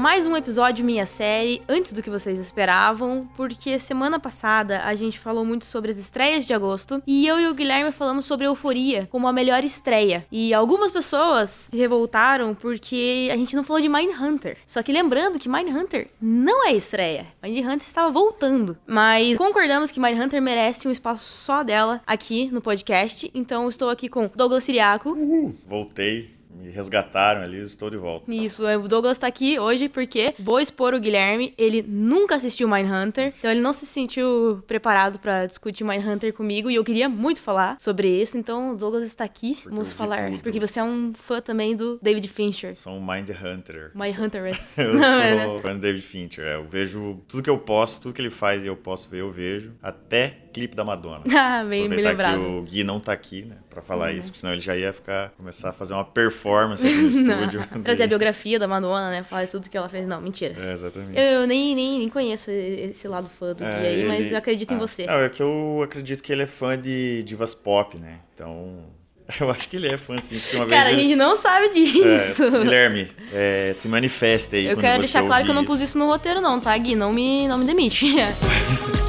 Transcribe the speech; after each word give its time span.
mais 0.00 0.26
um 0.26 0.34
episódio 0.34 0.82
minha 0.82 1.04
série, 1.04 1.60
antes 1.68 1.92
do 1.92 2.02
que 2.02 2.08
vocês 2.08 2.40
esperavam, 2.40 3.28
porque 3.36 3.78
semana 3.78 4.18
passada 4.18 4.82
a 4.82 4.94
gente 4.94 5.18
falou 5.18 5.44
muito 5.44 5.66
sobre 5.66 5.90
as 5.90 5.98
estreias 5.98 6.46
de 6.46 6.54
agosto 6.54 7.02
e 7.06 7.26
eu 7.26 7.38
e 7.38 7.46
o 7.46 7.52
Guilherme 7.52 7.92
falamos 7.92 8.24
sobre 8.24 8.46
Euforia 8.46 9.06
como 9.12 9.28
a 9.28 9.32
melhor 9.32 9.62
estreia. 9.62 10.26
E 10.32 10.54
algumas 10.54 10.90
pessoas 10.90 11.68
se 11.70 11.76
revoltaram 11.76 12.54
porque 12.54 13.28
a 13.30 13.36
gente 13.36 13.54
não 13.54 13.62
falou 13.62 13.82
de 13.82 13.90
Mindhunter. 13.90 14.56
Só 14.66 14.82
que 14.82 14.90
lembrando 14.90 15.38
que 15.38 15.50
Mindhunter 15.50 16.08
não 16.18 16.66
é 16.66 16.72
estreia. 16.72 17.26
Mindhunter 17.42 17.86
estava 17.86 18.10
voltando. 18.10 18.78
Mas 18.86 19.36
concordamos 19.36 19.90
que 19.90 20.00
Mindhunter 20.00 20.40
merece 20.40 20.88
um 20.88 20.90
espaço 20.90 21.24
só 21.24 21.62
dela 21.62 22.00
aqui 22.06 22.48
no 22.50 22.62
podcast. 22.62 23.30
Então 23.34 23.68
estou 23.68 23.90
aqui 23.90 24.08
com 24.08 24.30
Douglas 24.34 24.64
Siriaco. 24.64 25.10
Uhul. 25.10 25.54
Voltei 25.66 26.39
me 26.60 26.70
resgataram 26.70 27.42
ali, 27.42 27.60
estou 27.62 27.90
de 27.90 27.96
volta. 27.96 28.32
Isso, 28.32 28.64
o 28.66 28.88
Douglas 28.88 29.18
tá 29.18 29.26
aqui 29.26 29.58
hoje 29.58 29.88
porque 29.88 30.34
vou 30.38 30.60
expor 30.60 30.94
o 30.94 31.00
Guilherme. 31.00 31.54
Ele 31.56 31.82
nunca 31.82 32.36
assistiu 32.36 32.68
Mindhunter, 32.68 33.32
então 33.36 33.50
ele 33.50 33.60
não 33.60 33.72
se 33.72 33.86
sentiu 33.86 34.62
preparado 34.66 35.18
para 35.18 35.46
discutir 35.46 35.84
Mindhunter 35.84 36.32
comigo 36.32 36.70
e 36.70 36.74
eu 36.74 36.84
queria 36.84 37.08
muito 37.08 37.40
falar 37.40 37.76
sobre 37.78 38.08
isso. 38.08 38.36
Então 38.36 38.72
o 38.72 38.76
Douglas 38.76 39.04
está 39.04 39.24
aqui, 39.24 39.54
porque 39.54 39.70
vamos 39.70 39.92
falar. 39.92 40.30
Tudo. 40.30 40.42
Porque 40.42 40.60
você 40.60 40.80
é 40.80 40.84
um 40.84 41.12
fã 41.14 41.40
também 41.40 41.74
do 41.74 41.98
David 42.02 42.28
Fincher. 42.28 42.76
Sou 42.76 42.94
um 42.94 43.04
Mindhunter. 43.04 43.90
Mindhunteress. 43.94 44.80
eu 44.80 44.92
sou 44.92 45.00
né? 45.00 45.58
fã 45.60 45.74
do 45.74 45.80
David 45.80 46.02
Fincher. 46.02 46.44
É, 46.44 46.56
eu 46.56 46.66
vejo 46.68 47.22
tudo 47.26 47.42
que 47.42 47.50
eu 47.50 47.58
posso, 47.58 48.00
tudo 48.00 48.14
que 48.14 48.20
ele 48.20 48.30
faz 48.30 48.64
e 48.64 48.66
eu 48.66 48.76
posso 48.76 49.08
ver, 49.08 49.20
eu 49.20 49.30
vejo. 49.30 49.74
Até 49.82 50.40
clipe 50.52 50.76
da 50.76 50.84
Madonna. 50.84 51.24
Ah, 51.40 51.64
bem, 51.64 51.88
bem 51.88 52.02
lembrado. 52.02 52.38
que 52.38 52.46
o 52.46 52.62
Gui 52.62 52.84
não 52.84 53.00
tá 53.00 53.12
aqui, 53.12 53.42
né, 53.42 53.56
pra 53.70 53.80
falar 53.80 54.10
uhum. 54.10 54.18
isso, 54.18 54.34
senão 54.34 54.52
ele 54.52 54.60
já 54.60 54.76
ia 54.76 54.92
ficar, 54.92 55.30
começar 55.30 55.70
a 55.70 55.72
fazer 55.72 55.94
uma 55.94 56.04
performance 56.04 56.49
aqui 56.56 56.84
no 56.94 57.08
estúdio. 57.08 57.64
Trazer 57.82 58.04
a 58.04 58.06
biografia 58.06 58.58
da 58.58 58.68
Madonna, 58.68 59.10
né, 59.10 59.22
falar 59.22 59.46
tudo 59.46 59.68
que 59.68 59.76
ela 59.76 59.88
fez. 59.88 60.06
Não, 60.06 60.20
mentira. 60.20 60.54
É, 60.58 60.72
exatamente. 60.72 61.18
Eu, 61.18 61.40
eu 61.40 61.46
nem, 61.46 61.74
nem, 61.74 61.98
nem 61.98 62.08
conheço 62.08 62.50
esse 62.50 63.06
lado 63.08 63.28
fã 63.28 63.54
do 63.54 63.64
é, 63.64 63.78
Gui 63.78 63.86
aí, 63.86 64.00
ele... 64.00 64.08
mas 64.08 64.34
acredito 64.34 64.72
ah, 64.72 64.74
em 64.74 64.78
você. 64.78 65.06
Não, 65.06 65.14
é 65.14 65.28
que 65.28 65.42
eu 65.42 65.80
acredito 65.84 66.22
que 66.22 66.32
ele 66.32 66.42
é 66.42 66.46
fã 66.46 66.78
de 66.78 67.22
divas 67.22 67.54
pop, 67.54 67.98
né, 67.98 68.20
então... 68.34 68.84
Eu 69.40 69.48
acho 69.48 69.68
que 69.68 69.76
ele 69.76 69.86
é 69.86 69.96
fã, 69.96 70.18
sim. 70.18 70.40
Uma 70.56 70.66
Cara, 70.66 70.86
vez 70.86 70.96
a 70.96 71.00
gente 71.00 71.14
não 71.14 71.36
sabe 71.36 71.68
disso. 71.68 72.42
É, 72.42 72.50
Guilherme, 72.50 73.08
é, 73.32 73.70
se 73.72 73.86
manifeste 73.86 74.56
aí. 74.56 74.66
Eu 74.66 74.76
quero 74.76 74.98
deixar 74.98 75.22
claro 75.24 75.44
que 75.44 75.50
eu 75.50 75.54
não 75.54 75.64
pus 75.64 75.80
isso 75.80 75.96
no 75.96 76.06
roteiro, 76.06 76.40
não, 76.40 76.60
tá, 76.60 76.76
Gui? 76.76 76.96
Não 76.96 77.12
me, 77.12 77.46
não 77.46 77.56
me 77.56 77.64
demite. 77.64 78.06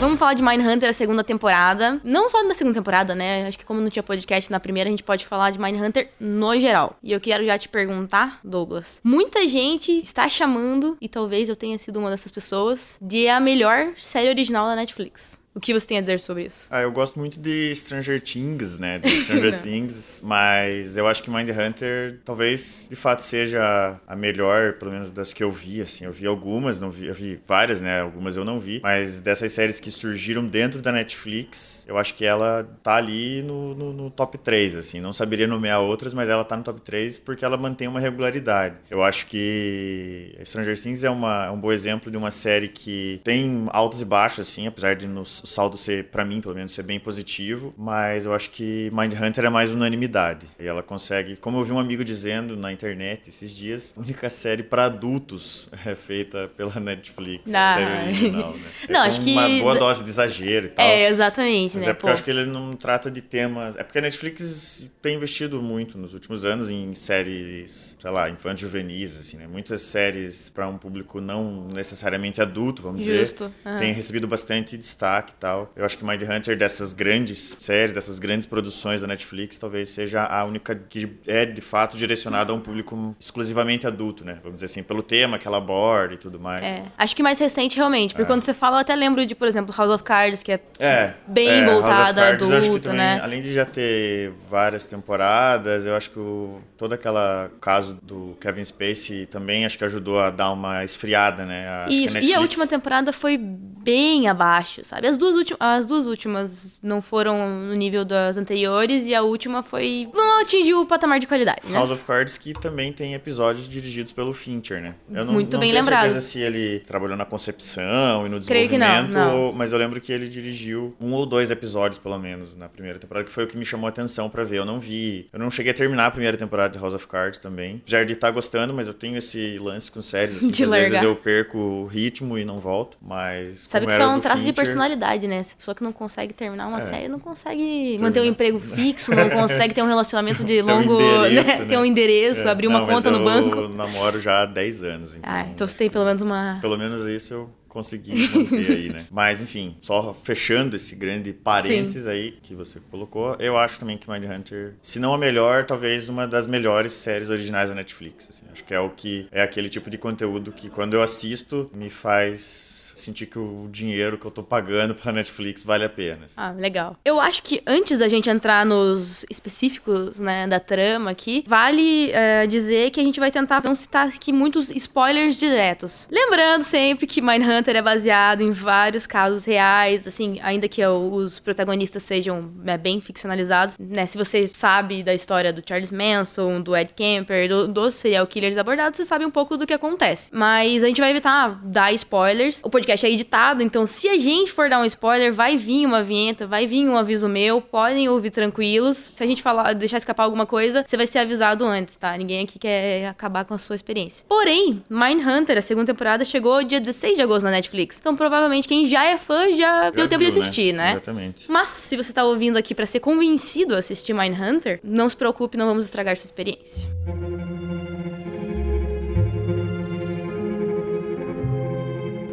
Vamos 0.00 0.16
falar 0.16 0.34
de 0.34 0.42
Mindhunter, 0.44 0.88
a 0.88 0.92
segunda 0.92 1.24
temporada. 1.24 2.00
Não 2.04 2.30
só 2.30 2.44
na 2.44 2.54
segunda 2.54 2.78
temporada, 2.78 3.16
né? 3.16 3.48
Acho 3.48 3.58
que 3.58 3.64
como 3.64 3.80
não 3.80 3.90
tinha 3.90 4.02
podcast 4.02 4.48
na 4.48 4.60
primeira, 4.60 4.88
a 4.88 4.92
gente 4.92 5.02
pode 5.02 5.26
falar 5.26 5.50
de 5.50 5.58
Mindhunter 5.58 6.10
no 6.20 6.56
geral. 6.56 6.96
E 7.02 7.10
eu 7.10 7.20
quero 7.20 7.44
já 7.44 7.58
te 7.58 7.68
perguntar, 7.68 8.38
Douglas. 8.44 9.00
Muita 9.02 9.48
gente 9.48 9.90
está 9.90 10.28
chamando, 10.28 10.96
e 11.00 11.08
talvez 11.08 11.48
eu 11.48 11.56
tenha 11.56 11.76
sido 11.78 11.98
uma 11.98 12.10
dessas 12.10 12.30
pessoas, 12.30 12.96
de 13.02 13.28
a 13.28 13.40
melhor 13.40 13.94
série 13.96 14.28
original 14.28 14.66
da 14.66 14.76
Netflix. 14.76 15.42
O 15.58 15.60
que 15.60 15.74
você 15.74 15.88
tem 15.88 15.98
a 15.98 16.00
dizer 16.00 16.20
sobre 16.20 16.44
isso? 16.44 16.68
Ah, 16.70 16.82
eu 16.82 16.92
gosto 16.92 17.18
muito 17.18 17.40
de 17.40 17.74
Stranger 17.74 18.20
Things, 18.20 18.78
né? 18.78 19.00
De 19.00 19.10
Stranger 19.26 19.60
Things, 19.60 20.20
mas 20.22 20.96
eu 20.96 21.04
acho 21.04 21.20
que 21.20 21.28
Mindhunter 21.28 22.20
talvez 22.24 22.86
de 22.88 22.94
fato 22.94 23.22
seja 23.22 24.00
a 24.06 24.14
melhor, 24.14 24.74
pelo 24.74 24.92
menos 24.92 25.10
das 25.10 25.32
que 25.32 25.42
eu 25.42 25.50
vi, 25.50 25.80
assim. 25.80 26.04
Eu 26.04 26.12
vi 26.12 26.28
algumas, 26.28 26.80
não 26.80 26.90
vi, 26.90 27.06
eu 27.08 27.14
vi 27.14 27.40
várias, 27.44 27.80
né? 27.80 28.02
Algumas 28.02 28.36
eu 28.36 28.44
não 28.44 28.60
vi, 28.60 28.78
mas 28.84 29.20
dessas 29.20 29.50
séries 29.50 29.80
que 29.80 29.90
surgiram 29.90 30.46
dentro 30.46 30.80
da 30.80 30.92
Netflix, 30.92 31.84
eu 31.88 31.98
acho 31.98 32.14
que 32.14 32.24
ela 32.24 32.62
tá 32.80 32.94
ali 32.94 33.42
no, 33.42 33.74
no, 33.74 33.92
no 33.92 34.10
top 34.12 34.38
3, 34.38 34.76
assim. 34.76 35.00
Não 35.00 35.12
saberia 35.12 35.48
nomear 35.48 35.80
outras, 35.80 36.14
mas 36.14 36.28
ela 36.28 36.44
tá 36.44 36.56
no 36.56 36.62
top 36.62 36.80
3 36.82 37.18
porque 37.18 37.44
ela 37.44 37.56
mantém 37.56 37.88
uma 37.88 37.98
regularidade. 37.98 38.76
Eu 38.88 39.02
acho 39.02 39.26
que 39.26 40.38
Stranger 40.44 40.80
Things 40.80 41.02
é, 41.02 41.10
uma, 41.10 41.46
é 41.46 41.50
um 41.50 41.58
bom 41.58 41.72
exemplo 41.72 42.12
de 42.12 42.16
uma 42.16 42.30
série 42.30 42.68
que 42.68 43.20
tem 43.24 43.66
altos 43.70 44.00
e 44.00 44.04
baixos, 44.04 44.48
assim, 44.48 44.68
apesar 44.68 44.94
de 44.94 45.08
nos 45.08 45.47
saldo 45.48 45.76
ser, 45.76 46.04
para 46.04 46.24
mim, 46.24 46.40
pelo 46.40 46.54
menos, 46.54 46.72
ser 46.72 46.82
bem 46.82 47.00
positivo, 47.00 47.74
mas 47.76 48.24
eu 48.24 48.34
acho 48.34 48.50
que 48.50 48.90
Mindhunter 48.92 49.44
é 49.44 49.48
mais 49.48 49.72
unanimidade. 49.72 50.46
E 50.58 50.66
ela 50.66 50.82
consegue, 50.82 51.36
como 51.36 51.58
eu 51.58 51.64
vi 51.64 51.72
um 51.72 51.78
amigo 51.78 52.04
dizendo 52.04 52.56
na 52.56 52.72
internet 52.72 53.28
esses 53.28 53.54
dias, 53.54 53.94
a 53.96 54.00
única 54.00 54.28
série 54.30 54.62
para 54.62 54.84
adultos 54.84 55.68
é 55.84 55.94
feita 55.94 56.48
pela 56.56 56.78
Netflix, 56.78 57.52
ah. 57.54 57.74
série 57.74 58.08
original, 58.08 58.52
né? 58.52 58.68
É 58.88 58.92
não, 58.92 59.00
acho 59.02 59.20
que 59.20 59.32
uma 59.32 59.48
boa 59.60 59.78
dose 59.78 60.04
de 60.04 60.10
exagero 60.10 60.66
e 60.66 60.70
tal. 60.70 60.84
É, 60.84 61.08
exatamente, 61.08 61.76
mas 61.76 61.84
né? 61.84 61.90
é 61.90 61.94
porque 61.94 62.02
Pô. 62.02 62.08
eu 62.08 62.12
acho 62.12 62.24
que 62.24 62.30
ele 62.30 62.44
não 62.46 62.74
trata 62.74 63.10
de 63.10 63.20
temas, 63.20 63.76
é 63.76 63.82
porque 63.82 63.98
a 63.98 64.02
Netflix 64.02 64.88
tem 65.02 65.16
investido 65.16 65.60
muito 65.62 65.98
nos 65.98 66.14
últimos 66.14 66.44
anos 66.44 66.70
em 66.70 66.94
séries, 66.94 67.96
sei 68.00 68.10
lá, 68.10 68.30
infantis 68.30 68.60
juvenis, 68.60 69.16
assim, 69.18 69.36
né? 69.36 69.46
Muitas 69.46 69.82
séries 69.82 70.48
para 70.50 70.68
um 70.68 70.76
público 70.76 71.20
não 71.20 71.66
necessariamente 71.68 72.40
adulto, 72.40 72.82
vamos 72.82 73.04
Justo. 73.04 73.44
dizer, 73.44 73.70
uhum. 73.70 73.78
tem 73.78 73.92
recebido 73.92 74.26
bastante 74.26 74.76
destaque 74.76 75.27
tal. 75.34 75.72
Eu 75.76 75.84
acho 75.84 75.96
que 75.96 76.04
Mindhunter, 76.04 76.56
dessas 76.56 76.92
grandes 76.92 77.56
séries, 77.58 77.94
dessas 77.94 78.18
grandes 78.18 78.46
produções 78.46 79.00
da 79.00 79.06
Netflix, 79.06 79.58
talvez 79.58 79.88
seja 79.88 80.24
a 80.24 80.44
única 80.44 80.74
que 80.74 81.18
é 81.26 81.44
de 81.44 81.60
fato 81.60 81.96
direcionada 81.96 82.52
a 82.52 82.54
um 82.54 82.60
público 82.60 83.16
exclusivamente 83.18 83.86
adulto, 83.86 84.24
né? 84.24 84.38
Vamos 84.42 84.56
dizer 84.56 84.66
assim, 84.66 84.82
pelo 84.82 85.02
tema 85.02 85.38
que 85.38 85.46
ela 85.46 85.58
aborda 85.58 86.14
e 86.14 86.18
tudo 86.18 86.38
mais. 86.38 86.64
É, 86.64 86.82
acho 86.96 87.14
que 87.14 87.22
mais 87.22 87.38
recente 87.38 87.76
realmente, 87.76 88.14
porque 88.14 88.22
é. 88.22 88.26
quando 88.26 88.42
você 88.42 88.54
fala, 88.54 88.76
eu 88.76 88.80
até 88.80 88.94
lembro 88.94 89.24
de, 89.26 89.34
por 89.34 89.46
exemplo, 89.46 89.74
House 89.76 89.90
of 89.90 90.04
Cards, 90.04 90.42
que 90.42 90.52
é, 90.52 90.60
é 90.78 91.14
bem 91.26 91.48
é, 91.48 91.64
voltada 91.64 92.24
a 92.24 92.28
adulto, 92.30 92.80
também, 92.80 92.98
né? 92.98 93.20
Além 93.22 93.42
de 93.42 93.52
já 93.52 93.64
ter 93.64 94.32
várias 94.48 94.84
temporadas, 94.84 95.84
eu 95.84 95.94
acho 95.94 96.10
que 96.10 96.18
o, 96.18 96.60
todo 96.76 96.92
aquele 96.94 97.48
caso 97.60 97.98
do 98.02 98.36
Kevin 98.40 98.64
Spacey 98.64 99.26
também 99.26 99.64
acho 99.64 99.76
que 99.76 99.84
ajudou 99.84 100.18
a 100.18 100.30
dar 100.30 100.52
uma 100.52 100.84
esfriada, 100.84 101.44
né? 101.44 101.68
Acho 101.68 101.92
Isso, 101.92 102.16
a 102.16 102.20
e 102.20 102.34
a 102.34 102.40
última 102.40 102.66
temporada 102.66 103.12
foi 103.12 103.38
bem 103.38 104.28
abaixo, 104.28 104.84
sabe? 104.84 105.06
As 105.06 105.17
duas, 105.18 105.36
as 105.60 105.86
duas 105.86 106.06
últimas 106.06 106.78
não 106.82 107.02
foram 107.02 107.48
no 107.48 107.74
nível 107.74 108.04
das 108.04 108.36
anteriores 108.36 109.06
e 109.06 109.14
a 109.14 109.22
última 109.22 109.62
foi. 109.62 110.08
não 110.14 110.40
atingiu 110.40 110.80
o 110.80 110.86
patamar 110.86 111.18
de 111.20 111.26
qualidade. 111.26 111.60
Né? 111.64 111.72
House 111.74 111.90
of 111.90 112.04
Cards, 112.04 112.38
que 112.38 112.52
também 112.54 112.92
tem 112.92 113.14
episódios 113.14 113.68
dirigidos 113.68 114.12
pelo 114.12 114.32
Fincher, 114.32 114.80
né? 114.80 114.94
Eu 115.12 115.24
não, 115.24 115.32
Muito 115.34 115.52
não 115.52 115.60
bem 115.60 115.70
tenho 115.70 115.80
lembrado. 115.82 116.02
certeza 116.02 116.20
se 116.20 116.38
ele 116.40 116.80
trabalhou 116.80 117.16
na 117.16 117.24
concepção 117.24 118.26
e 118.26 118.28
no 118.28 118.38
desenvolvimento, 118.38 118.46
Creio 118.48 118.68
que 118.68 119.14
não, 119.14 119.46
não. 119.48 119.52
mas 119.52 119.72
eu 119.72 119.78
lembro 119.78 120.00
que 120.00 120.12
ele 120.12 120.28
dirigiu 120.28 120.94
um 121.00 121.12
ou 121.12 121.26
dois 121.26 121.50
episódios, 121.50 121.98
pelo 121.98 122.18
menos, 122.18 122.56
na 122.56 122.68
primeira 122.68 122.98
temporada, 122.98 123.26
que 123.26 123.32
foi 123.32 123.44
o 123.44 123.46
que 123.46 123.56
me 123.56 123.64
chamou 123.64 123.86
a 123.86 123.90
atenção 123.90 124.28
para 124.28 124.44
ver. 124.44 124.58
Eu 124.58 124.64
não 124.64 124.78
vi. 124.78 125.28
Eu 125.32 125.38
não 125.38 125.50
cheguei 125.50 125.72
a 125.72 125.74
terminar 125.74 126.06
a 126.06 126.10
primeira 126.10 126.36
temporada 126.36 126.72
de 126.72 126.78
House 126.78 126.94
of 126.94 127.06
Cards 127.06 127.38
também. 127.38 127.82
Jardim 127.86 128.14
tá 128.14 128.30
gostando, 128.30 128.72
mas 128.74 128.88
eu 128.88 128.94
tenho 128.94 129.16
esse 129.16 129.58
lance 129.58 129.90
com 129.90 130.02
séries, 130.02 130.36
assim, 130.38 130.50
que 130.50 130.64
às 130.64 130.70
vezes 130.70 131.02
eu 131.02 131.16
perco 131.16 131.58
o 131.58 131.86
ritmo 131.86 132.38
e 132.38 132.44
não 132.44 132.58
volto. 132.58 132.96
Mas. 133.00 133.60
Sabe 133.60 133.86
que 133.86 133.92
isso 133.92 134.02
é 134.02 134.06
um 134.06 134.20
traço 134.20 134.38
Fincher... 134.38 134.54
de 134.54 134.56
personalidade, 134.60 135.07
né? 135.26 135.36
Essa 135.36 135.56
pessoa 135.56 135.74
que 135.74 135.82
não 135.82 135.92
consegue 135.92 136.34
terminar 136.34 136.68
uma 136.68 136.78
é. 136.78 136.82
série 136.82 137.08
não 137.08 137.18
consegue 137.18 137.96
manter 138.00 138.20
um 138.20 138.24
emprego 138.24 138.58
fixo, 138.60 139.14
não 139.14 139.30
consegue 139.30 139.72
ter 139.74 139.82
um 139.82 139.86
relacionamento 139.86 140.44
de 140.44 140.60
longo. 140.60 140.98
Um 140.98 141.26
endereço, 141.26 141.48
né? 141.48 141.58
né? 141.58 141.64
Ter 141.66 141.78
um 141.78 141.84
endereço, 141.84 142.48
é. 142.48 142.50
abrir 142.50 142.66
uma 142.66 142.80
não, 142.80 142.86
conta 142.86 143.10
no 143.10 143.24
banco. 143.24 143.58
Eu 143.58 143.68
namoro 143.70 144.20
já 144.20 144.42
há 144.42 144.46
10 144.46 144.84
anos. 144.84 145.16
Então... 145.16 145.30
Ah, 145.32 145.46
então 145.50 145.66
você 145.66 145.76
tem 145.76 145.90
pelo 145.90 146.04
menos 146.04 146.22
uma. 146.22 146.58
Pelo 146.60 146.76
menos 146.76 147.06
isso 147.06 147.34
eu 147.34 147.50
consegui 147.68 148.28
manter 148.28 148.70
aí, 148.72 148.88
né? 148.88 149.06
Mas, 149.12 149.40
enfim, 149.40 149.76
só 149.80 150.12
fechando 150.12 150.74
esse 150.74 150.96
grande 150.96 151.32
parênteses 151.32 152.04
Sim. 152.04 152.10
aí 152.10 152.38
que 152.42 152.54
você 152.54 152.80
colocou, 152.90 153.36
eu 153.38 153.56
acho 153.56 153.78
também 153.78 153.96
que 153.96 154.10
Mindhunter, 154.10 154.74
se 154.82 154.98
não 154.98 155.14
a 155.14 155.18
melhor, 155.18 155.64
talvez 155.64 156.08
uma 156.08 156.26
das 156.26 156.46
melhores 156.46 156.92
séries 156.92 157.30
originais 157.30 157.68
da 157.68 157.74
Netflix. 157.74 158.28
Assim. 158.30 158.46
Acho 158.50 158.64
que 158.64 158.74
é 158.74 158.80
o 158.80 158.90
que 158.90 159.28
é 159.30 159.42
aquele 159.42 159.68
tipo 159.68 159.90
de 159.90 159.98
conteúdo 159.98 160.50
que 160.50 160.68
quando 160.68 160.94
eu 160.94 161.02
assisto 161.02 161.70
me 161.74 161.90
faz 161.90 162.77
sentir 163.00 163.26
que 163.26 163.38
o 163.38 163.68
dinheiro 163.70 164.18
que 164.18 164.26
eu 164.26 164.30
tô 164.30 164.42
pagando 164.42 164.94
pra 164.94 165.12
Netflix 165.12 165.62
vale 165.62 165.84
a 165.84 165.88
pena. 165.88 166.24
Assim. 166.24 166.34
Ah, 166.36 166.52
legal. 166.52 166.96
Eu 167.04 167.20
acho 167.20 167.42
que 167.42 167.62
antes 167.66 167.98
da 167.98 168.08
gente 168.08 168.28
entrar 168.28 168.64
nos 168.64 169.24
específicos, 169.30 170.18
né, 170.18 170.46
da 170.46 170.60
trama 170.60 171.10
aqui, 171.10 171.44
vale 171.46 172.10
uh, 172.10 172.46
dizer 172.46 172.90
que 172.90 173.00
a 173.00 173.02
gente 173.02 173.20
vai 173.20 173.30
tentar 173.30 173.62
não 173.64 173.74
citar 173.74 174.08
aqui 174.08 174.32
muitos 174.32 174.70
spoilers 174.70 175.36
diretos. 175.36 176.08
Lembrando 176.10 176.62
sempre 176.62 177.06
que 177.06 177.20
Mindhunter 177.20 177.76
é 177.76 177.82
baseado 177.82 178.42
em 178.42 178.50
vários 178.50 179.06
casos 179.06 179.44
reais, 179.44 180.06
assim, 180.06 180.38
ainda 180.42 180.68
que 180.68 180.84
os 180.86 181.38
protagonistas 181.38 182.02
sejam 182.02 182.52
né, 182.62 182.76
bem 182.76 183.00
ficcionalizados, 183.00 183.76
né, 183.78 184.06
se 184.06 184.16
você 184.16 184.50
sabe 184.52 185.02
da 185.02 185.14
história 185.14 185.52
do 185.52 185.62
Charles 185.66 185.90
Manson, 185.90 186.60
do 186.60 186.76
Ed 186.76 186.92
Kemper, 186.94 187.48
do, 187.48 187.68
dos 187.68 187.94
serial 187.94 188.26
killers 188.26 188.56
abordados, 188.56 188.96
você 188.96 189.04
sabe 189.04 189.24
um 189.24 189.30
pouco 189.30 189.56
do 189.56 189.66
que 189.66 189.74
acontece. 189.74 190.30
Mas 190.32 190.82
a 190.82 190.86
gente 190.86 191.00
vai 191.00 191.10
evitar 191.10 191.60
dar 191.64 191.92
spoilers. 191.92 192.60
O 192.64 192.70
podcast 192.70 192.87
podcast 192.88 193.06
é 193.06 193.10
editado, 193.10 193.62
então 193.62 193.86
se 193.86 194.08
a 194.08 194.18
gente 194.18 194.50
for 194.50 194.70
dar 194.70 194.80
um 194.80 194.84
spoiler, 194.86 195.30
vai 195.32 195.58
vir 195.58 195.84
uma 195.84 196.02
vinheta, 196.02 196.46
vai 196.46 196.66
vir 196.66 196.88
um 196.88 196.96
aviso 196.96 197.28
meu, 197.28 197.60
podem 197.60 198.08
ouvir 198.08 198.30
tranquilos. 198.30 199.12
Se 199.14 199.22
a 199.22 199.26
gente 199.26 199.42
falar, 199.42 199.74
deixar 199.74 199.98
escapar 199.98 200.24
alguma 200.24 200.46
coisa, 200.46 200.82
você 200.86 200.96
vai 200.96 201.06
ser 201.06 201.18
avisado 201.18 201.66
antes, 201.66 201.96
tá? 201.96 202.16
Ninguém 202.16 202.44
aqui 202.44 202.58
quer 202.58 203.08
acabar 203.08 203.44
com 203.44 203.52
a 203.52 203.58
sua 203.58 203.76
experiência. 203.76 204.24
Porém, 204.26 204.82
Mindhunter, 204.88 205.58
a 205.58 205.62
segunda 205.62 205.92
temporada, 205.92 206.24
chegou 206.24 206.62
dia 206.64 206.80
16 206.80 207.16
de 207.16 207.22
agosto 207.22 207.44
na 207.44 207.50
Netflix. 207.50 207.98
Então, 208.00 208.16
provavelmente, 208.16 208.66
quem 208.66 208.88
já 208.88 209.04
é 209.04 209.18
fã 209.18 209.50
já, 209.52 209.56
já 209.56 209.90
deu 209.90 210.08
tempo 210.08 210.24
de 210.24 210.30
né? 210.30 210.38
assistir, 210.38 210.72
né? 210.72 210.84
né? 210.84 210.90
Exatamente. 210.92 211.44
Mas, 211.50 211.68
se 211.72 211.94
você 211.94 212.12
tá 212.12 212.24
ouvindo 212.24 212.56
aqui 212.56 212.74
para 212.74 212.86
ser 212.86 213.00
convencido 213.00 213.74
a 213.74 213.78
assistir 213.78 214.14
Mindhunter, 214.14 214.80
não 214.82 215.08
se 215.08 215.16
preocupe, 215.16 215.58
não 215.58 215.66
vamos 215.66 215.84
estragar 215.84 216.16
sua 216.16 216.26
experiência. 216.26 216.88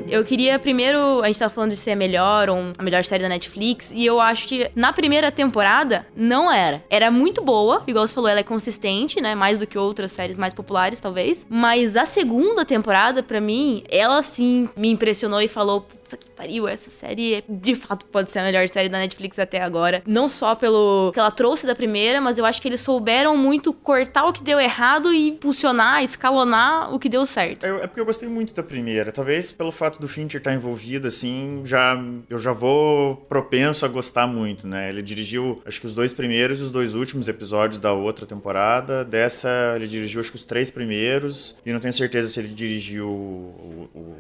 Eu 0.07 0.24
queria 0.24 0.60
primeiro. 0.60 1.22
A 1.22 1.28
gente 1.28 1.40
tava 1.40 1.54
falando 1.54 1.72
de 1.72 1.78
ser 1.78 1.92
a 1.92 1.96
melhor 1.96 2.50
ou 2.50 2.57
a 2.78 2.84
melhor 2.84 3.04
série 3.04 3.24
da 3.24 3.30
Netflix. 3.30 3.92
E 3.94 4.06
eu 4.06 4.19
acho 4.19 4.48
que 4.48 4.69
na 4.75 4.94
primeira 4.94 5.31
temporada 5.31 6.06
não 6.16 6.52
era. 6.52 6.84
Era 6.90 7.10
muito 7.10 7.42
boa, 7.42 7.84
igual 7.88 8.07
você 8.07 8.13
falou, 8.13 8.30
ela 8.30 8.40
é 8.40 8.44
consistente, 8.44 9.19
né? 9.19 9.34
Mais 9.34 9.57
do 9.57 9.66
que 9.66 9.78
outras 9.78 10.12
séries 10.12 10.38
mais 10.38 10.54
populares, 10.54 11.00
talvez. 11.00 11.46
Mas 11.50 11.96
a 11.96 12.06
segunda 12.06 12.63
temporada, 12.63 13.24
para 13.24 13.42
mim, 13.42 13.84
ela 13.90 14.22
sim 14.22 14.69
me 14.75 14.90
impressionou 14.90 15.42
e 15.42 15.48
falou: 15.48 15.88
puta 16.06 16.18
que 16.18 16.30
pariu, 16.30 16.68
essa 16.68 16.90
série 16.90 17.44
de 17.50 17.75
fato 17.75 18.06
pode 18.06 18.31
ser 18.31 18.40
a 18.40 18.44
melhor 18.44 18.68
série 18.69 18.88
da 18.88 19.00
Netflix 19.00 19.40
até 19.40 19.62
agora. 19.62 20.04
Não 20.06 20.30
só 20.30 20.54
pelo 20.54 21.12
que 21.12 21.19
ela 21.19 21.31
trouxe 21.31 21.66
da 21.66 21.75
primeira, 21.75 22.22
mas 22.22 22.38
eu 22.38 22.46
acho 22.46 22.62
que 22.62 22.68
eles 22.68 22.81
souberam 22.81 23.36
muito 23.36 23.74
cortar 23.74 24.25
o 24.25 24.34
que 24.34 24.44
deu 24.44 24.60
errado 24.60 25.12
e 25.12 25.30
impulsionar, 25.30 26.04
escalonar 26.04 26.94
o 26.94 27.00
que 27.00 27.10
deu 27.10 27.25
certo. 27.25 27.66
É, 27.66 27.69
é 27.69 27.88
porque 27.88 28.00
eu 28.00 28.06
gostei 28.06 28.30
muito 28.30 28.54
da 28.54 28.62
primeira. 28.62 29.12
Talvez 29.12 29.52
pelo 29.52 29.72
fato 29.72 30.00
do 30.00 30.07
Fincher 30.07 30.40
estar 30.40 30.54
envolvido, 30.54 31.07
assim, 31.07 31.63
já 31.66 31.98
eu 32.30 32.38
já 32.38 32.52
vou 32.52 33.18
propenso 33.28 33.86
a 33.86 33.88
gostar 33.88 34.28
muito, 34.28 34.68
né? 34.68 34.90
Ele 34.90 35.02
dirigiu, 35.02 35.62
acho 35.66 35.81
que 35.81 35.88
os 35.88 35.96
dois 35.96 36.13
primeiros 36.13 36.60
e 36.60 36.63
os 36.63 36.72
dois 36.72 36.94
últimos 36.94 37.28
episódios 37.28 37.80
da 37.80 37.94
outra 37.94 38.25
temporada. 38.25 39.04
Dessa, 39.04 39.74
ele 39.75 39.88
dirigiu, 39.88 40.19
acho 40.19 40.30
que 40.30 40.36
os 40.36 40.44
três 40.44 40.69
primeiros. 40.69 41.56
E 41.66 41.74
não 41.74 41.80
tenho 41.80 41.94
certeza 41.94 42.28
se 42.28 42.40
ele 42.40 42.50
dirigiu 42.50 43.07
o, 43.07 43.90
o 43.94 44.16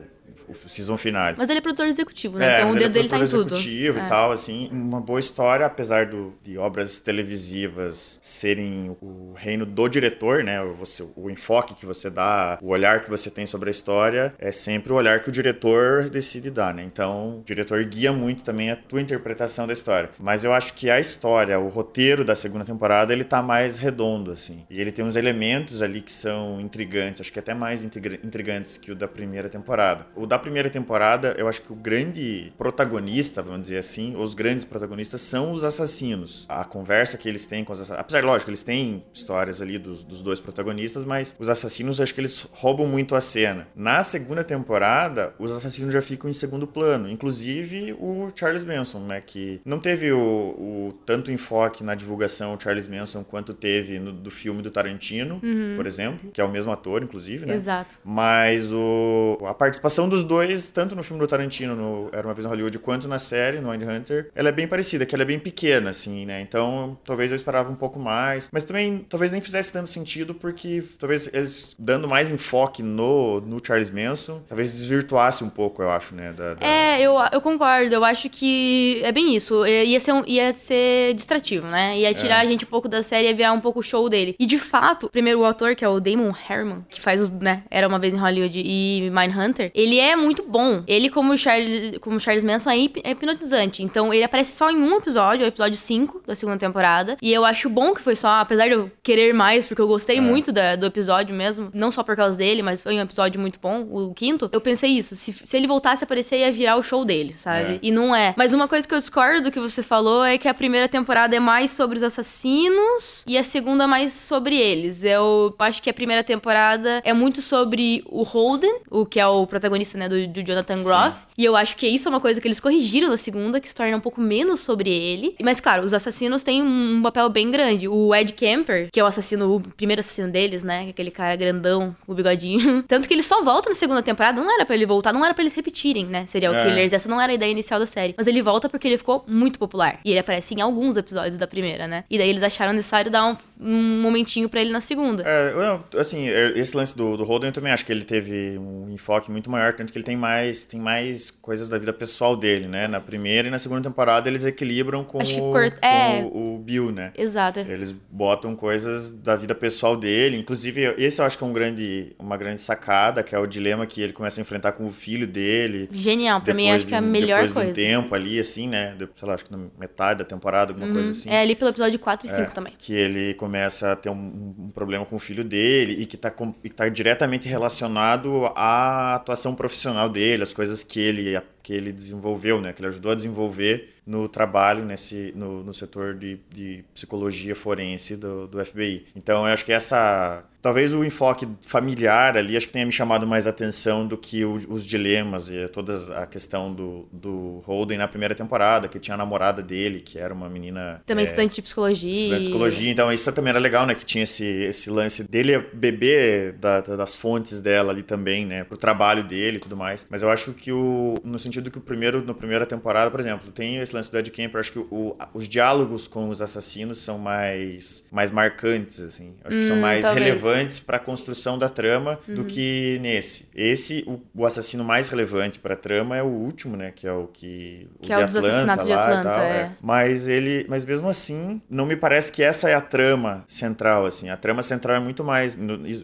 o 0.47 0.53
season 0.53 0.97
finale. 0.97 1.35
Mas 1.37 1.49
ele 1.49 1.59
é 1.59 1.61
produtor 1.61 1.87
executivo, 1.87 2.37
né? 2.37 2.55
É, 2.55 2.57
então 2.57 2.69
o 2.71 2.73
dedo 2.73 2.85
é 2.85 2.89
dele 2.89 3.09
tá 3.09 3.17
em 3.17 3.25
tudo. 3.25 3.53
executivo 3.53 3.99
é. 3.99 4.05
e 4.05 4.07
tal, 4.07 4.31
assim. 4.31 4.69
Uma 4.71 5.01
boa 5.01 5.19
história, 5.19 5.65
apesar 5.65 6.07
do, 6.07 6.33
de 6.43 6.57
obras 6.57 6.99
televisivas 6.99 8.19
serem 8.21 8.95
o 9.01 9.33
reino 9.35 9.65
do 9.65 9.87
diretor, 9.87 10.43
né? 10.43 10.63
Você, 10.77 11.05
o 11.15 11.29
enfoque 11.29 11.73
que 11.73 11.85
você 11.85 12.09
dá, 12.09 12.59
o 12.61 12.69
olhar 12.69 13.01
que 13.01 13.09
você 13.09 13.29
tem 13.29 13.45
sobre 13.45 13.69
a 13.69 13.71
história, 13.71 14.33
é 14.37 14.51
sempre 14.51 14.91
o 14.93 14.95
olhar 14.95 15.21
que 15.21 15.29
o 15.29 15.31
diretor 15.31 16.09
decide 16.09 16.49
dar, 16.49 16.73
né? 16.73 16.83
Então, 16.83 17.39
o 17.39 17.43
diretor 17.43 17.83
guia 17.85 18.11
muito 18.11 18.43
também 18.43 18.71
a 18.71 18.75
tua 18.75 19.01
interpretação 19.01 19.65
da 19.65 19.73
história. 19.73 20.09
Mas 20.19 20.43
eu 20.43 20.53
acho 20.53 20.73
que 20.73 20.89
a 20.89 20.99
história, 20.99 21.59
o 21.59 21.67
roteiro 21.67 22.23
da 22.23 22.35
segunda 22.35 22.65
temporada, 22.65 23.13
ele 23.13 23.23
tá 23.23 23.41
mais 23.41 23.77
redondo, 23.77 24.31
assim. 24.31 24.65
E 24.69 24.79
ele 24.79 24.91
tem 24.91 25.03
uns 25.03 25.15
elementos 25.15 25.81
ali 25.81 26.01
que 26.01 26.11
são 26.11 26.59
intrigantes, 26.59 27.21
acho 27.21 27.31
que 27.31 27.39
até 27.39 27.53
mais 27.53 27.83
intrigantes 27.83 28.77
que 28.77 28.91
o 28.91 28.95
da 28.95 29.07
primeira 29.07 29.49
temporada. 29.49 30.07
O 30.15 30.25
da 30.25 30.37
primeira 30.39 30.69
temporada, 30.69 31.35
eu 31.37 31.47
acho 31.47 31.61
que 31.61 31.71
o 31.71 31.75
grande 31.75 32.53
protagonista, 32.57 33.41
vamos 33.41 33.63
dizer 33.63 33.77
assim, 33.77 34.15
os 34.15 34.33
grandes 34.33 34.65
protagonistas 34.65 35.21
são 35.21 35.51
os 35.51 35.63
assassinos. 35.63 36.45
A 36.49 36.63
conversa 36.63 37.17
que 37.17 37.27
eles 37.27 37.45
têm 37.45 37.63
com 37.63 37.73
os 37.73 37.79
assassinos. 37.79 37.99
Apesar, 37.99 38.23
lógico, 38.23 38.49
eles 38.49 38.63
têm 38.63 39.03
histórias 39.13 39.61
ali 39.61 39.77
dos, 39.77 40.03
dos 40.03 40.21
dois 40.21 40.39
protagonistas, 40.39 41.05
mas 41.05 41.35
os 41.39 41.49
assassinos, 41.49 41.99
eu 41.99 42.03
acho 42.03 42.13
que 42.13 42.21
eles 42.21 42.47
roubam 42.51 42.87
muito 42.87 43.15
a 43.15 43.21
cena. 43.21 43.67
Na 43.75 44.03
segunda 44.03 44.43
temporada, 44.43 45.33
os 45.39 45.51
assassinos 45.51 45.93
já 45.93 46.01
ficam 46.01 46.29
em 46.29 46.33
segundo 46.33 46.67
plano, 46.67 47.09
inclusive 47.09 47.93
o 47.99 48.29
Charles 48.35 48.63
Manson, 48.63 48.99
né? 48.99 49.21
Que 49.21 49.61
não 49.65 49.79
teve 49.79 50.11
o, 50.11 50.19
o 50.19 50.93
tanto 51.05 51.31
enfoque 51.31 51.83
na 51.83 51.95
divulgação 51.95 52.53
o 52.53 52.59
Charles 52.59 52.87
Manson 52.87 53.23
quanto 53.23 53.53
teve 53.53 53.99
no, 53.99 54.11
do 54.11 54.31
filme 54.31 54.61
do 54.61 54.71
Tarantino, 54.71 55.39
uhum. 55.43 55.73
por 55.75 55.85
exemplo, 55.85 56.31
que 56.31 56.41
é 56.41 56.43
o 56.43 56.49
mesmo 56.49 56.71
ator, 56.71 57.03
inclusive, 57.03 57.45
né? 57.45 57.55
Exato. 57.55 57.97
Mas 58.03 58.71
o, 58.71 59.37
a 59.45 59.53
participação 59.53 60.04
dos 60.07 60.23
dois, 60.23 60.69
tanto 60.69 60.95
no 60.95 61.03
filme 61.03 61.21
do 61.21 61.27
Tarantino, 61.27 61.75
no 61.75 62.09
Era 62.11 62.27
Uma 62.27 62.33
Vez 62.33 62.45
em 62.45 62.49
Hollywood, 62.49 62.79
quanto 62.79 63.07
na 63.07 63.19
série, 63.19 63.59
no 63.59 63.71
Hunter, 63.71 64.29
ela 64.35 64.49
é 64.49 64.51
bem 64.51 64.67
parecida, 64.67 65.05
que 65.05 65.13
ela 65.13 65.23
é 65.23 65.25
bem 65.25 65.39
pequena, 65.39 65.89
assim, 65.89 66.25
né? 66.25 66.41
Então, 66.41 66.97
talvez 67.03 67.31
eu 67.31 67.35
esperava 67.35 67.71
um 67.71 67.75
pouco 67.75 67.99
mais. 67.99 68.49
Mas 68.51 68.63
também, 68.63 69.05
talvez 69.09 69.31
nem 69.31 69.41
fizesse 69.41 69.71
tanto 69.71 69.89
sentido, 69.89 70.33
porque 70.33 70.83
talvez 70.99 71.29
eles 71.33 71.75
dando 71.77 72.07
mais 72.07 72.31
enfoque 72.31 72.81
no, 72.81 73.41
no 73.41 73.59
Charles 73.63 73.89
Manson, 73.89 74.41
talvez 74.47 74.71
desvirtuasse 74.71 75.43
um 75.43 75.49
pouco, 75.49 75.81
eu 75.81 75.89
acho, 75.89 76.15
né? 76.15 76.33
Da, 76.33 76.53
da... 76.55 76.65
É, 76.65 77.01
eu, 77.01 77.15
eu 77.31 77.41
concordo. 77.41 77.93
Eu 77.93 78.03
acho 78.03 78.29
que 78.29 79.01
é 79.03 79.11
bem 79.11 79.35
isso. 79.35 79.65
Ia 79.65 79.99
ser, 79.99 80.13
um, 80.13 80.23
ia 80.25 80.53
ser 80.53 81.13
distrativo, 81.13 81.67
né? 81.67 81.97
Ia 81.97 82.13
tirar 82.13 82.37
é. 82.37 82.41
a 82.41 82.45
gente 82.45 82.65
um 82.65 82.67
pouco 82.67 82.87
da 82.87 83.03
série 83.03 83.29
e 83.29 83.33
virar 83.33 83.51
um 83.51 83.59
pouco 83.59 83.79
o 83.79 83.83
show 83.83 84.09
dele. 84.09 84.35
E 84.39 84.45
de 84.45 84.57
fato, 84.57 85.09
primeiro 85.09 85.39
o 85.39 85.45
ator, 85.45 85.75
que 85.75 85.83
é 85.83 85.89
o 85.89 85.99
Damon 85.99 86.33
Herman, 86.49 86.85
que 86.89 87.01
faz 87.01 87.21
os, 87.21 87.29
né? 87.29 87.63
Era 87.69 87.87
uma 87.87 87.99
vez 87.99 88.13
em 88.13 88.17
Hollywood 88.17 88.61
e 88.63 89.09
Mindhunter, 89.11 89.71
ele 89.73 89.94
é 89.99 90.15
muito 90.15 90.43
bom. 90.43 90.83
Ele, 90.87 91.09
como 91.09 91.37
Charles, 91.37 91.97
como 91.99 92.19
Charles 92.19 92.43
Manson, 92.43 92.71
é, 92.71 92.77
é 93.03 93.11
hipnotizante. 93.11 93.83
Então, 93.83 94.13
ele 94.13 94.23
aparece 94.23 94.55
só 94.55 94.69
em 94.69 94.77
um 94.77 94.97
episódio, 94.97 95.43
é 95.43 95.45
o 95.45 95.49
episódio 95.49 95.77
5 95.77 96.23
da 96.25 96.35
segunda 96.35 96.57
temporada. 96.57 97.17
E 97.21 97.33
eu 97.33 97.45
acho 97.45 97.69
bom 97.69 97.93
que 97.93 98.01
foi 98.01 98.15
só, 98.15 98.39
apesar 98.39 98.67
de 98.67 98.73
eu 98.73 98.91
querer 99.03 99.33
mais, 99.33 99.67
porque 99.67 99.81
eu 99.81 99.87
gostei 99.87 100.17
é. 100.17 100.21
muito 100.21 100.51
da, 100.51 100.75
do 100.75 100.85
episódio 100.85 101.35
mesmo, 101.35 101.69
não 101.73 101.91
só 101.91 102.03
por 102.03 102.15
causa 102.15 102.37
dele, 102.37 102.61
mas 102.61 102.81
foi 102.81 102.95
um 102.95 103.01
episódio 103.01 103.39
muito 103.39 103.59
bom, 103.59 103.87
o 103.89 104.13
quinto. 104.13 104.49
Eu 104.51 104.61
pensei 104.61 104.91
isso, 104.91 105.15
se, 105.15 105.33
se 105.33 105.57
ele 105.57 105.67
voltasse 105.67 106.03
a 106.03 106.05
aparecer, 106.05 106.39
ia 106.39 106.51
virar 106.51 106.77
o 106.77 106.83
show 106.83 107.05
dele, 107.05 107.33
sabe? 107.33 107.75
É. 107.75 107.79
E 107.81 107.91
não 107.91 108.15
é. 108.15 108.33
Mas 108.37 108.53
uma 108.53 108.67
coisa 108.67 108.87
que 108.87 108.93
eu 108.93 108.99
discordo 108.99 109.41
do 109.43 109.51
que 109.51 109.59
você 109.59 109.83
falou 109.83 110.23
é 110.23 110.37
que 110.37 110.47
a 110.47 110.53
primeira 110.53 110.87
temporada 110.87 111.35
é 111.35 111.39
mais 111.39 111.71
sobre 111.71 111.97
os 111.97 112.03
assassinos 112.03 113.23
e 113.27 113.37
a 113.37 113.43
segunda 113.43 113.87
mais 113.87 114.13
sobre 114.13 114.57
eles. 114.57 115.03
Eu 115.03 115.53
acho 115.59 115.81
que 115.81 115.89
a 115.89 115.93
primeira 115.93 116.23
temporada 116.23 117.01
é 117.03 117.13
muito 117.13 117.41
sobre 117.41 118.03
o 118.07 118.23
Holden, 118.23 118.81
o 118.89 119.05
que 119.05 119.19
é 119.19 119.27
o 119.27 119.45
protagonista, 119.45 119.84
né, 119.93 120.09
do, 120.09 120.27
do 120.27 120.43
Jonathan 120.43 120.81
Groff. 120.81 121.17
Sim. 121.17 121.25
E 121.37 121.45
eu 121.45 121.55
acho 121.55 121.75
que 121.75 121.87
isso 121.87 122.07
é 122.07 122.09
uma 122.09 122.21
coisa 122.21 122.39
que 122.39 122.47
eles 122.47 122.59
corrigiram 122.59 123.09
na 123.09 123.17
segunda, 123.17 123.59
que 123.59 123.67
se 123.67 123.75
torna 123.75 123.95
um 123.97 123.99
pouco 123.99 124.21
menos 124.21 124.61
sobre 124.61 124.89
ele. 124.89 125.35
Mas, 125.41 125.59
claro, 125.59 125.83
os 125.83 125.93
assassinos 125.93 126.43
têm 126.43 126.61
um 126.63 127.01
papel 127.01 127.29
bem 127.29 127.51
grande. 127.51 127.87
O 127.87 128.15
Ed 128.15 128.33
Kemper, 128.33 128.89
que 128.91 128.99
é 128.99 129.03
o 129.03 129.07
assassino, 129.07 129.55
o 129.55 129.59
primeiro 129.59 129.99
assassino 129.99 130.29
deles, 130.29 130.63
né? 130.63 130.87
Aquele 130.89 131.11
cara 131.11 131.35
grandão, 131.35 131.95
o 132.07 132.13
bigodinho. 132.13 132.83
Tanto 132.87 133.07
que 133.07 133.13
ele 133.13 133.23
só 133.23 133.43
volta 133.43 133.69
na 133.69 133.75
segunda 133.75 134.01
temporada, 134.01 134.41
não 134.41 134.53
era 134.53 134.65
para 134.65 134.75
ele 134.75 134.85
voltar, 134.85 135.13
não 135.13 135.23
era 135.23 135.33
para 135.33 135.43
eles 135.43 135.53
repetirem, 135.53 136.05
né? 136.05 136.25
Serial 136.25 136.53
é. 136.53 136.65
Killers. 136.65 136.93
Essa 136.93 137.09
não 137.09 137.19
era 137.19 137.31
a 137.31 137.35
ideia 137.35 137.51
inicial 137.51 137.79
da 137.79 137.85
série. 137.85 138.15
Mas 138.17 138.27
ele 138.27 138.41
volta 138.41 138.69
porque 138.69 138.87
ele 138.87 138.97
ficou 138.97 139.23
muito 139.27 139.59
popular. 139.59 139.99
E 140.05 140.11
ele 140.11 140.19
aparece 140.19 140.53
em 140.53 140.61
alguns 140.61 140.97
episódios 140.97 141.37
da 141.37 141.47
primeira, 141.47 141.87
né? 141.87 142.05
E 142.09 142.17
daí 142.17 142.29
eles 142.29 142.43
acharam 142.43 142.73
necessário 142.73 143.11
dar 143.11 143.25
um, 143.25 143.37
um 143.59 144.01
momentinho 144.01 144.47
para 144.47 144.61
ele 144.61 144.71
na 144.71 144.79
segunda. 144.79 145.23
É, 145.25 145.99
assim, 145.99 146.29
é, 146.29 146.57
esse 146.57 146.75
lance 146.75 146.95
do, 146.95 147.17
do 147.17 147.23
Holden 147.23 147.49
eu 147.49 147.53
também 147.53 147.71
acho 147.71 147.85
que 147.85 147.91
ele 147.91 148.05
teve 148.05 148.57
um 148.57 148.89
enfoque 148.89 149.31
muito 149.31 149.49
maior, 149.49 149.73
tanto 149.75 149.91
que 149.91 149.97
ele 149.97 150.05
tem 150.05 150.17
mais, 150.17 150.65
tem 150.65 150.79
mais 150.79 151.29
coisas 151.29 151.69
da 151.69 151.77
vida 151.77 151.93
pessoal 151.93 152.35
dele, 152.35 152.67
né? 152.67 152.87
Na 152.87 152.99
primeira 152.99 153.47
e 153.47 153.51
na 153.51 153.59
segunda 153.59 153.89
temporada 153.89 154.29
eles 154.29 154.45
equilibram 154.45 155.03
com, 155.03 155.19
o, 155.19 155.51
cort... 155.51 155.79
com 155.79 155.85
é. 155.85 156.21
o, 156.23 156.55
o, 156.55 156.59
Bill, 156.59 156.91
né? 156.91 157.11
Exato. 157.17 157.59
Eles 157.59 157.91
botam 157.91 158.55
coisas 158.55 159.11
da 159.11 159.35
vida 159.35 159.53
pessoal 159.53 159.95
dele, 159.95 160.37
inclusive 160.37 160.95
esse 160.97 161.21
eu 161.21 161.25
acho 161.25 161.37
que 161.37 161.43
é 161.43 161.47
um 161.47 161.53
grande, 161.53 162.15
uma 162.17 162.37
grande 162.37 162.61
sacada, 162.61 163.23
que 163.23 163.35
é 163.35 163.39
o 163.39 163.45
dilema 163.45 163.85
que 163.85 164.01
ele 164.01 164.13
começa 164.13 164.39
a 164.39 164.41
enfrentar 164.41 164.71
com 164.73 164.87
o 164.87 164.91
filho 164.91 165.27
dele. 165.27 165.89
Genial, 165.91 166.41
pra 166.41 166.53
mim 166.53 166.69
acho 166.69 166.85
de, 166.85 166.89
que 166.89 166.95
é 166.95 166.97
a 166.97 167.01
melhor 167.01 167.47
depois 167.47 167.51
coisa. 167.51 167.73
Depois 167.73 167.87
de 167.87 167.95
um 167.95 168.01
tempo 168.01 168.15
ali, 168.15 168.39
assim, 168.39 168.67
né? 168.67 168.95
Sei 169.15 169.27
lá, 169.27 169.33
acho 169.33 169.45
que 169.45 169.51
na 169.51 169.59
metade 169.77 170.19
da 170.19 170.25
temporada, 170.25 170.71
alguma 170.71 170.87
uhum. 170.87 170.93
coisa 170.93 171.09
assim. 171.09 171.29
É 171.29 171.41
ali 171.41 171.55
pelo 171.55 171.69
episódio 171.69 171.99
4 171.99 172.27
e 172.27 172.29
5 172.29 172.41
é, 172.41 172.45
também. 172.45 172.73
Que 172.77 172.93
ele 172.93 173.33
começa 173.35 173.91
a 173.91 173.95
ter 173.95 174.09
um, 174.09 174.55
um, 174.59 174.69
problema 174.73 175.05
com 175.05 175.15
o 175.15 175.19
filho 175.19 175.43
dele 175.43 176.01
e 176.01 176.05
que 176.05 176.17
tá, 176.17 176.29
com, 176.29 176.53
e 176.63 176.69
que 176.69 176.75
tá 176.75 176.87
diretamente 176.89 177.47
relacionado 177.47 178.51
à 178.55 179.15
atuação 179.15 179.53
profissional 179.53 179.64
dele, 180.09 180.43
as 180.43 180.53
coisas 180.53 180.83
que 180.83 180.99
ele 180.99 181.41
que 181.65 181.73
ele 181.73 181.91
desenvolveu, 181.91 182.61
né, 182.61 182.71
que 182.73 182.79
ele 182.79 182.89
ajudou 182.89 183.11
a 183.11 183.15
desenvolver 183.15 183.95
no 184.05 184.29
trabalho 184.29 184.85
nesse 184.85 185.33
no, 185.35 185.63
no 185.63 185.73
setor 185.73 186.13
de, 186.13 186.39
de 186.53 186.85
psicologia 186.93 187.55
forense 187.55 188.15
do, 188.15 188.45
do 188.45 188.63
FBI. 188.63 189.07
Então 189.15 189.47
eu 189.47 189.51
acho 189.51 189.65
que 189.65 189.71
essa 189.71 190.43
talvez 190.61 190.93
o 190.93 191.03
enfoque 191.03 191.47
familiar 191.61 192.37
ali 192.37 192.55
acho 192.55 192.67
que 192.67 192.73
tenha 192.73 192.85
me 192.85 192.91
chamado 192.91 193.25
mais 193.25 193.47
atenção 193.47 194.05
do 194.05 194.15
que 194.15 194.45
o, 194.45 194.53
os 194.69 194.85
dilemas 194.85 195.49
e 195.49 195.67
toda 195.69 196.21
a 196.21 196.27
questão 196.27 196.71
do, 196.71 197.07
do 197.11 197.63
Holden 197.65 197.97
na 197.97 198.07
primeira 198.07 198.35
temporada, 198.35 198.87
que 198.87 198.99
tinha 198.99 199.15
a 199.15 199.17
namorada 199.17 199.63
dele, 199.63 200.01
que 200.01 200.19
era 200.19 200.33
uma 200.33 200.49
menina 200.49 201.01
também 201.05 201.23
é, 201.23 201.25
estudante 201.25 201.55
de 201.55 201.61
psicologia. 201.63 202.13
Estudante 202.13 202.43
de 202.43 202.49
psicologia, 202.49 202.91
então 202.91 203.11
isso 203.11 203.31
também 203.31 203.49
era 203.49 203.59
legal, 203.59 203.87
né, 203.87 203.95
que 203.95 204.05
tinha 204.05 204.23
esse, 204.23 204.45
esse 204.45 204.89
lance 204.89 205.27
dele 205.27 205.57
beber 205.73 206.53
da, 206.53 206.81
das 206.81 207.15
fontes 207.15 207.59
dela 207.59 207.91
ali 207.91 208.03
também, 208.03 208.45
né, 208.45 208.63
pro 208.63 208.77
trabalho 208.77 209.23
dele 209.23 209.57
e 209.57 209.59
tudo 209.59 209.75
mais. 209.75 210.05
Mas 210.09 210.21
eu 210.21 210.29
acho 210.29 210.53
que 210.53 210.71
o 210.71 211.15
no 211.23 211.39
sentido 211.39 211.54
sentido 211.55 211.71
que 211.71 211.77
o 211.77 211.81
primeiro, 211.81 212.25
na 212.25 212.33
primeira 212.33 212.65
temporada, 212.65 213.09
por 213.09 213.19
exemplo, 213.19 213.51
tem 213.51 213.77
esse 213.77 213.95
lance 213.95 214.11
do 214.11 214.17
Ed 214.17 214.29
Kemper, 214.29 214.59
acho 214.59 214.71
que 214.71 214.79
o, 214.79 215.15
os 215.33 215.47
diálogos 215.47 216.07
com 216.07 216.29
os 216.29 216.41
assassinos 216.41 216.99
são 216.99 217.17
mais, 217.17 218.05
mais 218.11 218.31
marcantes, 218.31 218.99
assim. 218.99 219.33
Acho 219.43 219.55
hum, 219.55 219.59
que 219.59 219.65
são 219.65 219.77
hum, 219.77 219.81
mais 219.81 220.01
talvez. 220.01 220.25
relevantes 220.25 220.79
para 220.79 220.97
a 220.97 220.99
construção 220.99 221.57
da 221.57 221.69
trama 221.69 222.19
uhum. 222.27 222.35
do 222.35 222.45
que 222.45 222.99
nesse. 223.01 223.49
Esse, 223.55 224.03
o, 224.07 224.21
o 224.33 224.45
assassino 224.45 224.83
mais 224.83 225.09
relevante 225.09 225.59
para 225.59 225.73
a 225.73 225.77
trama 225.77 226.17
é 226.17 226.23
o 226.23 226.27
último, 226.27 226.75
né? 226.75 226.91
Que 226.93 227.07
é 227.07 227.13
o 227.13 227.27
que. 227.27 227.87
O 227.99 228.03
que 228.03 228.13
é 228.13 228.17
o 228.17 228.25
dos 228.25 228.35
assassinatos 228.35 228.85
de 228.85 228.93
Atlanta, 228.93 229.29
tal, 229.31 229.43
é. 229.43 229.57
é. 229.57 229.71
Mas 229.81 230.27
ele. 230.27 230.65
Mas 230.67 230.85
mesmo 230.85 231.09
assim, 231.09 231.61
não 231.69 231.85
me 231.85 231.95
parece 231.95 232.31
que 232.31 232.43
essa 232.43 232.69
é 232.69 232.73
a 232.73 232.81
trama 232.81 233.43
central, 233.47 234.05
assim. 234.05 234.29
A 234.29 234.37
trama 234.37 234.61
central 234.61 234.97
é 234.97 234.99
muito 234.99 235.23
mais. 235.23 235.57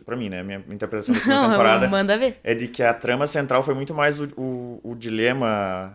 para 0.06 0.16
mim, 0.16 0.30
né? 0.30 0.44
Minha 0.44 0.64
interpretação 0.70 1.14
da 1.14 1.22
segunda 1.22 1.50
temporada. 1.50 1.88
Manda 1.88 2.18
ver. 2.18 2.40
É 2.44 2.54
de 2.54 2.68
que 2.68 2.84
a 2.84 2.94
trama 2.94 3.28
central 3.28 3.62
foi 3.62 3.74
muito 3.74 3.94
mais 3.94 4.20
o, 4.20 4.28
o, 4.38 4.80
o 4.84 4.96
dilema 4.96 5.41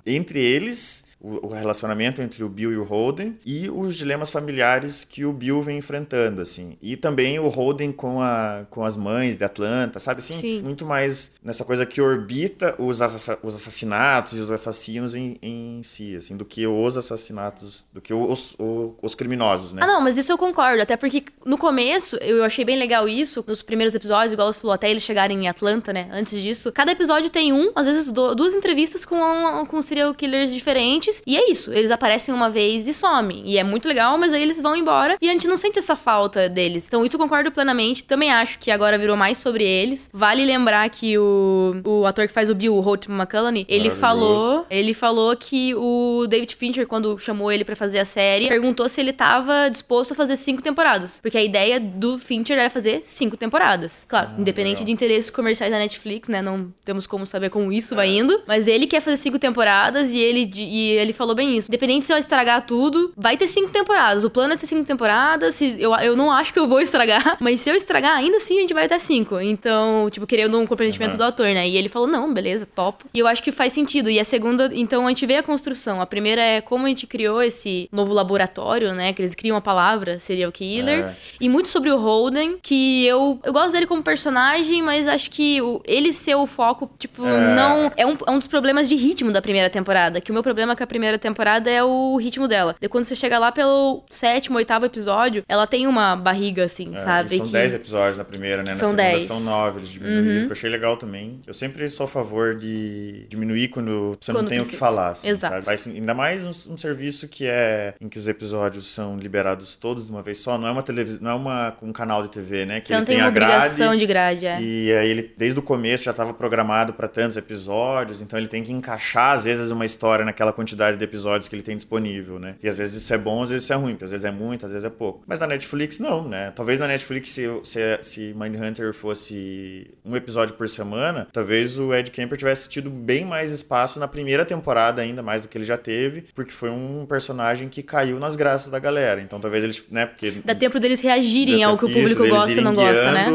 entre 0.04 0.40
eles 0.40 1.05
o, 1.20 1.48
relacionamento 1.48 2.20
entre 2.20 2.44
o 2.44 2.48
Bill 2.48 2.72
e 2.72 2.76
o 2.76 2.84
Holden 2.84 3.38
e 3.44 3.68
os 3.70 3.96
dilemas 3.96 4.30
familiares 4.30 5.04
que 5.04 5.24
o 5.24 5.32
Bill 5.32 5.62
vem 5.62 5.78
enfrentando, 5.78 6.42
assim. 6.42 6.76
E 6.80 6.96
também 6.96 7.38
o 7.38 7.48
Holden 7.48 7.90
com, 7.90 8.20
a, 8.20 8.66
com 8.70 8.84
as 8.84 8.96
mães 8.96 9.36
de 9.36 9.44
Atlanta, 9.44 9.98
sabe 9.98 10.18
assim? 10.18 10.38
Sim. 10.38 10.62
Muito 10.62 10.84
mais 10.84 11.32
nessa 11.42 11.64
coisa 11.64 11.86
que 11.86 12.00
orbita 12.00 12.74
os, 12.78 13.00
os 13.42 13.54
assassinatos 13.54 14.38
e 14.38 14.40
os 14.40 14.50
assassinos 14.50 15.14
em, 15.14 15.38
em 15.42 15.82
si, 15.82 16.16
assim, 16.16 16.36
do 16.36 16.44
que 16.44 16.66
os 16.66 16.96
assassinatos, 16.96 17.84
do 17.92 18.00
que 18.00 18.12
os, 18.12 18.54
os, 18.58 18.92
os 19.02 19.14
criminosos, 19.14 19.72
né? 19.72 19.82
Ah, 19.82 19.86
não, 19.86 20.00
mas 20.00 20.18
isso 20.18 20.30
eu 20.30 20.38
concordo, 20.38 20.82
até 20.82 20.96
porque 20.96 21.24
no 21.44 21.56
começo 21.56 22.16
eu 22.16 22.44
achei 22.44 22.64
bem 22.64 22.78
legal 22.78 23.08
isso, 23.08 23.44
nos 23.46 23.62
primeiros 23.62 23.94
episódios, 23.94 24.32
igual 24.32 24.52
você 24.52 24.60
falou, 24.60 24.74
até 24.74 24.90
eles 24.90 25.02
chegarem 25.02 25.44
em 25.44 25.48
Atlanta, 25.48 25.92
né? 25.92 26.08
Antes 26.12 26.40
disso, 26.40 26.70
cada 26.70 26.92
episódio 26.92 27.30
tem 27.30 27.52
um, 27.52 27.72
às 27.74 27.86
vezes 27.86 28.10
duas 28.12 28.54
entrevistas 28.54 29.04
com, 29.04 29.66
com 29.66 29.80
serial 29.80 30.14
killers 30.14 30.52
diferentes 30.52 31.05
e 31.26 31.36
é 31.36 31.50
isso, 31.50 31.72
eles 31.72 31.90
aparecem 31.90 32.34
uma 32.34 32.50
vez 32.50 32.86
e 32.86 32.94
somem. 32.94 33.42
E 33.44 33.58
é 33.58 33.64
muito 33.64 33.88
legal, 33.88 34.18
mas 34.18 34.32
aí 34.32 34.42
eles 34.42 34.60
vão 34.60 34.76
embora 34.76 35.16
e 35.20 35.28
a 35.28 35.32
gente 35.32 35.46
não 35.46 35.56
sente 35.56 35.78
essa 35.78 35.96
falta 35.96 36.48
deles. 36.48 36.86
Então 36.86 37.04
isso 37.04 37.16
eu 37.16 37.20
concordo 37.20 37.50
plenamente. 37.50 38.04
Também 38.04 38.30
acho 38.30 38.58
que 38.58 38.70
agora 38.70 38.98
virou 38.98 39.16
mais 39.16 39.38
sobre 39.38 39.64
eles. 39.64 40.08
Vale 40.12 40.44
lembrar 40.44 40.88
que 40.90 41.18
o, 41.18 41.76
o 41.84 42.06
ator 42.06 42.26
que 42.26 42.32
faz 42.32 42.50
o 42.50 42.54
Bill, 42.54 42.74
o 42.74 42.80
Holt 42.80 43.08
McCullany, 43.08 43.66
ele 43.68 43.90
falou, 43.90 44.66
ele 44.70 44.94
falou 44.94 45.36
que 45.36 45.74
o 45.74 46.26
David 46.28 46.54
Fincher, 46.54 46.86
quando 46.86 47.18
chamou 47.18 47.50
ele 47.50 47.64
para 47.64 47.76
fazer 47.76 47.98
a 47.98 48.04
série, 48.04 48.48
perguntou 48.48 48.88
se 48.88 49.00
ele 49.00 49.12
tava 49.12 49.68
disposto 49.70 50.12
a 50.12 50.14
fazer 50.14 50.36
cinco 50.36 50.62
temporadas. 50.62 51.20
Porque 51.20 51.38
a 51.38 51.42
ideia 51.42 51.80
do 51.80 52.18
Fincher 52.18 52.58
era 52.58 52.70
fazer 52.70 53.00
cinco 53.04 53.36
temporadas. 53.36 54.04
Claro, 54.08 54.30
ah, 54.32 54.40
independente 54.40 54.78
legal. 54.78 54.86
de 54.86 54.92
interesses 54.92 55.30
comerciais 55.30 55.72
da 55.72 55.78
Netflix, 55.78 56.28
né? 56.28 56.42
Não 56.42 56.72
temos 56.84 57.06
como 57.06 57.26
saber 57.26 57.50
como 57.50 57.72
isso 57.72 57.94
vai 57.94 58.08
indo. 58.08 58.42
Mas 58.46 58.66
ele 58.66 58.86
quer 58.86 59.00
fazer 59.00 59.16
cinco 59.16 59.38
temporadas 59.38 60.10
e 60.10 60.18
ele, 60.18 60.50
e 60.54 60.95
ele 60.96 61.12
falou 61.12 61.34
bem 61.34 61.56
isso. 61.56 61.68
Independente 61.68 62.06
se 62.06 62.12
eu 62.12 62.18
estragar 62.18 62.66
tudo, 62.66 63.12
vai 63.16 63.36
ter 63.36 63.46
cinco 63.46 63.70
temporadas. 63.70 64.24
O 64.24 64.30
plano 64.30 64.54
é 64.54 64.56
ter 64.56 64.66
cinco 64.66 64.84
temporadas. 64.84 65.54
Se, 65.54 65.76
eu, 65.78 65.94
eu 65.96 66.16
não 66.16 66.30
acho 66.30 66.52
que 66.52 66.58
eu 66.58 66.66
vou 66.66 66.80
estragar, 66.80 67.36
mas 67.40 67.60
se 67.60 67.70
eu 67.70 67.74
estragar, 67.74 68.16
ainda 68.16 68.36
assim 68.36 68.58
a 68.58 68.60
gente 68.60 68.74
vai 68.74 68.86
até 68.86 68.98
cinco. 68.98 69.40
Então, 69.40 70.08
tipo, 70.10 70.26
querendo 70.26 70.58
um 70.58 70.66
comprometimento 70.66 71.12
uhum. 71.12 71.18
do 71.18 71.24
ator, 71.24 71.46
né? 71.46 71.68
E 71.68 71.76
ele 71.76 71.88
falou: 71.88 72.08
não, 72.08 72.32
beleza, 72.32 72.66
top. 72.66 73.04
E 73.12 73.18
eu 73.18 73.26
acho 73.26 73.42
que 73.42 73.52
faz 73.52 73.72
sentido. 73.72 74.10
E 74.10 74.18
a 74.18 74.24
segunda, 74.24 74.70
então 74.74 75.06
a 75.06 75.08
gente 75.08 75.26
vê 75.26 75.36
a 75.36 75.42
construção. 75.42 76.00
A 76.00 76.06
primeira 76.06 76.40
é 76.40 76.60
como 76.60 76.86
a 76.86 76.88
gente 76.88 77.06
criou 77.06 77.42
esse 77.42 77.88
novo 77.92 78.12
laboratório, 78.12 78.94
né? 78.94 79.12
Que 79.12 79.22
eles 79.22 79.34
criam 79.34 79.56
a 79.56 79.60
palavra 79.60 80.18
serial 80.18 80.52
killer. 80.52 81.06
É. 81.06 81.16
E 81.40 81.48
muito 81.48 81.68
sobre 81.68 81.90
o 81.90 81.98
Holden, 81.98 82.58
que 82.62 83.06
eu, 83.06 83.38
eu 83.44 83.52
gosto 83.52 83.72
dele 83.72 83.86
como 83.86 84.02
personagem, 84.02 84.82
mas 84.82 85.06
acho 85.06 85.30
que 85.30 85.60
o, 85.60 85.80
ele 85.84 86.12
ser 86.12 86.34
o 86.34 86.46
foco, 86.46 86.90
tipo, 86.98 87.24
é. 87.26 87.54
não. 87.54 87.92
É 87.96 88.06
um, 88.06 88.16
é 88.26 88.30
um 88.30 88.38
dos 88.38 88.48
problemas 88.48 88.88
de 88.88 88.96
ritmo 88.96 89.32
da 89.32 89.42
primeira 89.42 89.70
temporada. 89.70 90.20
Que 90.20 90.30
o 90.30 90.34
meu 90.34 90.42
problema 90.42 90.76
com 90.76 90.82
a 90.86 90.88
primeira 90.88 91.18
temporada 91.18 91.70
é 91.70 91.82
o 91.82 92.16
ritmo 92.16 92.48
dela. 92.48 92.76
E 92.80 92.88
quando 92.88 93.04
você 93.04 93.16
chega 93.16 93.38
lá 93.38 93.50
pelo 93.52 94.04
sétimo, 94.08 94.56
oitavo 94.56 94.86
episódio, 94.86 95.44
ela 95.48 95.66
tem 95.66 95.86
uma 95.86 96.16
barriga, 96.16 96.64
assim, 96.64 96.94
é, 96.94 97.00
sabe? 97.00 97.36
São 97.36 97.46
que... 97.46 97.52
dez 97.52 97.74
episódios 97.74 98.16
na 98.16 98.24
primeira, 98.24 98.62
né? 98.62 98.76
São 98.76 98.90
na 98.90 98.96
dez. 98.96 99.24
são 99.24 99.40
nove, 99.40 99.80
eles 99.80 99.88
diminuíram, 99.88 100.32
uhum. 100.32 100.40
que 100.40 100.46
eu 100.46 100.52
achei 100.52 100.70
legal 100.70 100.96
também. 100.96 101.40
Eu 101.46 101.52
sempre 101.52 101.88
sou 101.90 102.04
a 102.04 102.08
favor 102.08 102.54
de 102.54 103.26
diminuir 103.28 103.68
quando 103.68 104.16
você 104.20 104.32
quando 104.32 104.42
não 104.42 104.48
tem 104.48 104.58
precisa. 104.58 104.68
o 104.68 104.70
que 104.70 104.76
falar, 104.76 105.10
assim, 105.10 105.28
Exato. 105.28 105.64
Sabe? 105.64 105.96
Ainda 105.96 106.14
mais 106.14 106.44
um, 106.44 106.72
um, 106.72 106.76
serviço 106.76 107.28
que 107.28 107.46
é 107.46 107.94
em 108.00 108.08
que 108.08 108.18
os 108.18 108.28
episódios 108.28 108.86
são 108.86 109.16
liberados 109.16 109.76
todos 109.76 110.06
de 110.06 110.12
uma 110.12 110.22
vez 110.22 110.38
só, 110.38 110.56
não 110.56 110.68
é 110.68 110.70
uma 110.70 110.82
televisão, 110.82 111.18
não 111.20 111.30
é 111.30 111.34
uma, 111.34 111.76
um 111.82 111.92
canal 111.92 112.22
de 112.22 112.28
TV, 112.28 112.64
né? 112.64 112.80
Que 112.80 112.88
você 112.88 112.94
não 112.94 113.04
tem, 113.04 113.16
tem 113.16 113.24
uma 113.24 113.28
obrigação 113.28 113.86
grade, 113.88 113.98
de 113.98 114.06
grade, 114.06 114.46
é. 114.46 114.60
E 114.60 114.92
aí 114.92 115.10
ele, 115.10 115.34
desde 115.36 115.58
o 115.58 115.62
começo, 115.62 116.04
já 116.04 116.12
estava 116.12 116.32
programado 116.32 116.92
para 116.92 117.08
tantos 117.08 117.36
episódios, 117.36 118.20
então 118.20 118.38
ele 118.38 118.48
tem 118.48 118.62
que 118.62 118.72
encaixar, 118.72 119.34
às 119.34 119.44
vezes, 119.44 119.70
uma 119.70 119.84
história 119.84 120.24
naquela 120.24 120.52
quantidade 120.52 120.75
de 120.76 121.04
episódios 121.04 121.48
que 121.48 121.54
ele 121.54 121.62
tem 121.62 121.76
disponível, 121.76 122.38
né? 122.38 122.56
E 122.62 122.68
às 122.68 122.76
vezes 122.76 123.02
isso 123.02 123.12
é 123.12 123.18
bom, 123.18 123.42
às 123.42 123.50
vezes 123.50 123.64
isso 123.64 123.72
é 123.72 123.76
ruim, 123.76 123.92
porque 123.92 124.04
às 124.04 124.10
vezes 124.10 124.24
é 124.24 124.30
muito, 124.30 124.66
às 124.66 124.72
vezes 124.72 124.84
é 124.84 124.90
pouco. 124.90 125.24
Mas 125.26 125.40
na 125.40 125.46
Netflix 125.46 125.98
não, 125.98 126.28
né? 126.28 126.52
Talvez 126.54 126.78
na 126.78 126.86
Netflix, 126.86 127.30
se, 127.30 127.46
se, 127.62 127.80
se 128.02 128.34
Mindhunter 128.36 128.92
fosse 128.92 129.90
um 130.04 130.14
episódio 130.14 130.54
por 130.54 130.68
semana, 130.68 131.26
talvez 131.32 131.78
o 131.78 131.94
Ed 131.94 132.10
Kemper 132.10 132.38
tivesse 132.38 132.68
tido 132.68 132.90
bem 132.90 133.24
mais 133.24 133.50
espaço 133.50 133.98
na 133.98 134.06
primeira 134.06 134.44
temporada, 134.44 135.02
ainda 135.02 135.22
mais 135.22 135.42
do 135.42 135.48
que 135.48 135.56
ele 135.56 135.64
já 135.64 135.76
teve, 135.76 136.24
porque 136.34 136.52
foi 136.52 136.70
um 136.70 137.06
personagem 137.06 137.68
que 137.68 137.82
caiu 137.82 138.18
nas 138.18 138.36
graças 138.36 138.70
da 138.70 138.78
galera. 138.78 139.20
Então 139.20 139.40
talvez 139.40 139.64
eles, 139.64 139.90
né? 139.90 140.06
Porque. 140.06 140.42
Dá 140.44 140.54
tempo 140.54 140.78
deles 140.78 141.00
reagirem 141.00 141.62
ao 141.62 141.76
que 141.76 141.84
o 141.84 141.88
público 141.88 142.24
isso, 142.24 142.28
gosta 142.28 142.52
e 142.52 142.60
não 142.60 142.74
gosta, 142.74 143.12
né? 143.12 143.26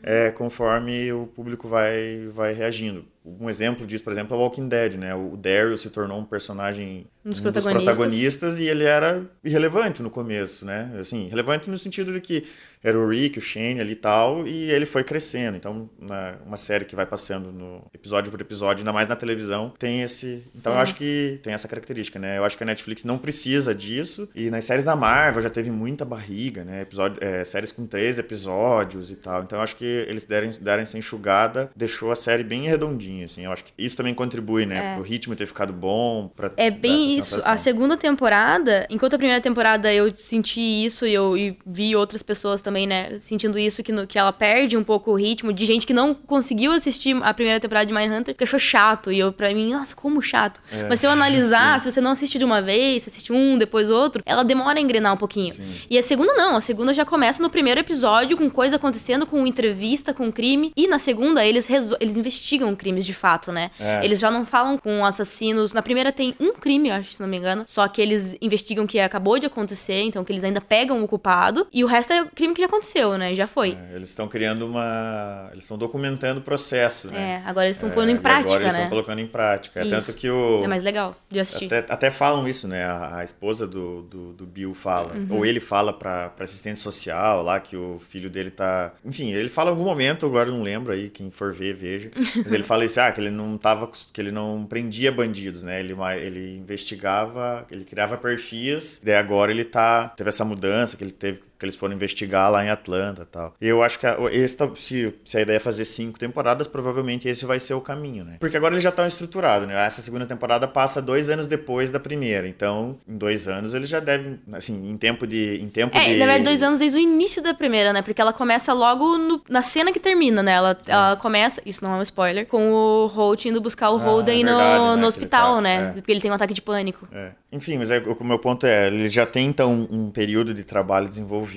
É, 0.00 0.30
conforme 0.30 1.12
o 1.12 1.26
público 1.26 1.66
vai, 1.66 2.28
vai 2.32 2.52
reagindo 2.52 3.04
um 3.40 3.48
exemplo 3.48 3.86
disso, 3.86 4.04
por 4.04 4.12
exemplo, 4.12 4.36
é 4.36 4.38
o 4.38 4.42
Walking 4.42 4.68
Dead, 4.68 4.94
né? 4.94 5.14
O 5.14 5.36
Daryl 5.36 5.76
se 5.76 5.90
tornou 5.90 6.18
um 6.18 6.24
personagem 6.24 7.06
um 7.24 7.30
dos, 7.30 7.38
um 7.38 7.42
protagonistas. 7.42 7.84
dos 7.84 7.96
protagonistas 7.96 8.60
e 8.60 8.66
ele 8.66 8.84
era 8.84 9.24
irrelevante 9.44 10.02
no 10.02 10.10
começo, 10.10 10.64
né? 10.64 10.90
Assim, 10.98 11.28
relevante 11.28 11.68
no 11.68 11.78
sentido 11.78 12.12
de 12.12 12.20
que 12.20 12.44
era 12.82 12.98
o 12.98 13.08
Rick, 13.08 13.38
o 13.38 13.42
Shane 13.42 13.80
ali 13.80 13.92
e 13.92 13.96
tal, 13.96 14.46
e 14.46 14.70
ele 14.70 14.86
foi 14.86 15.02
crescendo. 15.02 15.56
Então, 15.56 15.90
na, 15.98 16.36
uma 16.46 16.56
série 16.56 16.84
que 16.84 16.94
vai 16.94 17.06
passando 17.06 17.52
no 17.52 17.84
episódio 17.92 18.30
por 18.30 18.40
episódio, 18.40 18.82
ainda 18.82 18.92
mais 18.92 19.08
na 19.08 19.16
televisão, 19.16 19.72
tem 19.78 20.02
esse. 20.02 20.44
Então, 20.54 20.72
eu 20.72 20.78
acho 20.78 20.94
que 20.94 21.40
tem 21.42 21.52
essa 21.52 21.66
característica, 21.66 22.18
né? 22.18 22.38
Eu 22.38 22.44
acho 22.44 22.56
que 22.56 22.62
a 22.62 22.66
Netflix 22.66 23.04
não 23.04 23.18
precisa 23.18 23.74
disso. 23.74 24.28
E 24.34 24.48
nas 24.50 24.64
séries 24.64 24.84
da 24.84 24.94
Marvel 24.94 25.42
já 25.42 25.50
teve 25.50 25.70
muita 25.70 26.04
barriga, 26.04 26.64
né? 26.64 26.82
Episódio, 26.82 27.22
é, 27.22 27.42
séries 27.44 27.72
com 27.72 27.86
três 27.86 28.18
episódios 28.18 29.10
e 29.10 29.16
tal. 29.16 29.42
Então, 29.42 29.58
eu 29.58 29.62
acho 29.62 29.76
que 29.76 29.84
eles 29.84 30.24
derem, 30.24 30.50
derem 30.60 30.82
essa 30.82 30.96
enxugada, 30.96 31.70
deixou 31.74 32.12
a 32.12 32.16
série 32.16 32.44
bem 32.44 32.68
redondinha 32.68 33.17
assim. 33.24 33.44
Eu 33.44 33.52
acho 33.52 33.64
que 33.64 33.72
isso 33.78 33.96
também 33.96 34.14
contribui, 34.14 34.66
né? 34.66 34.92
É. 34.92 34.94
Pro 34.94 35.02
ritmo 35.02 35.34
ter 35.36 35.46
ficado 35.46 35.72
bom, 35.72 36.30
pra 36.34 36.50
É 36.56 36.70
bem 36.70 37.18
isso. 37.18 37.36
Sensação. 37.36 37.52
A 37.52 37.56
segunda 37.56 37.96
temporada, 37.96 38.86
enquanto 38.90 39.14
a 39.14 39.18
primeira 39.18 39.40
temporada 39.40 39.92
eu 39.92 40.14
senti 40.14 40.60
isso 40.60 41.06
e 41.06 41.14
eu 41.14 41.36
e 41.36 41.56
vi 41.66 41.94
outras 41.94 42.22
pessoas 42.22 42.62
também, 42.62 42.86
né, 42.86 43.18
sentindo 43.20 43.58
isso, 43.58 43.82
que, 43.82 43.92
no, 43.92 44.06
que 44.06 44.18
ela 44.18 44.32
perde 44.32 44.76
um 44.76 44.84
pouco 44.84 45.12
o 45.12 45.14
ritmo, 45.14 45.52
de 45.52 45.64
gente 45.64 45.86
que 45.86 45.92
não 45.92 46.14
conseguiu 46.14 46.72
assistir 46.72 47.16
a 47.22 47.32
primeira 47.34 47.60
temporada 47.60 47.86
de 47.86 47.92
Mindhunter, 47.92 48.34
que 48.34 48.44
achou 48.44 48.58
chato. 48.58 49.12
E 49.12 49.18
eu, 49.18 49.32
pra 49.32 49.52
mim, 49.52 49.72
nossa, 49.72 49.94
como 49.94 50.20
chato. 50.20 50.60
É. 50.72 50.88
Mas 50.88 51.00
se 51.00 51.06
eu 51.06 51.10
analisar, 51.10 51.80
se 51.80 51.90
você 51.90 52.00
não 52.00 52.12
assiste 52.12 52.38
de 52.38 52.44
uma 52.44 52.60
vez, 52.60 53.02
se 53.02 53.08
assiste 53.08 53.32
um, 53.32 53.58
depois 53.58 53.90
outro, 53.90 54.22
ela 54.24 54.42
demora 54.42 54.78
a 54.78 54.82
engrenar 54.82 55.12
um 55.12 55.16
pouquinho. 55.16 55.52
Sim. 55.52 55.74
E 55.88 55.98
a 55.98 56.02
segunda 56.02 56.34
não, 56.34 56.56
a 56.56 56.60
segunda 56.60 56.92
já 56.94 57.04
começa 57.04 57.42
no 57.42 57.50
primeiro 57.50 57.80
episódio, 57.80 58.36
com 58.36 58.48
coisa 58.50 58.76
acontecendo, 58.76 59.26
com 59.26 59.46
entrevista, 59.46 60.14
com 60.14 60.30
crime. 60.30 60.72
E 60.76 60.86
na 60.86 60.98
segunda, 60.98 61.44
eles, 61.44 61.68
eles 62.00 62.16
investigam 62.16 62.74
crimes 62.98 63.06
de 63.06 63.14
fato, 63.14 63.52
né? 63.52 63.70
É. 63.78 64.04
Eles 64.04 64.18
já 64.18 64.30
não 64.30 64.44
falam 64.44 64.76
com 64.76 65.04
assassinos. 65.04 65.72
Na 65.72 65.82
primeira 65.82 66.12
tem 66.12 66.34
um 66.40 66.52
crime, 66.52 66.90
acho, 66.90 67.12
se 67.14 67.20
não 67.20 67.28
me 67.28 67.36
engano. 67.36 67.64
Só 67.66 67.86
que 67.88 68.02
eles 68.02 68.36
investigam 68.40 68.86
que 68.86 68.98
acabou 68.98 69.38
de 69.38 69.46
acontecer, 69.46 70.02
então 70.02 70.24
que 70.24 70.32
eles 70.32 70.44
ainda 70.44 70.60
pegam 70.60 71.02
o 71.02 71.08
culpado. 71.08 71.66
E 71.72 71.84
o 71.84 71.86
resto 71.86 72.12
é 72.12 72.26
crime 72.26 72.54
que 72.54 72.60
já 72.60 72.66
aconteceu, 72.66 73.16
né? 73.16 73.34
Já 73.34 73.46
foi. 73.46 73.78
É, 73.92 73.96
eles 73.96 74.08
estão 74.08 74.28
criando 74.28 74.66
uma. 74.66 75.48
Eles 75.52 75.64
estão 75.64 75.78
documentando 75.78 76.40
o 76.40 76.42
processo, 76.42 77.08
né? 77.08 77.42
É, 77.44 77.48
agora 77.48 77.66
eles 77.66 77.76
estão 77.76 77.90
pondo 77.90 78.10
em 78.10 78.16
prática, 78.16 78.48
agora 78.48 78.60
né? 78.60 78.66
Eles 78.66 78.74
estão 78.74 78.88
colocando 78.88 79.20
em 79.20 79.26
prática. 79.26 79.80
É 79.80 79.88
tanto 79.88 80.12
que 80.14 80.28
o. 80.28 80.62
É 80.62 80.68
mais 80.68 80.82
legal 80.82 81.16
de 81.30 81.40
assistir. 81.40 81.66
Até, 81.66 81.92
até 81.92 82.10
falam 82.10 82.48
isso, 82.48 82.66
né? 82.66 82.84
A, 82.84 83.18
a 83.18 83.24
esposa 83.24 83.66
do, 83.66 84.02
do, 84.02 84.32
do, 84.32 84.46
Bill 84.46 84.74
fala. 84.74 85.14
Uhum. 85.14 85.36
Ou 85.36 85.46
ele 85.46 85.60
fala 85.60 85.92
pra, 85.92 86.28
pra 86.30 86.44
assistente 86.44 86.78
social 86.78 87.42
lá 87.42 87.60
que 87.60 87.76
o 87.76 88.00
filho 88.08 88.30
dele 88.30 88.50
tá. 88.50 88.92
Enfim, 89.04 89.32
ele 89.32 89.48
fala 89.48 89.70
em 89.70 89.72
algum 89.72 89.84
momento, 89.84 90.26
agora 90.26 90.50
não 90.50 90.62
lembro 90.62 90.92
aí, 90.92 91.08
quem 91.08 91.30
for 91.30 91.52
ver, 91.52 91.74
veja. 91.74 92.10
Mas 92.42 92.52
ele 92.52 92.62
fala 92.62 92.84
isso, 92.90 93.00
ah, 93.00 93.12
que 93.12 93.20
ele 93.20 93.30
não 93.30 93.56
tava, 93.56 93.90
que 94.12 94.20
ele 94.20 94.30
não 94.32 94.66
prendia 94.66 95.12
bandidos, 95.12 95.62
né? 95.62 95.80
Ele, 95.80 95.94
ele 96.20 96.56
investigava, 96.56 97.66
ele 97.70 97.84
criava 97.84 98.16
perfis, 98.16 99.00
daí 99.02 99.14
agora 99.14 99.50
ele 99.50 99.64
tá, 99.64 100.08
teve 100.08 100.28
essa 100.28 100.44
mudança, 100.44 100.96
que 100.96 101.04
ele 101.04 101.12
teve 101.12 101.40
que 101.58 101.64
eles 101.64 101.76
foram 101.76 101.94
investigar 101.94 102.50
lá 102.50 102.64
em 102.64 102.70
Atlanta 102.70 103.22
e 103.22 103.26
tal. 103.26 103.54
E 103.60 103.66
eu 103.66 103.82
acho 103.82 103.98
que 103.98 104.06
a, 104.06 104.16
esse, 104.30 104.56
tá, 104.56 104.70
se, 104.74 105.12
se 105.24 105.36
a 105.36 105.40
ideia 105.40 105.56
é 105.56 105.60
fazer 105.60 105.84
cinco 105.84 106.18
temporadas, 106.18 106.66
provavelmente 106.66 107.28
esse 107.28 107.44
vai 107.44 107.58
ser 107.58 107.74
o 107.74 107.80
caminho, 107.80 108.24
né? 108.24 108.36
Porque 108.38 108.56
agora 108.56 108.74
eles 108.74 108.82
já 108.84 108.90
estão 108.90 109.06
estruturados, 109.06 109.66
né? 109.66 109.74
Essa 109.84 110.00
segunda 110.00 110.24
temporada 110.24 110.68
passa 110.68 111.02
dois 111.02 111.28
anos 111.28 111.46
depois 111.46 111.90
da 111.90 111.98
primeira, 111.98 112.46
então 112.46 112.96
em 113.08 113.16
dois 113.16 113.48
anos 113.48 113.74
eles 113.74 113.88
já 113.88 113.98
devem, 113.98 114.38
assim, 114.52 114.88
em 114.88 114.96
tempo 114.96 115.26
de... 115.26 115.58
Em 115.60 115.68
tempo 115.68 115.96
é, 115.96 116.04
de... 116.04 116.16
na 116.16 116.26
verdade, 116.26 116.44
dois 116.44 116.62
anos 116.62 116.78
desde 116.78 116.98
o 116.98 117.00
início 117.00 117.42
da 117.42 117.52
primeira, 117.52 117.92
né? 117.92 118.02
Porque 118.02 118.20
ela 118.20 118.32
começa 118.32 118.72
logo 118.72 119.18
no, 119.18 119.42
na 119.48 119.62
cena 119.62 119.92
que 119.92 119.98
termina, 119.98 120.42
né? 120.42 120.52
Ela, 120.52 120.78
é. 120.86 120.92
ela 120.92 121.16
começa, 121.16 121.60
isso 121.66 121.82
não 121.82 121.94
é 121.94 121.98
um 121.98 122.02
spoiler, 122.02 122.46
com 122.46 122.70
o 122.70 123.06
Holt 123.06 123.46
indo 123.46 123.60
buscar 123.60 123.90
o 123.90 123.96
ah, 123.96 123.98
Holden 123.98 124.42
é 124.42 124.44
verdade, 124.44 124.78
no, 124.78 124.94
né? 124.94 125.02
no 125.02 125.06
hospital, 125.08 125.56
tá, 125.56 125.60
né? 125.60 125.88
É. 125.88 125.92
Porque 125.92 126.12
ele 126.12 126.20
tem 126.20 126.30
um 126.30 126.34
ataque 126.34 126.54
de 126.54 126.62
pânico. 126.62 127.08
É. 127.12 127.32
Enfim, 127.50 127.78
mas 127.78 127.90
é, 127.90 127.98
o 127.98 128.24
meu 128.24 128.38
ponto 128.38 128.66
é, 128.66 128.88
ele 128.88 129.08
já 129.08 129.24
tem 129.24 129.46
então 129.46 129.88
um 129.90 130.10
período 130.10 130.52
de 130.52 130.62
trabalho 130.62 131.08
desenvolvido 131.08 131.47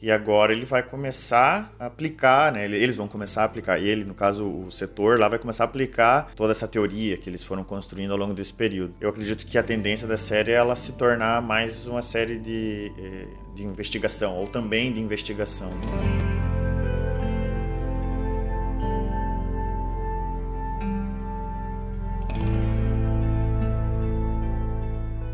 e 0.00 0.10
agora 0.10 0.52
ele 0.52 0.64
vai 0.64 0.82
começar 0.82 1.74
a 1.78 1.86
aplicar, 1.86 2.52
né? 2.52 2.64
Eles 2.64 2.96
vão 2.96 3.08
começar 3.08 3.42
a 3.42 3.44
aplicar, 3.44 3.78
ele, 3.80 4.04
no 4.04 4.14
caso, 4.14 4.48
o 4.48 4.70
setor 4.70 5.18
lá 5.18 5.28
vai 5.28 5.38
começar 5.38 5.64
a 5.64 5.66
aplicar 5.66 6.32
toda 6.34 6.52
essa 6.52 6.68
teoria 6.68 7.16
que 7.16 7.28
eles 7.28 7.42
foram 7.42 7.64
construindo 7.64 8.12
ao 8.12 8.18
longo 8.18 8.34
desse 8.34 8.52
período. 8.52 8.94
Eu 9.00 9.10
acredito 9.10 9.44
que 9.44 9.58
a 9.58 9.62
tendência 9.62 10.06
da 10.06 10.16
série 10.16 10.52
é 10.52 10.54
ela 10.54 10.76
se 10.76 10.92
tornar 10.92 11.42
mais 11.42 11.86
uma 11.86 12.02
série 12.02 12.38
de, 12.38 12.92
eh, 12.98 13.26
de 13.54 13.64
investigação, 13.64 14.36
ou 14.36 14.46
também 14.46 14.92
de 14.92 15.00
investigação. 15.00 15.70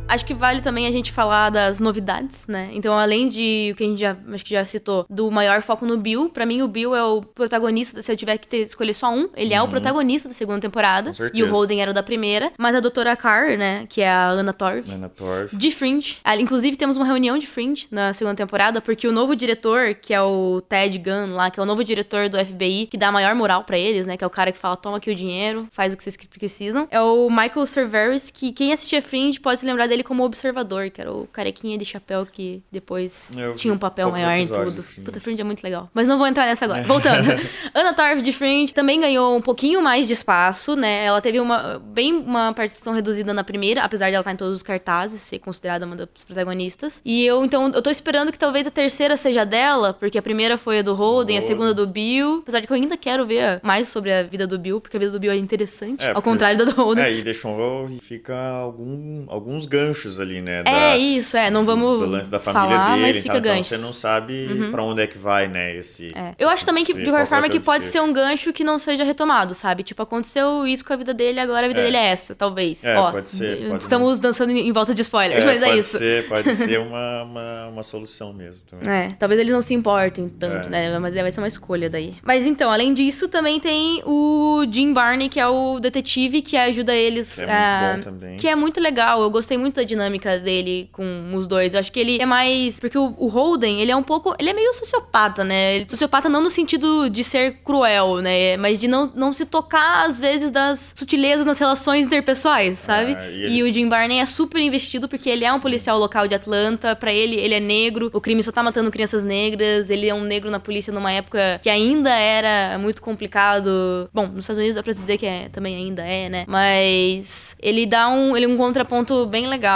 Acho 0.09 0.25
que 0.25 0.35
vale 0.35 0.61
também 0.61 0.87
a 0.87 0.91
gente 0.91 1.12
falar 1.12 1.50
das 1.50 1.79
novidades, 1.81 2.47
né? 2.47 2.71
Então, 2.73 2.99
além 2.99 3.29
de 3.29 3.71
o 3.73 3.77
que 3.77 3.85
a 3.85 3.87
gente 3.87 4.00
já, 4.00 4.17
acho 4.33 4.45
que 4.45 4.53
já 4.53 4.65
citou, 4.65 5.07
do 5.09 5.31
maior 5.31 5.62
foco 5.62 5.85
no 5.85 5.97
Bill, 5.97 6.31
para 6.31 6.47
mim 6.47 6.62
o 6.62 6.69
Bill 6.69 6.95
é 6.95 7.05
o 7.05 7.23
protagonista, 7.23 8.00
se 8.00 8.11
eu 8.11 8.17
tiver 8.17 8.38
que 8.38 8.49
ter, 8.49 8.59
escolher 8.59 8.95
só 8.95 9.12
um, 9.12 9.29
ele 9.37 9.50
uhum. 9.50 9.57
é 9.57 9.61
o 9.61 9.65
uhum. 9.65 9.71
protagonista 9.71 10.29
da 10.29 10.35
segunda 10.35 10.61
temporada. 10.61 11.12
E 11.33 11.43
o 11.43 11.50
Holden 11.50 11.83
era 11.83 11.91
o 11.91 11.95
da 11.95 12.03
primeira. 12.03 12.53
Mas 12.59 12.75
a 12.75 12.81
doutora 12.81 13.15
Carr, 13.17 13.57
né, 13.57 13.87
que 13.88 14.00
é 14.00 14.11
a 14.11 14.31
Anna 14.31 14.53
Torv. 14.53 14.91
Anna 14.91 15.09
Torv. 15.09 15.50
De 15.53 15.71
Fringe. 15.71 16.19
Inclusive, 16.38 16.77
temos 16.77 16.97
uma 16.97 17.07
reunião 17.07 17.37
de 17.37 17.47
Fringe 17.47 17.87
na 17.91 18.12
segunda 18.12 18.37
temporada, 18.37 18.81
porque 18.81 19.07
o 19.07 19.12
novo 19.12 19.37
diretor, 19.37 19.95
que 19.95 20.15
é 20.15 20.21
o 20.23 20.62
Ted 20.69 20.99
Gunn 20.99 21.35
lá, 21.35 21.50
que 21.50 21.61
é 21.61 21.62
o 21.62 21.67
novo 21.67 21.85
diretor 21.85 22.29
do 22.29 22.38
FBI, 22.38 22.88
que 22.91 22.97
dá 22.97 23.12
maior 23.12 23.35
moral 23.35 23.65
para 23.65 23.79
eles, 23.79 24.07
né, 24.07 24.17
que 24.17 24.25
é 24.25 24.27
o 24.27 24.31
cara 24.31 24.53
que 24.53 24.59
fala, 24.59 24.77
toma 24.77 24.97
aqui 24.97 25.11
o 25.11 25.15
dinheiro, 25.15 25.67
faz 25.71 25.93
o 25.93 25.97
que 25.97 26.03
vocês 26.03 26.17
precisam, 26.17 26.87
é 26.91 27.00
o 27.00 27.29
Michael 27.29 27.67
Cerveris, 27.67 28.31
que 28.31 28.53
quem 28.53 28.73
assistia 28.73 29.03
Fringe 29.03 29.41
pode 29.41 29.61
se 29.61 29.67
lembrar 29.67 29.87
dele 29.87 29.98
como 30.02 30.25
observador, 30.25 30.90
que 30.90 31.00
era 31.00 31.12
o 31.12 31.26
carequinha 31.26 31.76
de 31.76 31.85
chapéu 31.85 32.26
que 32.26 32.62
depois 32.71 33.31
Eu 33.37 33.55
tinha 33.55 33.73
um 33.73 33.78
papel 33.78 34.11
maior 34.11 34.33
em 34.33 34.47
tudo. 34.47 34.83
Puta, 35.05 35.21
Fringe 35.21 35.40
é 35.40 35.45
muito 35.45 35.62
legal. 35.62 35.90
Mas 35.93 36.07
não 36.07 36.19
vou 36.19 36.26
entrar 36.26 36.47
nessa 36.47 36.64
agora. 36.64 36.83
Voltando. 36.85 37.28
Ana 37.75 37.93
Torv 37.93 38.21
de 38.21 38.33
Fringe 38.33 38.73
também 38.73 39.00
ganhou 39.00 39.37
um 39.37 39.40
pouquinho 39.40 39.83
mais 39.83 40.07
de 40.07 40.12
espaço, 40.12 40.76
né? 40.76 41.05
Ela 41.05 41.21
teve 41.21 41.40
uma 41.40 41.78
bem 41.78 42.14
uma 42.14 42.52
participação 42.52 42.93
reduzida 42.93 43.33
na 43.33 43.45
primeira, 43.45 43.83
apesar 43.83 44.09
de 44.09 44.14
ela 44.14 44.21
estar 44.21 44.33
em 44.33 44.37
todos 44.37 44.57
os 44.57 44.62
cartazes, 44.62 45.21
ser 45.21 45.38
considerada 45.38 45.87
uma 45.87 45.97
das 45.97 46.09
protagonistas. 46.25 47.00
E 47.05 47.25
eu, 47.25 47.45
então, 47.45 47.71
eu 47.75 47.83
tô 47.83 47.90
esperando 47.90 48.33
que 48.33 48.38
talvez 48.38 48.67
a 48.67 48.71
terceira 48.71 49.17
seja 49.17 49.45
dela, 49.45 49.93
porque 49.95 50.19
a 50.19 50.23
primeira 50.23 50.57
foi 50.57 50.81
a 50.81 50.83
do 50.83 50.95
Holden, 50.95 51.37
Boa. 51.37 51.45
a 51.45 51.47
segunda 51.47 51.75
do 51.75 51.87
Bill. 51.87 52.38
Apesar 52.43 52.61
de 52.61 52.67
que 52.67 52.73
eu 52.73 52.76
ainda 52.76 52.97
quero 52.97 53.26
ver 53.26 53.61
mais 53.62 53.88
sobre 53.88 54.12
a 54.12 54.23
vida 54.23 54.47
do 54.47 54.59
Bill, 54.59 54.81
porque 54.81 54.97
a 54.97 55.00
vida 55.00 55.12
do 55.12 55.21
Bill 55.21 55.33
é 55.33 55.37
interessante, 55.37 56.05
é, 56.05 56.11
ao 56.11 56.23
contrário 56.23 56.59
da 56.59 56.64
do 56.64 56.73
Holden. 56.73 57.05
É, 57.05 57.12
e 57.12 57.23
deixou 57.23 57.59
fica 58.00 58.37
algum, 58.37 59.25
alguns 59.28 59.67
ganchos 59.88 60.21
ali 60.21 60.40
né? 60.40 60.62
Da, 60.62 60.71
é 60.71 60.99
isso, 60.99 61.37
é. 61.37 61.50
Não 61.50 61.64
vamos. 61.64 62.00
Do 62.00 62.07
lance 62.07 62.30
da 62.30 62.38
família 62.38 62.76
falar, 62.76 62.95
dele, 62.95 63.07
mas 63.07 63.18
fica 63.18 63.38
gancho. 63.38 63.75
Então 63.75 63.78
você 63.78 63.78
não 63.78 63.92
sabe 63.92 64.47
uhum. 64.50 64.71
para 64.71 64.83
onde 64.83 65.02
é 65.02 65.07
que 65.07 65.18
vai, 65.18 65.49
né? 65.49 65.76
Esse. 65.76 66.12
É. 66.14 66.35
Eu 66.38 66.49
esse, 66.49 66.57
acho 66.57 66.66
também 66.66 66.85
que, 66.85 66.92
de 66.92 67.04
qualquer 67.04 67.26
forma, 67.26 67.49
que 67.49 67.61
pode 67.61 67.85
ser 67.87 68.00
um 68.00 68.12
gancho 68.12 68.52
que 68.52 68.64
não 68.64 68.78
seja 68.78 69.04
retomado, 69.04 69.54
sabe? 69.54 69.83
Tipo, 69.83 70.02
aconteceu 70.02 70.66
isso 70.66 70.85
com 70.85 70.92
a 70.92 70.97
vida 70.97 71.12
dele, 71.12 71.40
agora 71.40 71.66
a 71.66 71.68
vida 71.68 71.80
é. 71.80 71.85
dele 71.85 71.97
é 71.97 72.07
essa, 72.07 72.35
talvez. 72.35 72.85
É, 72.85 72.97
Ó, 72.97 73.12
pode 73.12 73.30
ser. 73.30 73.68
Pode 73.68 73.83
estamos 73.83 74.18
dançando 74.18 74.52
em 74.52 74.73
volta 74.73 74.95
de 74.95 75.02
spoilers, 75.02 75.45
é, 75.45 75.47
mas 75.47 75.62
é 75.62 75.76
isso. 75.76 75.99
Ser, 75.99 76.28
pode 76.28 76.54
ser 76.54 76.78
uma, 76.78 77.23
uma, 77.23 77.66
uma 77.68 77.83
solução 77.83 78.33
mesmo. 78.33 78.62
Também. 78.68 78.88
É, 78.88 79.09
talvez 79.18 79.40
eles 79.40 79.52
não 79.52 79.62
se 79.62 79.75
importem 79.75 80.28
tanto, 80.28 80.68
é. 80.68 80.71
né? 80.71 80.99
Mas 80.99 81.14
vai 81.14 81.30
ser 81.30 81.40
uma 81.40 81.49
escolha 81.49 81.88
daí. 81.88 82.16
Mas 82.23 82.47
então, 82.47 82.71
além 82.71 82.92
disso, 82.95 83.28
também 83.28 83.61
tem 83.61 84.02
o 84.04 84.64
Jim 84.71 84.92
Barney, 84.92 85.28
que 85.28 85.40
é 85.40 85.47
o 85.47 85.80
detetive 85.80 86.42
que 86.42 86.57
ajuda 86.57 86.95
eles. 86.95 87.37
Que 87.37 87.42
é, 87.42 87.52
a... 87.52 87.92
muito 87.92 88.04
bom 88.04 88.11
também. 88.11 88.37
Que 88.37 88.49
é 88.49 88.57
muito 88.57 88.80
legal. 88.80 89.21
Eu 89.23 89.30
gostei 89.30 89.57
muito 89.57 89.77
da 89.78 89.85
dinâmica 89.85 90.38
dele 90.38 90.88
com 90.92 91.30
os 91.35 91.47
dois. 91.47 91.75
Eu 91.75 91.80
acho 91.80 91.90
que 91.90 92.00
ele 92.00 92.18
é 92.20 92.26
mais. 92.26 92.78
Porque 92.78 92.99
o, 92.99 93.14
o 93.16 93.28
Holden, 93.28 93.80
ele 93.80 93.90
é 93.90 93.97
um 93.97 94.02
pouco. 94.02 94.35
Ele 94.38 94.50
é 94.50 94.52
meio 94.52 94.75
sociopata, 94.75 95.44
né? 95.44 95.76
Ele, 95.76 95.88
sociopata 95.88 96.28
não 96.28 96.42
no 96.42 96.50
sentido 96.50 97.08
de 97.08 97.25
ser 97.25 97.58
cruel, 97.64 98.18
né? 98.18 98.56
Mas 98.56 98.78
de 98.78 98.88
não, 98.88 99.11
não 99.14 99.32
se 99.32 99.44
tocar, 99.44 100.06
às 100.06 100.18
vezes, 100.18 100.50
das 100.50 100.92
sutilezas 100.97 101.47
nas 101.47 101.58
relações 101.58 102.06
interpessoais, 102.06 102.78
sabe? 102.78 103.14
Ah, 103.14 103.30
e, 103.30 103.44
ele... 103.44 103.54
e, 103.54 103.62
o 103.62 103.73
Jim 103.73 103.88
Barney 103.88 104.18
é 104.18 104.26
super 104.26 104.61
investido 104.61 105.08
porque 105.08 105.30
ele 105.30 105.44
é 105.44 105.52
um 105.52 105.61
policial 105.61 105.99
local 105.99 106.26
de 106.26 106.35
Atlanta. 106.35 106.94
Para 106.97 107.12
ele, 107.12 107.37
ele 107.37 107.54
é 107.54 107.61
negro. 107.61 108.11
O 108.12 108.20
crime 108.20 108.42
só 108.42 108.52
tá 108.52 108.62
matando 108.62 108.90
crianças 108.90 109.25
negras. 109.25 109.91
Ele 109.91 110.08
é 110.08 110.14
um 110.14 110.23
negro 110.23 110.50
na 110.50 110.60
polícia 110.60 110.93
numa 110.93 111.12
época 111.12 111.60
que 111.62 111.71
ainda 111.71 112.10
era 112.10 112.78
muito 112.78 113.00
complicado. 113.00 114.08
Bom, 114.12 114.26
nos 114.26 114.41
Estados 114.41 114.58
Unidos 114.58 114.76
dá 114.76 114.82
pra 114.82 114.93
dizer 114.93 115.19
que 115.19 115.26
é, 115.26 115.49
também 115.49 115.76
ainda 115.76 116.02
é, 116.02 116.28
né? 116.28 116.45
Mas 116.47 117.56
ele 117.60 117.86
dá 117.86 118.08
um, 118.08 118.36
ele 118.36 118.47
é 118.47 118.49
um 118.49 118.56
contraponto 118.56 119.26
bem 119.26 119.47
legal. 119.47 119.68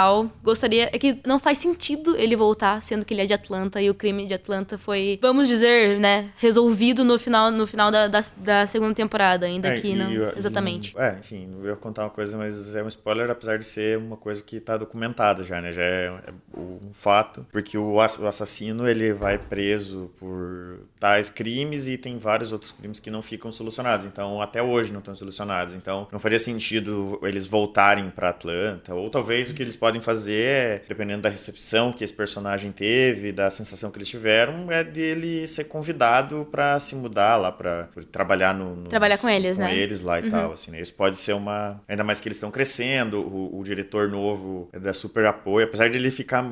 Gostaria. 0.43 0.89
É 0.91 0.97
que 0.97 1.19
não 1.25 1.39
faz 1.39 1.57
sentido 1.57 2.15
ele 2.17 2.35
voltar, 2.35 2.81
sendo 2.81 3.05
que 3.05 3.13
ele 3.13 3.21
é 3.21 3.25
de 3.25 3.33
Atlanta 3.33 3.81
e 3.81 3.89
o 3.89 3.93
crime 3.93 4.25
de 4.25 4.33
Atlanta 4.33 4.77
foi, 4.77 5.19
vamos 5.21 5.47
dizer, 5.47 5.99
né, 5.99 6.29
resolvido 6.37 7.03
no 7.03 7.17
final, 7.19 7.51
no 7.51 7.67
final 7.67 7.91
da, 7.91 8.07
da, 8.07 8.23
da 8.37 8.67
segunda 8.67 8.93
temporada, 8.93 9.45
ainda 9.45 9.69
é, 9.69 9.79
que 9.79 9.95
não. 9.95 10.11
exatamente. 10.35 10.93
E, 10.95 10.99
é, 10.99 11.17
enfim, 11.19 11.49
eu 11.61 11.69
ia 11.69 11.75
contar 11.75 12.03
uma 12.03 12.09
coisa, 12.09 12.37
mas 12.37 12.75
é 12.75 12.83
um 12.83 12.87
spoiler, 12.87 13.29
apesar 13.29 13.57
de 13.57 13.65
ser 13.65 13.97
uma 13.97 14.17
coisa 14.17 14.41
que 14.43 14.59
tá 14.59 14.77
documentada 14.77 15.43
já, 15.43 15.61
né? 15.61 15.71
Já 15.71 15.83
é, 15.83 16.05
é 16.27 16.59
um 16.59 16.91
fato, 16.93 17.45
porque 17.51 17.77
o, 17.77 17.93
o 17.93 18.01
assassino 18.01 18.87
ele 18.87 19.13
vai 19.13 19.37
preso 19.37 20.11
por 20.19 20.79
tais 20.99 21.29
crimes 21.29 21.87
e 21.87 21.97
tem 21.97 22.17
vários 22.17 22.51
outros 22.51 22.71
crimes 22.71 22.99
que 22.99 23.11
não 23.11 23.21
ficam 23.21 23.51
solucionados. 23.51 24.05
Então, 24.05 24.41
até 24.41 24.61
hoje 24.61 24.91
não 24.91 24.99
estão 24.99 25.15
solucionados. 25.15 25.73
Então, 25.73 26.07
não 26.11 26.19
faria 26.19 26.39
sentido 26.39 27.19
eles 27.23 27.45
voltarem 27.45 28.09
para 28.09 28.29
Atlanta, 28.29 28.93
ou 28.93 29.09
talvez 29.09 29.49
o 29.49 29.53
que 29.53 29.61
eles 29.61 29.75
podem 29.83 29.99
fazer 29.99 30.83
dependendo 30.87 31.23
da 31.23 31.29
recepção 31.29 31.91
que 31.91 32.05
esse 32.05 32.13
personagem 32.13 32.71
teve, 32.71 33.33
da 33.33 33.49
sensação 33.49 33.91
que 33.91 33.97
eles 33.97 34.07
tiveram, 34.07 34.71
é 34.71 34.81
dele 34.81 35.45
ser 35.45 35.65
convidado 35.65 36.47
para 36.49 36.79
se 36.79 36.95
mudar 36.95 37.35
lá, 37.35 37.51
para 37.51 37.89
trabalhar 38.09 38.53
no, 38.53 38.77
no, 38.77 38.87
Trabalhar 38.87 39.17
com 39.17 39.29
eles, 39.29 39.57
com 39.57 39.63
né? 39.63 39.75
eles 39.75 39.99
lá 39.99 40.21
e 40.21 40.23
uhum. 40.23 40.31
tal, 40.31 40.53
assim, 40.53 40.71
né? 40.71 40.79
Isso 40.79 40.93
pode 40.93 41.17
ser 41.17 41.33
uma... 41.33 41.81
Ainda 41.85 42.01
mais 42.01 42.21
que 42.21 42.29
eles 42.29 42.37
estão 42.37 42.49
crescendo, 42.49 43.19
o, 43.19 43.59
o, 43.59 43.63
diretor 43.65 44.07
novo 44.07 44.69
é 44.71 44.79
dá 44.79 44.93
super 44.93 45.25
apoio, 45.25 45.65
apesar 45.65 45.89
de 45.89 45.97
ele 45.97 46.09
ficar... 46.09 46.45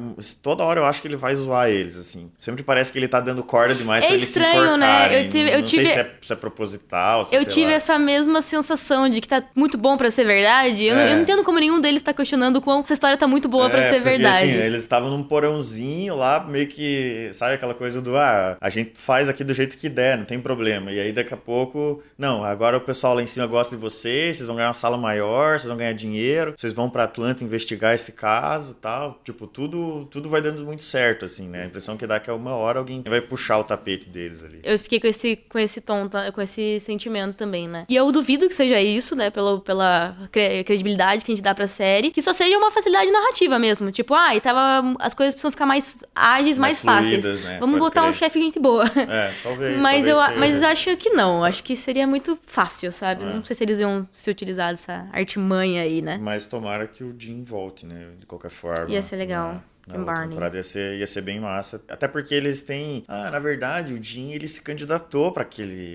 Toda 0.44 0.66
hora 0.66 0.82
eu 0.82 0.86
acho 0.86 1.02
que 1.02 1.08
ele 1.08 1.16
vai 1.16 1.34
zoar 1.34 1.70
eles, 1.70 1.96
assim. 1.96 2.30
Sempre 2.38 2.64
parece 2.64 2.92
que 2.92 3.00
ele 3.00 3.08
tá 3.08 3.22
dando 3.22 3.44
corda 3.44 3.74
demais 3.74 4.04
é 4.04 4.08
pra 4.08 4.18
estranho, 4.18 4.46
eles 4.46 4.60
se 4.60 4.68
enforcarem. 4.68 5.18
Né? 5.18 5.26
Eu 5.26 5.30
tive, 5.30 5.50
eu 5.52 5.58
não 5.60 5.66
tive... 5.66 5.86
sei 5.86 5.94
se 5.94 6.00
é, 6.02 6.12
se 6.22 6.34
é 6.34 6.36
proposital, 6.36 7.24
se 7.24 7.34
Eu 7.34 7.46
tive 7.46 7.68
lá. 7.68 7.76
essa 7.76 7.98
mesma 7.98 8.42
sensação 8.42 9.08
de 9.08 9.22
que 9.22 9.28
tá 9.30 9.42
muito 9.56 9.78
bom 9.78 9.96
para 9.96 10.12
ser 10.12 10.26
verdade. 10.26 10.84
Eu, 10.84 10.96
é. 10.96 10.98
não, 10.98 11.10
eu, 11.12 11.16
não, 11.16 11.22
entendo 11.24 11.44
como 11.46 11.60
nenhum 11.60 11.80
deles 11.80 12.02
tá 12.02 12.14
questionando 12.14 12.62
quão 12.62 12.82
essa 12.82 12.92
história 12.92 13.21
tá 13.22 13.28
muito 13.28 13.48
boa 13.48 13.68
é, 13.68 13.70
para 13.70 13.84
ser 13.84 14.00
verdade 14.00 14.22
verdade. 14.22 14.52
Assim, 14.52 14.66
eles 14.66 14.84
estavam 14.84 15.10
num 15.10 15.24
porãozinho 15.24 16.16
lá, 16.16 16.40
meio 16.40 16.68
que, 16.68 17.30
sabe 17.34 17.56
aquela 17.56 17.74
coisa 17.74 18.02
do, 18.02 18.18
ah, 18.18 18.58
a 18.60 18.70
gente 18.70 18.94
faz 18.96 19.30
aqui 19.30 19.44
do 19.44 19.54
jeito 19.54 19.78
que 19.78 19.90
der, 19.90 20.18
não 20.18 20.26
tem 20.26 20.40
problema. 20.40 20.92
E 20.92 21.00
aí 21.00 21.12
daqui 21.12 21.34
a 21.34 21.38
pouco, 21.38 22.02
não, 22.18 22.44
agora 22.44 22.78
o 22.78 22.82
pessoal 22.82 23.16
lá 23.16 23.22
em 23.22 23.28
cima 23.28 23.46
gosta 23.48 23.76
de 23.76 23.82
vocês, 23.82 24.38
vocês 24.38 24.48
vão 24.48 24.56
ganhar 24.56 24.70
uma 24.70 24.74
sala 24.74 24.98
maior, 24.98 25.60
vocês 25.60 25.68
vão 25.68 25.78
ganhar 25.78 25.94
dinheiro, 25.94 26.54
vocês 26.56 26.74
vão 26.74 26.90
para 26.90 27.04
Atlanta 27.04 27.44
investigar 27.44 27.94
esse 27.94 28.14
caso 28.14 28.76
tal. 28.76 29.20
Tipo, 29.24 29.48
tudo, 29.48 30.08
tudo 30.12 30.30
vai 30.30 30.42
dando 30.42 30.64
muito 30.64 30.84
certo, 30.84 31.26
assim, 31.26 31.48
né? 31.48 31.64
A 31.64 31.66
impressão 31.66 31.98
que 31.98 32.08
dá 32.08 32.20
que 32.20 32.30
é 32.30 32.34
uma 32.34 32.56
hora 32.56 32.80
alguém 32.80 33.02
vai 33.06 33.22
puxar 33.22 33.60
o 33.60 33.64
tapete 33.64 34.08
deles 34.08 34.44
ali. 34.44 34.60
Eu 34.64 34.78
fiquei 34.78 35.00
com 35.00 35.08
esse, 35.08 35.36
com 35.36 35.60
esse 35.60 35.82
tom, 35.82 36.08
tá? 36.08 36.32
com 36.32 36.42
esse 36.42 36.80
sentimento 36.80 37.36
também, 37.36 37.68
né? 37.68 37.86
E 37.90 37.96
eu 37.96 38.12
duvido 38.12 38.48
que 38.48 38.56
seja 38.56 38.80
isso, 38.80 39.16
né? 39.16 39.30
Pela, 39.30 39.60
pela 39.60 40.16
credibilidade 40.32 41.26
que 41.26 41.32
a 41.32 41.36
gente 41.36 41.44
dá 41.44 41.54
pra 41.54 41.68
série, 41.68 42.12
que 42.12 42.22
só 42.22 42.34
seja 42.34 42.58
uma 42.58 42.72
facilidade 42.72 43.11
narrativa 43.12 43.60
mesmo. 43.60 43.92
Tipo, 43.92 44.14
ah, 44.14 44.36
e 44.36 44.42
tava. 44.42 44.96
As 45.00 45.14
coisas 45.14 45.34
precisam 45.34 45.52
ficar 45.52 45.66
mais 45.66 45.98
ágeis, 46.16 46.58
mais, 46.58 46.82
mais 46.84 46.98
fáceis. 46.98 47.24
Fluidas, 47.24 47.44
né? 47.44 47.58
Vamos 47.60 47.80
Pode 47.80 47.90
botar 47.90 48.02
crer. 48.02 48.10
um 48.10 48.14
chefe 48.14 48.40
gente 48.40 48.60
boa. 48.60 48.86
É, 48.86 49.34
talvez. 49.44 49.78
mas 49.82 50.06
talvez 50.06 50.08
eu 50.08 50.40
mas 50.40 50.64
acho 50.64 50.96
que 50.98 51.10
não. 51.10 51.44
Acho 51.44 51.64
que 51.64 51.76
seria 51.76 52.08
muito 52.08 52.38
fácil, 52.46 52.92
sabe? 52.92 53.24
É. 53.24 53.34
Não 53.34 53.44
sei 53.44 53.56
se 53.56 53.64
eles 53.64 53.80
iam 53.80 54.08
se 54.12 54.30
utilizar 54.30 54.72
dessa 54.72 55.08
artimanha 55.12 55.84
aí, 55.84 56.02
né? 56.02 56.18
Mas 56.22 56.46
tomara 56.46 56.88
que 56.88 57.04
o 57.04 57.16
Jim 57.18 57.42
volte, 57.44 57.86
né? 57.86 58.10
De 58.20 58.26
qualquer 58.26 58.52
forma. 58.52 58.90
Ia 58.90 59.02
ser 59.02 59.16
legal. 59.18 59.54
Né? 59.54 59.62
Na 59.88 59.96
outra 59.98 60.14
Barney. 60.14 60.30
temporada 60.30 60.58
ia 60.58 60.64
ser, 60.64 60.96
ia 60.96 61.08
ser 61.08 61.22
bem 61.22 61.40
massa. 61.40 61.82
Até 61.90 62.08
porque 62.08 62.34
eles 62.36 62.62
têm. 62.62 63.04
Ah, 63.08 63.30
na 63.32 63.40
verdade, 63.40 63.94
o 63.94 64.04
Jim 64.04 64.32
ele 64.32 64.48
se 64.48 64.62
candidatou 64.62 65.32
para 65.32 65.46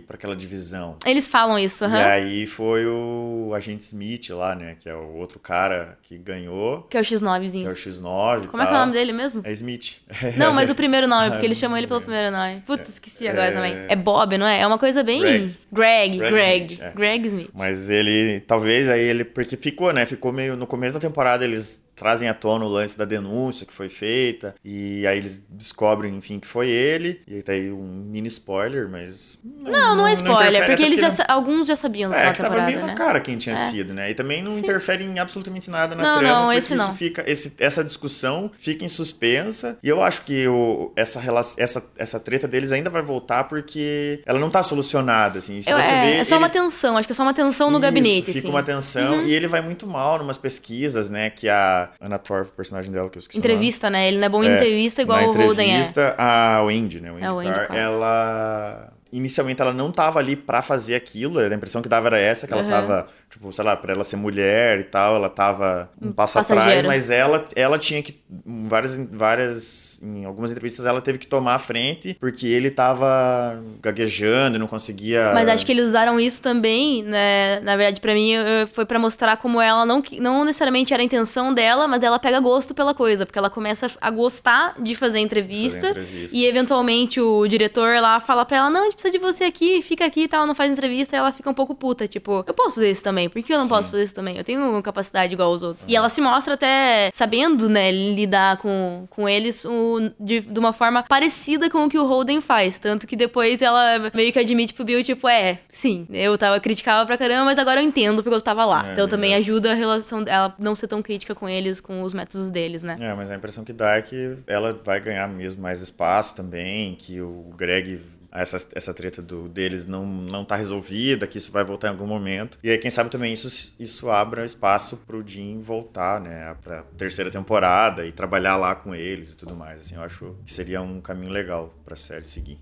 aquela 0.09 0.35
divisão. 0.37 0.97
Eles 1.05 1.29
falam 1.29 1.59
isso, 1.59 1.85
E 1.85 1.87
aham. 1.87 2.05
aí 2.05 2.47
foi 2.47 2.87
o 2.87 3.53
agente 3.55 3.83
Smith 3.85 4.29
lá, 4.31 4.55
né? 4.55 4.77
Que 4.81 4.89
é 4.89 4.95
o 4.95 5.15
outro 5.15 5.39
cara 5.39 5.99
que 6.03 6.17
ganhou, 6.19 6.83
Que 6.91 6.97
é 6.97 7.01
o 7.01 7.05
que 7.05 7.15
é 7.15 7.17
X9zinho. 7.19 7.69
o 7.69 7.73
X9. 7.75 8.45
e 8.45 8.47
Como 8.49 8.63
é 8.63 8.67
que 8.67 8.73
é 8.73 8.77
o 8.77 8.79
nome 8.81 8.93
dele 8.93 9.13
mesmo? 9.13 9.41
É 9.45 9.53
Smith. 9.53 9.97
Não, 10.37 10.53
mas 10.53 10.71
o 10.71 10.75
primeiro 10.75 11.07
nome, 11.07 11.31
porque 11.33 11.47
eles 11.47 11.59
chamam 11.59 11.79
ele 11.79 11.87
pelo 11.87 12.01
é. 12.01 12.03
primeiro 12.03 12.31
nome. 12.37 12.63
Puta, 12.67 12.85
esqueci 12.91 13.29
agora 13.29 13.47
É. 13.49 13.53
também. 13.53 13.75
É 13.89 13.97
Bob, 13.97 14.37
não 14.39 14.47
é? 14.47 14.61
É 14.61 14.67
uma 14.67 14.79
coisa 14.79 15.03
bem. 15.03 15.21
Greg. 15.21 15.55
Greg, 15.73 16.19
Greg 16.19 16.31
Greg. 16.35 16.65
Smith, 16.75 16.81
é. 16.83 16.93
Greg 16.93 17.27
Smith. 17.27 17.51
Mas 17.55 17.91
ele, 17.91 18.41
talvez 18.41 18.89
aí 18.91 19.01
ele, 19.03 19.25
porque 19.25 19.57
ficou, 19.57 19.93
né? 19.93 20.05
Ficou 20.07 20.33
meio 20.33 20.57
no 20.57 20.67
começo 20.67 20.95
da 20.95 21.01
temporada 21.01 21.45
eles 21.45 21.85
trazem 21.97 22.29
à 22.29 22.35
tona 22.35 22.65
o 22.65 22.69
lance 22.69 22.97
da 22.97 23.05
denúncia 23.07 23.67
que 23.67 23.73
foi 23.73 23.89
feita 23.89 24.55
e 24.65 25.07
aí 25.07 25.19
eles 25.19 25.43
descobrem, 25.51 26.15
enfim, 26.15 26.39
que 26.39 26.47
foi 26.47 26.69
ele. 26.69 27.23
E 27.27 27.35
aí 27.37 27.43
tá 27.43 27.53
aí 27.53 27.73
um 27.73 28.05
mini 28.07 28.29
spoiler, 28.29 28.89
mas 28.89 29.39
Não, 29.43 29.97
não 29.97 30.07
é 30.07 30.13
spoiler, 30.13 30.41
interfere, 30.49 30.67
porque 30.67 30.83
eles 30.83 31.01
já, 31.01 31.25
alguns 31.29 31.67
já 31.67 31.75
sabiam 31.75 32.11
no 32.11 32.17
É, 32.17 32.33
que 32.33 32.43
tava 32.43 32.61
meio 32.63 32.81
né? 32.81 32.87
na 32.87 32.95
cara 32.95 33.19
quem 33.19 33.37
tinha 33.39 33.55
É. 33.55 33.71
sido, 33.71 33.95
né? 33.95 34.11
E 34.11 34.15
também 34.15 34.43
não 34.43 34.53
Sim. 34.53 34.59
interfere 34.61 35.03
em 35.05 35.19
absolutamente 35.19 35.71
nada 35.71 35.95
na 35.97 36.03
Não, 36.03 36.19
trama, 36.21 36.35
não, 36.43 36.53
esse 36.53 36.75
não. 36.75 36.95
fica 36.95 37.25
esse, 37.27 37.55
essa 37.59 37.83
discussão 37.83 38.51
fica 38.59 38.85
em 38.85 38.89
suspensa. 38.89 39.79
E 39.83 39.89
eu 39.89 40.03
acho 40.03 40.23
que 40.23 40.47
o, 40.47 40.93
essa, 40.95 41.19
relação, 41.19 41.63
essa, 41.63 41.83
essa 41.97 42.21
treta 42.21 42.47
deles 42.47 42.73
ainda 42.73 42.91
vai 42.91 43.03
voltar 43.03 43.45
porque 43.45 44.23
ela 44.27 44.39
não 44.39 44.51
tá 44.51 44.63
solucionada, 44.63 45.39
assim. 45.39 45.61
Se 45.63 45.71
Eu- 45.71 45.81
você 45.81 45.89
é, 45.95 46.01
vê, 46.03 46.17
é 46.19 46.25
só 46.25 46.35
ele- 46.37 46.45
uma 46.45 46.51
tensão, 46.51 46.97
acho 46.97 47.09
que 47.09 47.13
é 47.13 47.15
só 47.15 47.23
uma 47.23 47.35
tensão 47.35 47.69
no 47.71 47.77
Isso, 47.79 47.83
gabinete, 47.83 48.27
Fica 48.27 48.39
assim. 48.41 48.49
uma 48.49 48.63
tensão 48.63 49.23
e 49.25 49.33
ele 49.33 49.47
vai 49.47 49.61
muito 49.63 49.87
mal 49.87 50.19
numas 50.19 50.37
pesquisas, 50.39 51.09
né? 51.11 51.31
Que 51.31 51.49
a 51.49 51.86
Ana 52.01 52.19
Torv, 52.19 52.49
o 52.49 52.53
personagem 52.53 52.91
dela, 52.93 53.09
que 53.09 53.19
eu 53.19 53.21
esqueci. 53.21 53.39
Entrevista, 53.39 53.89
né? 53.91 54.09
Ele 54.09 54.19
não 54.19 54.27
é 54.27 54.29
bom 54.29 54.43
em 54.45 54.49
É, 54.49 54.55
entrevista 54.55 55.03
igual 55.03 55.21
Na 55.21 55.29
o 55.29 55.33
Holden 55.33 55.67
é. 55.67 55.71
entrevista, 55.71 56.15
a 56.19 56.63
Wendy, 56.63 57.01
né? 57.01 57.11
Wendy 57.13 57.25
É, 57.25 57.31
o 57.31 57.37
Wendy 57.37 57.53
Carr, 57.55 57.69
Carr. 57.69 57.77
ela... 57.77 58.93
Inicialmente 59.17 59.63
ela 59.63 59.73
não 59.73 59.91
tava 59.91 60.19
ali 60.19 60.37
pra 60.37 60.61
fazer 60.63 60.95
aquilo, 60.95 61.39
a 61.39 61.47
impressão 61.55 61.81
que 61.83 61.89
dava 61.89 62.09
era 62.09 62.19
essa, 62.19 62.47
que 62.47 62.53
ela 62.53 62.63
Uhum. 62.63 62.69
tava, 62.69 63.09
tipo, 63.31 63.53
sei 63.53 63.65
lá, 63.65 63.77
pra 63.77 63.93
ela 63.93 64.05
ser 64.05 64.17
mulher 64.17 64.79
e 64.81 64.85
tal, 64.85 65.17
ela 65.17 65.29
tava 65.31 65.89
um 66.01 66.13
passo 66.13 66.39
atrás, 66.39 66.61
passageira. 66.61 66.87
mas 66.89 67.11
ela, 67.11 67.45
ela 67.55 67.79
tinha 67.79 68.03
que, 68.03 68.21
em 68.47 68.67
várias, 68.69 68.97
várias, 69.13 70.01
em 70.03 70.25
algumas 70.25 70.51
entrevistas 70.51 70.85
ela 70.85 71.01
teve 71.01 71.17
que 71.19 71.27
tomar 71.27 71.55
a 71.55 71.59
frente, 71.59 72.15
porque 72.21 72.47
ele 72.47 72.71
tava 72.71 73.63
gaguejando 73.83 74.57
e 74.57 74.59
não 74.59 74.67
conseguia... 74.67 75.31
Mas 75.33 75.49
acho 75.49 75.65
que 75.65 75.73
eles 75.73 75.87
usaram 75.89 76.19
isso 76.21 76.43
também, 76.43 77.03
né? 77.03 77.61
Na 77.61 77.77
verdade, 77.77 78.01
pra 78.01 78.13
mim, 78.15 78.33
foi 78.73 78.85
pra 78.85 78.99
mostrar 78.99 79.37
como 79.39 79.61
ela 79.61 79.87
não, 79.87 80.03
não 80.21 80.45
necessariamente 80.45 80.93
era 80.93 81.03
a 81.03 81.07
intenção 81.07 81.55
dela, 81.55 81.89
mas 81.89 82.03
ela 82.03 82.19
pega 82.19 82.39
gosto 82.41 82.75
pela 82.75 82.93
coisa, 82.95 83.25
porque 83.25 83.39
ela 83.39 83.51
começa 83.51 83.91
a 84.01 84.11
gostar 84.11 84.75
de 84.79 84.95
fazer 84.95 85.21
entrevista. 85.21 85.89
Fazer 85.89 86.01
entrevista. 86.01 86.37
E 86.37 86.45
eventualmente 86.47 87.21
o 87.21 87.47
diretor 87.47 88.01
lá 88.01 88.21
fala 88.21 88.45
pra 88.45 88.57
ela: 88.59 88.71
Não, 88.71 88.83
a 88.83 88.91
gente 88.91 89.03
de 89.11 89.19
você 89.19 89.45
aqui, 89.45 89.81
fica 89.83 90.05
aqui 90.05 90.23
e 90.23 90.29
tal, 90.29 90.47
não 90.47 90.55
faz 90.55 90.71
entrevista. 90.73 91.17
E 91.17 91.19
ela 91.19 91.33
fica 91.33 91.49
um 91.51 91.55
pouco 91.55 91.75
puta, 91.75 92.07
tipo, 92.07 92.45
eu 92.47 92.55
posso 92.55 92.77
fazer 92.77 92.91
isso 92.91 93.03
também, 93.05 93.29
por 93.29 93.43
que 93.43 93.53
eu 93.53 93.59
não 93.59 93.65
Sim. 93.65 93.71
posso 93.71 93.91
fazer 93.91 94.03
isso 94.03 94.15
também? 94.15 94.37
Eu 94.37 94.45
tenho 94.45 94.83
capacidade 94.83 95.33
igual 95.33 95.51
aos 95.51 95.63
outros. 95.63 95.85
E 95.89 95.95
ela 95.97 96.09
se 96.09 96.21
mostra 96.21 96.55
até 96.55 97.11
sabendo, 97.13 97.69
né, 97.69 97.91
lidar 97.91 98.57
com, 98.59 99.07
com 99.11 99.29
eles 99.29 99.65
o- 99.65 100.11
de, 100.19 100.41
de 100.41 100.59
uma 100.59 100.73
forma 100.73 101.03
parecida 101.03 101.69
com 101.71 101.85
o 101.85 101.89
que 101.89 101.99
o 101.99 102.05
Holden 102.07 102.41
faz. 102.41 102.79
Tanto 102.79 103.07
que 103.07 103.17
depois 103.17 103.63
ela 103.63 104.11
meio 104.15 104.33
que 104.33 104.39
admite 104.39 104.75
pro 104.75 104.85
Bill, 104.85 105.03
tipo, 105.03 105.29
é, 105.29 105.59
sim, 105.69 106.07
eu 106.11 106.37
tava 106.39 106.59
criticava 106.61 107.05
pra 107.07 107.17
caramba, 107.19 107.45
mas 107.45 107.59
agora 107.59 107.81
eu 107.81 107.85
entendo 107.87 108.23
porque 108.23 108.35
eu 108.37 108.41
tava 108.41 108.65
lá. 108.65 108.89
É, 108.89 108.93
então 108.93 109.09
também 109.09 109.31
verdade. 109.31 109.51
ajuda 109.51 109.73
a 109.73 109.75
relação 109.75 110.23
dela 110.23 110.55
não 110.59 110.75
ser 110.75 110.87
tão 110.89 111.03
crítica 111.03 111.35
com 111.35 111.49
eles, 111.49 111.81
com 111.81 112.03
os 112.03 112.13
métodos 112.15 112.51
deles, 112.51 112.83
né? 112.83 112.97
É, 113.01 113.15
mas 113.15 113.31
a 113.31 113.35
impressão 113.37 113.65
que 113.65 113.73
dá 113.73 113.97
é 113.97 114.03
que 114.03 114.37
ela 114.47 114.73
vai 114.73 115.01
ganhar 115.01 115.27
mesmo 115.29 115.63
mais 115.63 115.81
espaço 115.81 116.35
também, 116.35 116.95
que 116.95 117.21
o 117.21 117.53
Greg, 117.57 118.01
essa, 118.41 118.69
essa 118.75 118.95
treta 118.95 119.23
do, 119.23 119.49
deles 119.49 119.87
não, 119.87 120.07
não 120.07 120.45
tá 120.45 120.57
resolvida, 120.57 121.27
que 121.27 121.39
isso 121.39 121.53
vai 121.53 121.65
voltar 121.65 121.89
em 121.89 121.91
algum 121.91 122.07
momento. 122.07 122.59
E 122.63 122.71
aí, 122.71 122.79
quem 122.79 122.91
sabe 122.91 123.11
também 123.11 123.33
isso, 123.33 123.75
isso 123.79 124.11
abra 124.11 124.45
espaço 124.45 124.97
pro 125.07 125.27
Jim 125.27 125.59
voltar, 125.59 126.21
né, 126.21 126.57
pra 126.63 126.83
terceira 126.97 127.31
temporada 127.31 128.05
e 128.07 128.13
trabalhar 128.13 128.57
lá 128.57 128.75
com 128.75 128.95
eles 128.95 129.33
e 129.33 129.37
tudo 129.37 129.55
mais. 129.55 129.81
Assim, 129.81 129.95
eu 129.95 130.03
acho 130.03 130.37
que 130.45 130.53
seria 130.53 130.81
um 130.81 131.01
caminho 131.01 131.33
legal 131.33 131.73
pra 131.85 131.97
série 131.97 132.25
seguir. 132.25 132.59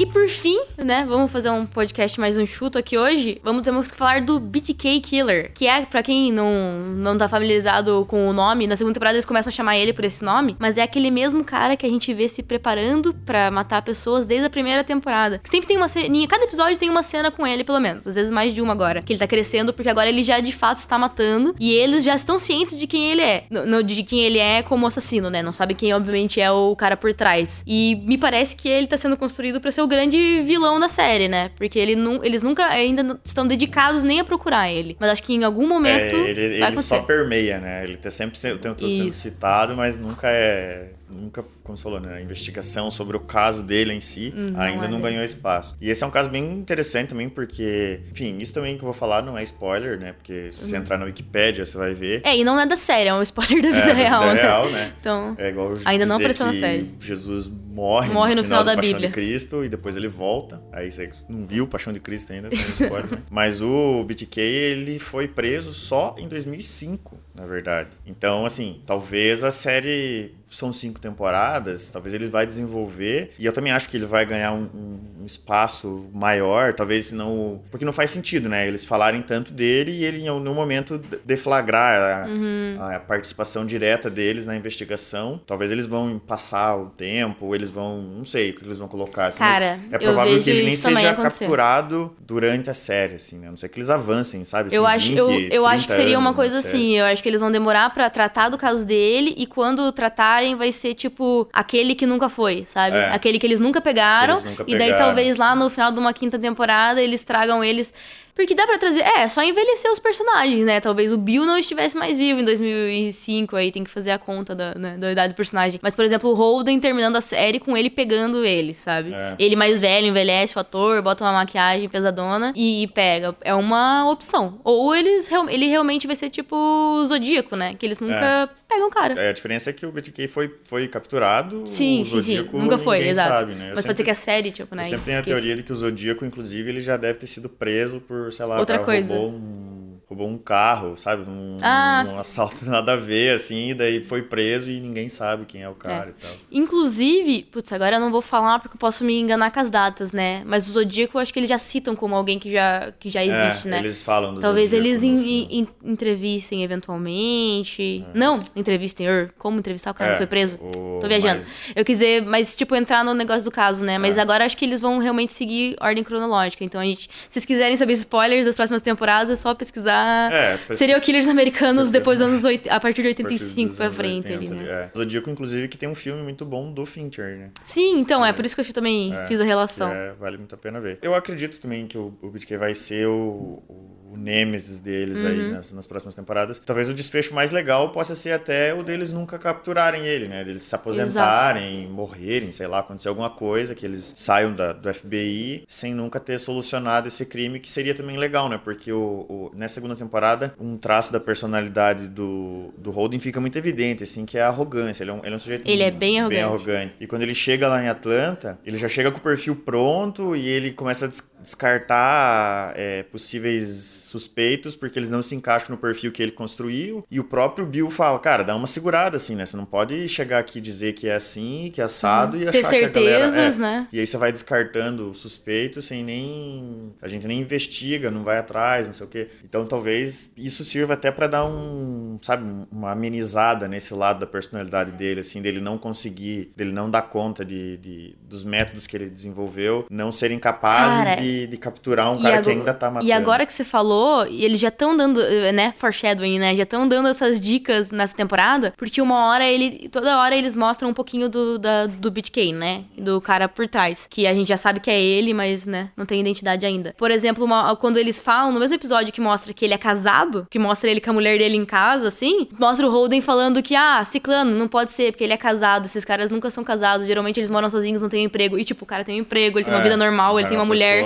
E 0.00 0.06
por 0.06 0.26
fim, 0.30 0.58
né, 0.78 1.04
vamos 1.06 1.30
fazer 1.30 1.50
um 1.50 1.66
podcast 1.66 2.18
mais 2.18 2.34
um 2.34 2.46
chuto 2.46 2.78
aqui 2.78 2.96
hoje. 2.96 3.38
Vamos 3.44 3.60
temos 3.60 3.90
que 3.90 3.96
falar 3.98 4.22
do 4.22 4.40
BTK 4.40 4.98
Killer, 5.02 5.52
que 5.52 5.66
é, 5.66 5.84
pra 5.84 6.02
quem 6.02 6.32
não, 6.32 6.54
não 6.96 7.18
tá 7.18 7.28
familiarizado 7.28 8.06
com 8.08 8.26
o 8.26 8.32
nome, 8.32 8.66
na 8.66 8.78
segunda 8.78 8.94
temporada 8.94 9.16
eles 9.16 9.26
começam 9.26 9.50
a 9.50 9.52
chamar 9.52 9.76
ele 9.76 9.92
por 9.92 10.02
esse 10.02 10.24
nome, 10.24 10.56
mas 10.58 10.78
é 10.78 10.82
aquele 10.82 11.10
mesmo 11.10 11.44
cara 11.44 11.76
que 11.76 11.84
a 11.84 11.88
gente 11.90 12.14
vê 12.14 12.28
se 12.28 12.42
preparando 12.42 13.12
pra 13.12 13.50
matar 13.50 13.82
pessoas 13.82 14.24
desde 14.24 14.46
a 14.46 14.48
primeira 14.48 14.82
temporada. 14.82 15.38
Sempre 15.44 15.68
tem 15.68 15.76
uma 15.76 15.86
ceninha, 15.86 16.26
cada 16.26 16.44
episódio 16.44 16.78
tem 16.78 16.88
uma 16.88 17.02
cena 17.02 17.30
com 17.30 17.46
ele, 17.46 17.62
pelo 17.62 17.78
menos, 17.78 18.08
às 18.08 18.14
vezes 18.14 18.30
mais 18.30 18.54
de 18.54 18.62
uma 18.62 18.72
agora, 18.72 19.02
que 19.02 19.12
ele 19.12 19.20
tá 19.20 19.26
crescendo 19.26 19.70
porque 19.74 19.90
agora 19.90 20.08
ele 20.08 20.22
já 20.22 20.40
de 20.40 20.50
fato 20.52 20.78
está 20.78 20.96
matando 20.96 21.54
e 21.60 21.74
eles 21.74 22.02
já 22.04 22.14
estão 22.14 22.38
cientes 22.38 22.78
de 22.78 22.86
quem 22.86 23.10
ele 23.10 23.20
é, 23.20 23.44
no- 23.50 23.82
de 23.82 24.02
quem 24.02 24.20
ele 24.20 24.38
é 24.38 24.62
como 24.62 24.86
assassino, 24.86 25.28
né? 25.28 25.42
Não 25.42 25.52
sabe 25.52 25.74
quem 25.74 25.92
obviamente 25.92 26.40
é 26.40 26.50
o 26.50 26.74
cara 26.74 26.96
por 26.96 27.12
trás. 27.12 27.62
E 27.66 28.00
me 28.06 28.16
parece 28.16 28.56
que 28.56 28.66
ele 28.66 28.86
tá 28.86 28.96
sendo 28.96 29.14
construído 29.14 29.60
pra 29.60 29.70
ser 29.70 29.82
o 29.82 29.89
grande 29.90 30.40
vilão 30.46 30.80
da 30.80 30.88
série, 30.88 31.28
né? 31.28 31.50
Porque 31.56 31.78
ele 31.78 31.94
nu- 31.94 32.20
eles 32.24 32.42
nunca 32.42 32.64
ainda 32.66 33.20
estão 33.22 33.46
dedicados 33.46 34.02
nem 34.04 34.20
a 34.20 34.24
procurar 34.24 34.70
ele. 34.70 34.96
Mas 34.98 35.10
acho 35.10 35.22
que 35.22 35.34
em 35.34 35.44
algum 35.44 35.68
momento 35.68 36.16
É, 36.16 36.30
ele 36.30 36.40
ele 36.40 36.64
acontecer. 36.64 36.88
só 36.88 37.00
permeia, 37.02 37.58
né? 37.58 37.84
Ele 37.84 37.96
tá 37.98 38.08
sempre 38.08 38.38
o 38.52 38.58
tempo 38.58 38.76
todo 38.76 38.90
sendo 38.90 39.12
citado, 39.12 39.76
mas 39.76 39.98
nunca 39.98 40.28
é. 40.30 40.92
Nunca, 41.12 41.42
como 41.64 41.76
você 41.76 41.82
falou, 41.82 41.98
né? 41.98 42.18
A 42.18 42.22
investigação 42.22 42.88
sobre 42.88 43.16
o 43.16 43.20
caso 43.20 43.64
dele 43.64 43.92
em 43.92 43.98
si 43.98 44.32
Hum, 44.36 44.52
não 44.52 44.60
ainda 44.60 44.84
é 44.86 44.88
não 44.88 45.00
ganhou 45.00 45.24
espaço. 45.24 45.76
E 45.80 45.90
esse 45.90 46.04
é 46.04 46.06
um 46.06 46.10
caso 46.10 46.30
bem 46.30 46.44
interessante 46.52 47.08
também, 47.08 47.28
porque, 47.28 47.98
enfim, 48.12 48.38
isso 48.38 48.54
também 48.54 48.76
que 48.76 48.82
eu 48.82 48.86
vou 48.86 48.92
falar 48.94 49.20
não 49.20 49.36
é 49.36 49.42
spoiler, 49.42 49.98
né? 49.98 50.12
Porque 50.12 50.52
se 50.52 50.64
você 50.64 50.76
entrar 50.76 50.96
na 50.98 51.06
Wikipédia, 51.06 51.66
você 51.66 51.76
vai 51.76 51.92
ver. 51.94 52.20
É, 52.24 52.36
e 52.36 52.44
não 52.44 52.60
é 52.60 52.64
da 52.64 52.76
série, 52.76 53.08
é 53.08 53.14
um 53.14 53.22
spoiler 53.22 53.60
da 53.60 53.68
É, 53.70 53.72
vida 53.72 53.86
da 53.88 53.92
real, 53.92 54.20
vida 54.22 54.34
né? 54.34 54.40
real, 54.42 54.70
né? 54.70 54.92
Então, 55.00 55.34
É 55.36 55.48
igual 55.48 55.72
Ainda 55.84 56.06
não 56.06 56.14
apareceu 56.14 56.46
na 56.46 56.52
série. 56.52 56.88
Jesus 57.00 57.50
morre, 57.70 58.12
Morre 58.12 58.34
no 58.34 58.42
final 58.42 58.64
da 58.64 58.74
Paixão 58.74 58.92
Bíblia. 58.92 59.08
de 59.08 59.14
Cristo 59.14 59.64
e 59.64 59.68
depois 59.68 59.96
ele 59.96 60.08
volta. 60.08 60.60
Aí 60.72 60.90
você 60.90 61.10
não 61.28 61.46
viu 61.46 61.66
Paixão 61.66 61.92
de 61.92 62.00
Cristo 62.00 62.32
ainda, 62.32 62.48
spoiler, 62.52 63.10
né? 63.10 63.22
Mas 63.30 63.62
o 63.62 64.02
BTK, 64.04 64.40
ele 64.40 64.98
foi 64.98 65.28
preso 65.28 65.72
só 65.72 66.14
em 66.18 66.28
2005, 66.28 67.16
na 67.40 67.46
verdade. 67.46 67.88
Então, 68.06 68.44
assim, 68.44 68.80
talvez 68.86 69.42
a 69.42 69.50
série 69.50 70.34
são 70.50 70.72
cinco 70.72 70.98
temporadas, 71.00 71.90
talvez 71.92 72.12
ele 72.12 72.28
vai 72.28 72.44
desenvolver 72.44 73.30
e 73.38 73.46
eu 73.46 73.52
também 73.52 73.72
acho 73.72 73.88
que 73.88 73.96
ele 73.96 74.04
vai 74.04 74.26
ganhar 74.26 74.52
um, 74.52 74.64
um- 74.74 75.00
espaço 75.24 76.10
maior, 76.12 76.72
talvez 76.74 77.12
não, 77.12 77.62
porque 77.70 77.84
não 77.84 77.92
faz 77.92 78.10
sentido, 78.10 78.48
né? 78.48 78.66
Eles 78.66 78.84
falarem 78.84 79.22
tanto 79.22 79.52
dele 79.52 79.92
e 79.92 80.04
ele 80.04 80.22
em 80.22 80.28
algum 80.28 80.52
momento 80.52 80.98
de- 80.98 81.18
deflagrar 81.24 82.24
a, 82.24 82.28
Uhum. 82.28 82.76
a 82.80 82.98
participação 82.98 83.64
direta 83.64 84.10
deles 84.10 84.44
na 84.46 84.56
investigação. 84.56 85.40
Talvez 85.46 85.70
eles 85.70 85.86
vão 85.86 86.18
passar 86.18 86.74
o 86.76 86.86
tempo, 86.86 87.54
eles 87.54 87.70
vão, 87.70 88.02
não 88.02 88.24
sei 88.24 88.50
o 88.50 88.54
que 88.56 88.64
eles 88.64 88.78
vão 88.78 88.88
colocar. 88.88 89.26
assim, 89.26 89.38
Cara, 89.38 89.78
é 89.92 89.94
eu 89.96 89.98
provável 90.00 90.32
vejo 90.32 90.44
que 90.44 90.50
ele 90.50 90.62
nem 90.64 90.74
seja 90.76 91.14
capturado 91.14 92.16
durante 92.20 92.68
a 92.70 92.74
série, 92.74 93.14
assim, 93.14 93.38
né? 93.38 93.46
A 93.46 93.50
não 93.50 93.56
sei 93.56 93.68
que 93.68 93.78
eles 93.78 93.90
avancem, 93.90 94.44
sabe? 94.44 94.74
Eu 94.74 94.84
Assim, 94.86 94.96
acho, 94.96 95.08
20, 95.08 95.18
eu, 95.18 95.48
eu 95.60 95.66
acho 95.66 95.80
que 95.82 95.86
30 95.88 96.02
seria 96.02 96.18
uma 96.18 96.34
coisa 96.34 96.58
assim. 96.58 96.96
Eu 96.98 97.04
acho 97.04 97.22
que 97.22 97.28
eles 97.30 97.40
vão 97.40 97.50
demorar 97.50 97.90
pra 97.90 98.10
tratar 98.10 98.48
do 98.48 98.58
caso 98.58 98.84
dele 98.84 99.34
e 99.36 99.46
quando 99.46 99.90
tratarem 99.92 100.56
vai 100.56 100.72
ser 100.72 100.94
tipo 100.94 101.48
aquele 101.52 101.94
que 101.94 102.06
nunca 102.06 102.28
foi, 102.28 102.64
sabe? 102.66 102.96
É. 102.96 103.12
Aquele 103.12 103.38
que 103.38 103.46
eles 103.46 103.60
nunca 103.60 103.80
pegaram. 103.80 104.34
Eles 104.34 104.44
nunca 104.44 104.64
e 104.66 104.76
daí 104.76 104.90
pegaram. 104.90 105.06
talvez 105.06 105.36
lá 105.36 105.54
no 105.54 105.70
final 105.70 105.90
de 105.92 105.98
uma 105.98 106.12
quinta 106.12 106.38
temporada 106.38 107.00
eles 107.00 107.24
tragam 107.24 107.62
eles. 107.64 107.92
Porque 108.34 108.54
dá 108.54 108.66
pra 108.66 108.78
trazer. 108.78 109.00
É, 109.00 109.26
só 109.28 109.42
envelhecer 109.42 109.90
os 109.90 109.98
personagens, 109.98 110.64
né? 110.64 110.80
Talvez 110.80 111.12
o 111.12 111.18
Bill 111.18 111.44
não 111.44 111.58
estivesse 111.58 111.96
mais 111.96 112.16
vivo 112.16 112.40
em 112.40 112.44
2005, 112.44 113.56
aí 113.56 113.70
tem 113.70 113.84
que 113.84 113.90
fazer 113.90 114.10
a 114.10 114.18
conta 114.18 114.54
da, 114.54 114.74
né, 114.74 114.96
da 114.96 115.12
idade 115.12 115.32
do 115.32 115.36
personagem. 115.36 115.78
Mas, 115.82 115.94
por 115.94 116.04
exemplo, 116.04 116.30
o 116.30 116.34
Holden 116.34 116.78
terminando 116.80 117.16
a 117.16 117.20
série 117.20 117.58
com 117.58 117.76
ele 117.76 117.90
pegando 117.90 118.44
ele, 118.44 118.74
sabe? 118.74 119.12
É. 119.12 119.34
Ele 119.38 119.56
mais 119.56 119.80
velho, 119.80 120.06
envelhece 120.06 120.56
o 120.56 120.60
ator, 120.60 121.02
bota 121.02 121.24
uma 121.24 121.32
maquiagem 121.32 121.88
pesadona 121.88 122.52
e 122.56 122.88
pega. 122.94 123.34
É 123.40 123.54
uma 123.54 124.08
opção. 124.10 124.60
Ou 124.64 124.94
eles 124.94 125.30
ele 125.48 125.66
realmente 125.66 126.06
vai 126.06 126.16
ser 126.16 126.30
tipo 126.30 126.56
o 126.56 127.06
Zodíaco, 127.06 127.56
né? 127.56 127.74
Que 127.74 127.86
eles 127.86 128.00
nunca 128.00 128.48
pegam 128.70 128.86
o 128.88 128.90
cara. 128.90 129.14
É, 129.20 129.28
a 129.28 129.32
diferença 129.32 129.68
é 129.70 129.72
que 129.72 129.84
o 129.84 129.92
BTK 129.92 130.28
foi, 130.28 130.54
foi 130.64 130.88
capturado, 130.88 131.64
Sim, 131.66 132.02
o 132.02 132.04
sim, 132.04 132.10
sim. 132.22 132.22
Zodíaco 132.36 132.56
Nunca 132.58 132.78
foi, 132.78 133.06
exato. 133.06 133.28
sabe, 133.40 133.52
né? 133.54 133.72
Mas 133.74 133.74
pode 133.74 133.82
ser 133.82 133.88
sempre- 133.88 134.04
que 134.04 134.10
a 134.10 134.14
série, 134.14 134.50
tipo, 134.50 134.74
né? 134.74 134.82
Eu 134.82 134.86
sempre 134.88 135.04
tenho 135.04 135.18
a 135.18 135.22
teoria 135.22 135.56
de 135.56 135.62
que 135.62 135.72
o 135.72 135.74
Zodíaco, 135.74 136.24
inclusive, 136.24 136.70
ele 136.70 136.80
já 136.80 136.96
deve 136.96 137.18
ter 137.18 137.26
sido 137.26 137.48
preso 137.48 138.00
por, 138.00 138.32
sei 138.32 138.46
lá, 138.46 138.58
Outra 138.58 138.78
coisa. 138.78 139.12
roubou 139.14 139.32
um 139.38 139.99
roubou 140.10 140.26
um 140.26 140.36
carro, 140.36 140.96
sabe? 140.96 141.30
Um, 141.30 141.56
ah, 141.62 142.04
um 142.12 142.18
assalto 142.18 142.64
nada 142.68 142.94
a 142.94 142.96
ver, 142.96 143.32
assim, 143.32 143.76
daí 143.76 144.04
foi 144.04 144.22
preso 144.22 144.68
e 144.68 144.80
ninguém 144.80 145.08
sabe 145.08 145.46
quem 145.46 145.62
é 145.62 145.68
o 145.68 145.74
cara 145.74 146.06
é. 146.06 146.10
e 146.10 146.12
tal. 146.14 146.36
Inclusive, 146.50 147.44
putz, 147.44 147.72
agora 147.72 147.94
eu 147.94 148.00
não 148.00 148.10
vou 148.10 148.20
falar 148.20 148.58
porque 148.58 148.74
eu 148.74 148.78
posso 148.78 149.04
me 149.04 149.20
enganar 149.20 149.52
com 149.52 149.60
as 149.60 149.70
datas, 149.70 150.10
né? 150.10 150.42
Mas 150.44 150.66
o 150.66 150.72
Zodíaco 150.72 151.16
eu 151.16 151.22
acho 151.22 151.32
que 151.32 151.38
eles 151.38 151.48
já 151.48 151.58
citam 151.58 151.94
como 151.94 152.16
alguém 152.16 152.40
que 152.40 152.50
já, 152.50 152.92
que 152.98 153.08
já 153.08 153.20
é, 153.20 153.26
existe, 153.26 153.68
é, 153.68 153.70
né? 153.70 153.78
Eles 153.78 154.02
falam 154.02 154.34
do 154.34 154.40
Talvez 154.40 154.72
eles 154.72 155.04
in, 155.04 155.46
in, 155.48 155.68
entrevistem 155.84 156.64
eventualmente. 156.64 158.04
É. 158.12 158.18
Não, 158.18 158.40
entrevistem, 158.56 159.06
er, 159.06 159.32
como 159.38 159.60
entrevistar 159.60 159.92
o 159.92 159.94
cara 159.94 160.12
que 160.12 160.16
foi 160.16 160.26
preso? 160.26 160.58
O... 160.60 160.98
Tô 161.00 161.06
viajando. 161.06 161.36
Mas... 161.36 161.68
Eu 161.76 161.84
quis 161.84 162.00
dizer, 162.00 162.22
mas 162.22 162.56
tipo, 162.56 162.74
entrar 162.74 163.04
no 163.04 163.14
negócio 163.14 163.44
do 163.44 163.52
caso, 163.52 163.84
né? 163.84 163.96
Mas 163.96 164.18
agora 164.18 164.44
acho 164.44 164.56
que 164.56 164.64
eles 164.64 164.80
vão 164.80 164.98
realmente 164.98 165.32
seguir 165.32 165.76
ordem 165.80 166.02
cronológica. 166.02 166.64
Então 166.64 166.80
a 166.80 166.84
gente, 166.84 167.02
se 167.02 167.08
vocês 167.28 167.44
quiserem 167.44 167.76
saber 167.76 167.92
spoilers 167.92 168.44
das 168.44 168.56
próximas 168.56 168.82
temporadas, 168.82 169.30
é 169.30 169.36
só 169.36 169.54
pesquisar 169.54 169.99
é, 170.32 170.74
serial 170.74 171.00
killers 171.00 171.28
americanos 171.28 171.90
depois 171.90 172.18
dos 172.18 172.28
anos 172.28 172.44
80, 172.44 172.74
a 172.74 172.80
partir 172.80 173.02
de 173.02 173.08
85 173.08 173.74
pra 173.74 173.90
frente 173.90 174.32
80, 174.32 174.34
ali, 174.34 174.48
né? 174.48 174.90
É. 174.94 174.98
Zodíaco, 174.98 175.30
inclusive, 175.30 175.68
que 175.68 175.76
tem 175.76 175.88
um 175.88 175.94
filme 175.94 176.22
muito 176.22 176.44
bom 176.44 176.72
do 176.72 176.84
Fincher, 176.86 177.36
né? 177.36 177.50
Sim, 177.64 177.98
então, 177.98 178.24
é, 178.24 178.30
é 178.30 178.32
por 178.32 178.44
isso 178.44 178.54
que 178.54 178.60
eu 178.60 178.72
também 178.72 179.14
é, 179.14 179.26
fiz 179.26 179.40
a 179.40 179.44
relação. 179.44 179.90
É, 179.90 180.12
vale 180.12 180.38
muito 180.38 180.54
a 180.54 180.58
pena 180.58 180.80
ver. 180.80 180.98
Eu 181.02 181.14
acredito 181.14 181.60
também 181.60 181.86
que 181.86 181.98
o, 181.98 182.16
o 182.22 182.30
BTK 182.30 182.56
vai 182.56 182.74
ser 182.74 183.06
o, 183.06 183.62
o 183.68 183.99
o 184.12 184.16
nêmesis 184.16 184.80
deles 184.80 185.20
uhum. 185.20 185.28
aí 185.28 185.52
nas, 185.52 185.72
nas, 185.72 185.86
próximas 185.86 186.14
temporadas. 186.14 186.58
Talvez 186.58 186.88
o 186.88 186.94
desfecho 186.94 187.34
mais 187.34 187.50
legal 187.50 187.90
possa 187.90 188.14
ser 188.14 188.32
até 188.32 188.74
o 188.74 188.82
deles 188.82 189.12
nunca 189.12 189.38
capturarem 189.38 190.04
ele, 190.06 190.26
né? 190.26 190.42
Deles 190.44 190.64
se 190.64 190.74
aposentarem, 190.74 191.80
Exato. 191.80 191.92
morrerem, 191.92 192.50
sei 192.50 192.66
lá, 192.66 192.80
acontecer 192.80 193.08
alguma 193.08 193.30
coisa, 193.30 193.74
que 193.74 193.86
eles 193.86 194.12
saiam 194.16 194.52
da, 194.52 194.72
do 194.72 194.92
FBI 194.92 195.64
sem 195.68 195.94
nunca 195.94 196.18
ter 196.18 196.38
solucionado 196.38 197.08
esse 197.08 197.24
crime, 197.24 197.60
que 197.60 197.70
seria 197.70 197.94
também 197.94 198.18
legal, 198.18 198.48
né? 198.48 198.60
Porque 198.62 198.92
o, 198.92 199.26
o, 199.28 199.52
nessa 199.54 199.74
segunda 199.74 199.94
temporada, 199.94 200.54
um 200.58 200.76
traço 200.76 201.12
da 201.12 201.20
personalidade 201.20 202.08
do, 202.08 202.74
do 202.76 202.90
Holden 202.90 203.20
fica 203.20 203.40
muito 203.40 203.56
evidente, 203.56 204.02
assim, 204.02 204.26
que 204.26 204.36
é 204.36 204.42
a 204.42 204.48
arrogância. 204.48 205.04
Ele 205.04 205.10
é 205.10 205.14
um, 205.14 205.20
ele 205.24 205.34
é 205.34 205.36
um 205.36 205.38
sujeito 205.38 205.68
ele 205.68 205.82
é 205.82 205.90
bem 205.90 206.18
arrogante. 206.18 206.36
bem 206.36 206.44
arrogante. 206.44 206.94
E 207.00 207.06
quando 207.06 207.22
ele 207.22 207.34
chega 207.34 207.68
lá 207.68 207.82
em 207.82 207.88
Atlanta, 207.88 208.58
ele 208.64 208.76
já 208.76 208.88
chega 208.88 209.10
com 209.10 209.18
o 209.18 209.22
perfil 209.22 209.54
pronto 209.54 210.34
e 210.34 210.48
ele 210.48 210.72
começa 210.72 211.06
a 211.06 211.10
descartar 211.42 212.72
é, 212.76 213.02
possíveis 213.04 213.66
suspeitos 214.10 214.74
porque 214.74 214.98
eles 214.98 215.10
não 215.10 215.22
se 215.22 215.34
encaixam 215.34 215.70
no 215.70 215.78
perfil 215.78 216.10
que 216.10 216.22
ele 216.22 216.32
construiu. 216.32 217.04
E 217.10 217.20
o 217.20 217.24
próprio 217.24 217.66
Bill 217.66 217.88
fala, 217.90 218.18
cara, 218.18 218.42
dá 218.42 218.54
uma 218.56 218.66
segurada 218.66 219.16
assim, 219.16 219.34
né? 219.34 219.46
Você 219.46 219.56
não 219.56 219.64
pode 219.64 220.08
chegar 220.08 220.38
aqui 220.38 220.58
e 220.58 220.60
dizer 220.60 220.94
que 220.94 221.08
é 221.08 221.14
assim, 221.14 221.70
que 221.72 221.80
é 221.80 221.84
assado 221.84 222.36
uhum. 222.36 222.42
e 222.42 222.46
Ter 222.46 222.60
achar 222.60 222.70
certezas, 222.70 222.92
que 222.92 222.98
a 222.98 223.28
galera... 223.28 223.54
É. 223.54 223.58
né? 223.58 223.88
E 223.92 224.00
aí 224.00 224.06
você 224.06 224.16
vai 224.16 224.32
descartando 224.32 225.14
suspeitos 225.14 225.84
sem 225.84 226.04
nem... 226.04 226.94
A 227.00 227.08
gente 227.08 227.26
nem 227.26 227.40
investiga, 227.40 228.10
não 228.10 228.24
vai 228.24 228.38
atrás, 228.38 228.86
não 228.86 228.94
sei 228.94 229.06
o 229.06 229.08
quê. 229.08 229.28
Então 229.44 229.66
talvez 229.66 230.32
isso 230.36 230.64
sirva 230.64 230.94
até 230.94 231.10
para 231.10 231.26
dar 231.26 231.46
um, 231.46 232.18
sabe, 232.22 232.44
uma 232.70 232.92
amenizada 232.92 233.68
nesse 233.68 233.94
lado 233.94 234.20
da 234.20 234.26
personalidade 234.26 234.92
dele, 234.92 235.20
assim, 235.20 235.40
dele 235.40 235.60
não 235.60 235.78
conseguir, 235.78 236.52
dele 236.56 236.72
não 236.72 236.90
dar 236.90 237.02
conta 237.02 237.44
de, 237.44 237.76
de 237.76 238.16
dos 238.22 238.44
métodos 238.44 238.86
que 238.86 238.96
ele 238.96 239.08
desenvolveu, 239.08 239.86
não 239.90 240.10
serem 240.12 240.38
capazes 240.38 241.04
cara, 241.04 241.20
de, 241.20 241.29
de, 241.46 241.56
capturar 241.56 242.12
um 242.12 242.16
cara 242.16 242.38
agora, 242.38 242.42
que 242.42 242.50
ainda 242.50 242.74
tá 242.74 242.90
matando. 242.90 243.06
E 243.06 243.12
agora 243.12 243.46
que 243.46 243.52
você 243.52 243.64
falou 243.64 244.26
e 244.26 244.44
eles 244.44 244.60
já 244.60 244.68
estão 244.68 244.96
dando, 244.96 245.20
né, 245.52 245.72
foreshadowing, 245.76 246.38
né? 246.38 246.56
Já 246.56 246.62
estão 246.62 246.86
dando 246.86 247.08
essas 247.08 247.40
dicas 247.40 247.90
nessa 247.90 248.16
temporada, 248.16 248.72
porque 248.76 249.00
uma 249.00 249.26
hora 249.26 249.44
ele. 249.44 249.88
Toda 249.88 250.18
hora 250.18 250.34
eles 250.34 250.54
mostram 250.54 250.90
um 250.90 250.94
pouquinho 250.94 251.28
do, 251.28 251.58
da, 251.58 251.86
do 251.86 252.10
BitK, 252.10 252.52
né? 252.52 252.84
Do 252.96 253.20
cara 253.20 253.48
por 253.48 253.68
trás. 253.68 254.06
Que 254.08 254.26
a 254.26 254.34
gente 254.34 254.48
já 254.48 254.56
sabe 254.56 254.80
que 254.80 254.90
é 254.90 255.00
ele, 255.00 255.34
mas, 255.34 255.66
né, 255.66 255.90
não 255.96 256.06
tem 256.06 256.20
identidade 256.20 256.64
ainda. 256.66 256.94
Por 256.96 257.10
exemplo, 257.10 257.44
uma, 257.44 257.74
quando 257.76 257.96
eles 257.96 258.20
falam, 258.20 258.52
no 258.52 258.60
mesmo 258.60 258.74
episódio 258.74 259.12
que 259.12 259.20
mostra 259.20 259.52
que 259.52 259.64
ele 259.64 259.74
é 259.74 259.78
casado, 259.78 260.46
que 260.50 260.58
mostra 260.58 260.90
ele 260.90 261.00
com 261.00 261.10
a 261.10 261.12
mulher 261.12 261.38
dele 261.38 261.56
em 261.56 261.64
casa, 261.64 262.08
assim, 262.08 262.48
mostra 262.58 262.86
o 262.86 262.90
Holden 262.90 263.20
falando 263.20 263.62
que, 263.62 263.74
ah, 263.74 264.04
Ciclano, 264.04 264.56
não 264.56 264.68
pode 264.68 264.92
ser, 264.92 265.12
porque 265.12 265.24
ele 265.24 265.32
é 265.32 265.36
casado, 265.36 265.86
esses 265.86 266.04
caras 266.04 266.30
nunca 266.30 266.50
são 266.50 266.64
casados, 266.64 267.06
geralmente 267.06 267.38
eles 267.38 267.50
moram 267.50 267.68
sozinhos, 267.68 268.02
não 268.02 268.08
têm 268.08 268.22
um 268.22 268.26
emprego. 268.26 268.58
E, 268.58 268.64
tipo, 268.64 268.84
o 268.84 268.86
cara 268.86 269.04
tem 269.04 269.16
um 269.16 269.20
emprego, 269.20 269.58
ele 269.58 269.64
tem 269.64 269.72
uma 269.74 269.80
é, 269.80 269.82
vida 269.82 269.96
normal, 269.96 270.38
ele 270.38 270.48
tem 270.48 270.56
uma 270.56 270.64
mulher. 270.64 271.04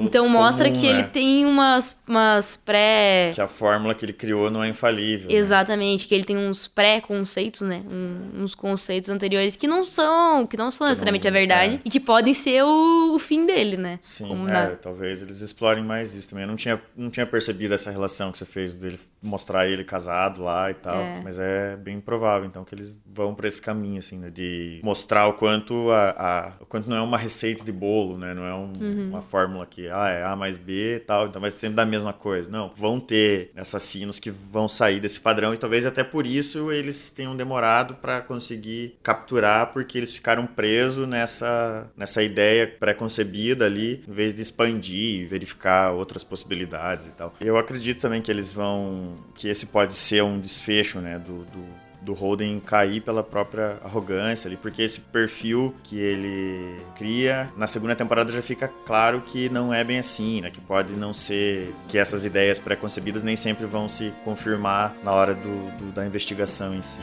Então 0.00 0.28
mostra 0.28 0.68
comum, 0.68 0.80
que 0.80 0.86
né? 0.86 0.98
ele 0.98 1.02
tem 1.04 1.46
umas, 1.46 1.96
umas 2.06 2.56
pré. 2.56 3.32
Que 3.34 3.40
a 3.40 3.48
fórmula 3.48 3.94
que 3.94 4.04
ele 4.04 4.12
criou 4.12 4.50
não 4.50 4.62
é 4.62 4.68
infalível. 4.68 5.30
Né? 5.30 5.36
Exatamente, 5.36 6.02
né? 6.02 6.08
que 6.08 6.14
ele 6.14 6.24
tem 6.24 6.36
uns 6.36 6.68
pré-conceitos, 6.68 7.62
né? 7.62 7.82
Um, 7.90 8.42
uns 8.42 8.54
conceitos 8.54 9.10
anteriores 9.10 9.56
que 9.56 9.66
não 9.66 9.84
são, 9.84 10.46
que 10.46 10.56
não 10.56 10.70
são 10.70 10.86
necessariamente 10.86 11.24
não, 11.24 11.30
a 11.30 11.32
verdade 11.32 11.74
é. 11.76 11.80
e 11.84 11.90
que 11.90 12.00
podem 12.00 12.34
ser 12.34 12.62
o, 12.64 13.14
o, 13.14 13.18
fim 13.18 13.46
dele, 13.46 13.76
né? 13.76 13.98
Sim, 14.02 14.46
é, 14.50 14.76
talvez 14.76 15.22
eles 15.22 15.40
explorem 15.40 15.82
mais 15.82 16.14
isso 16.14 16.28
também. 16.28 16.44
Eu 16.44 16.48
não 16.48 16.56
tinha, 16.56 16.80
não 16.96 17.10
tinha 17.10 17.26
percebido 17.26 17.74
essa 17.74 17.90
relação 17.90 18.30
que 18.30 18.38
você 18.38 18.44
fez 18.44 18.74
dele 18.74 18.98
mostrar 19.22 19.66
ele 19.66 19.84
casado 19.84 20.42
lá 20.42 20.70
e 20.70 20.74
tal, 20.74 21.00
é. 21.00 21.20
mas 21.22 21.38
é 21.38 21.76
bem 21.76 22.00
provável 22.00 22.46
então 22.46 22.64
que 22.64 22.74
eles 22.74 23.00
vão 23.06 23.34
para 23.34 23.48
esse 23.48 23.60
caminho 23.60 23.98
assim, 23.98 24.18
né? 24.18 24.30
de 24.30 24.80
mostrar 24.82 25.26
o 25.28 25.32
quanto 25.34 25.90
a, 25.90 26.10
a, 26.10 26.52
o 26.60 26.66
quanto 26.66 26.90
não 26.90 26.96
é 26.96 27.00
uma 27.00 27.16
receita 27.16 27.64
de 27.64 27.72
bolo, 27.72 28.18
né? 28.18 28.34
Não 28.34 28.44
é 28.44 28.54
um, 28.54 28.72
uhum. 28.80 29.08
uma 29.10 29.22
fórmula 29.44 29.66
que 29.66 29.88
ah, 29.88 30.08
é 30.08 30.24
A 30.24 30.34
mais 30.34 30.56
B 30.56 30.96
e 30.96 31.00
tal, 31.00 31.26
então 31.26 31.40
vai 31.40 31.50
sempre 31.50 31.76
da 31.76 31.86
mesma 31.86 32.12
coisa. 32.12 32.50
Não, 32.50 32.72
vão 32.74 32.98
ter 32.98 33.50
assassinos 33.56 34.18
que 34.18 34.30
vão 34.30 34.66
sair 34.66 35.00
desse 35.00 35.20
padrão 35.20 35.54
e 35.54 35.56
talvez 35.56 35.86
até 35.86 36.02
por 36.02 36.26
isso 36.26 36.72
eles 36.72 37.10
tenham 37.10 37.36
demorado 37.36 37.94
para 37.96 38.20
conseguir 38.20 38.96
capturar, 39.02 39.72
porque 39.72 39.98
eles 39.98 40.12
ficaram 40.12 40.46
presos 40.46 41.06
nessa, 41.06 41.90
nessa 41.96 42.22
ideia 42.22 42.66
pré-concebida 42.66 43.66
ali, 43.66 44.02
em 44.08 44.12
vez 44.12 44.32
de 44.32 44.40
expandir 44.40 45.20
e 45.20 45.24
verificar 45.26 45.92
outras 45.92 46.24
possibilidades 46.24 47.06
e 47.06 47.10
tal. 47.10 47.34
Eu 47.40 47.56
acredito 47.56 48.00
também 48.00 48.22
que 48.22 48.30
eles 48.30 48.52
vão. 48.52 49.18
que 49.34 49.48
esse 49.48 49.66
pode 49.66 49.94
ser 49.94 50.22
um 50.22 50.40
desfecho, 50.40 51.00
né, 51.00 51.18
do, 51.18 51.44
do 51.44 51.83
do 52.04 52.12
Holden 52.12 52.60
cair 52.60 53.00
pela 53.00 53.22
própria 53.22 53.78
arrogância 53.82 54.48
ali, 54.48 54.56
porque 54.56 54.82
esse 54.82 55.00
perfil 55.00 55.74
que 55.82 55.98
ele 55.98 56.76
cria 56.96 57.50
na 57.56 57.66
segunda 57.66 57.96
temporada 57.96 58.32
já 58.32 58.42
fica 58.42 58.68
claro 58.86 59.22
que 59.22 59.48
não 59.48 59.72
é 59.72 59.82
bem 59.82 59.98
assim, 59.98 60.40
né? 60.40 60.50
Que 60.50 60.60
pode 60.60 60.92
não 60.92 61.12
ser 61.12 61.74
que 61.88 61.98
essas 61.98 62.24
ideias 62.24 62.58
pré-concebidas 62.58 63.22
nem 63.22 63.36
sempre 63.36 63.66
vão 63.66 63.88
se 63.88 64.12
confirmar 64.24 64.94
na 65.02 65.12
hora 65.12 65.34
do, 65.34 65.70
do 65.78 65.92
da 65.92 66.06
investigação 66.06 66.74
em 66.74 66.82
si. 66.82 66.98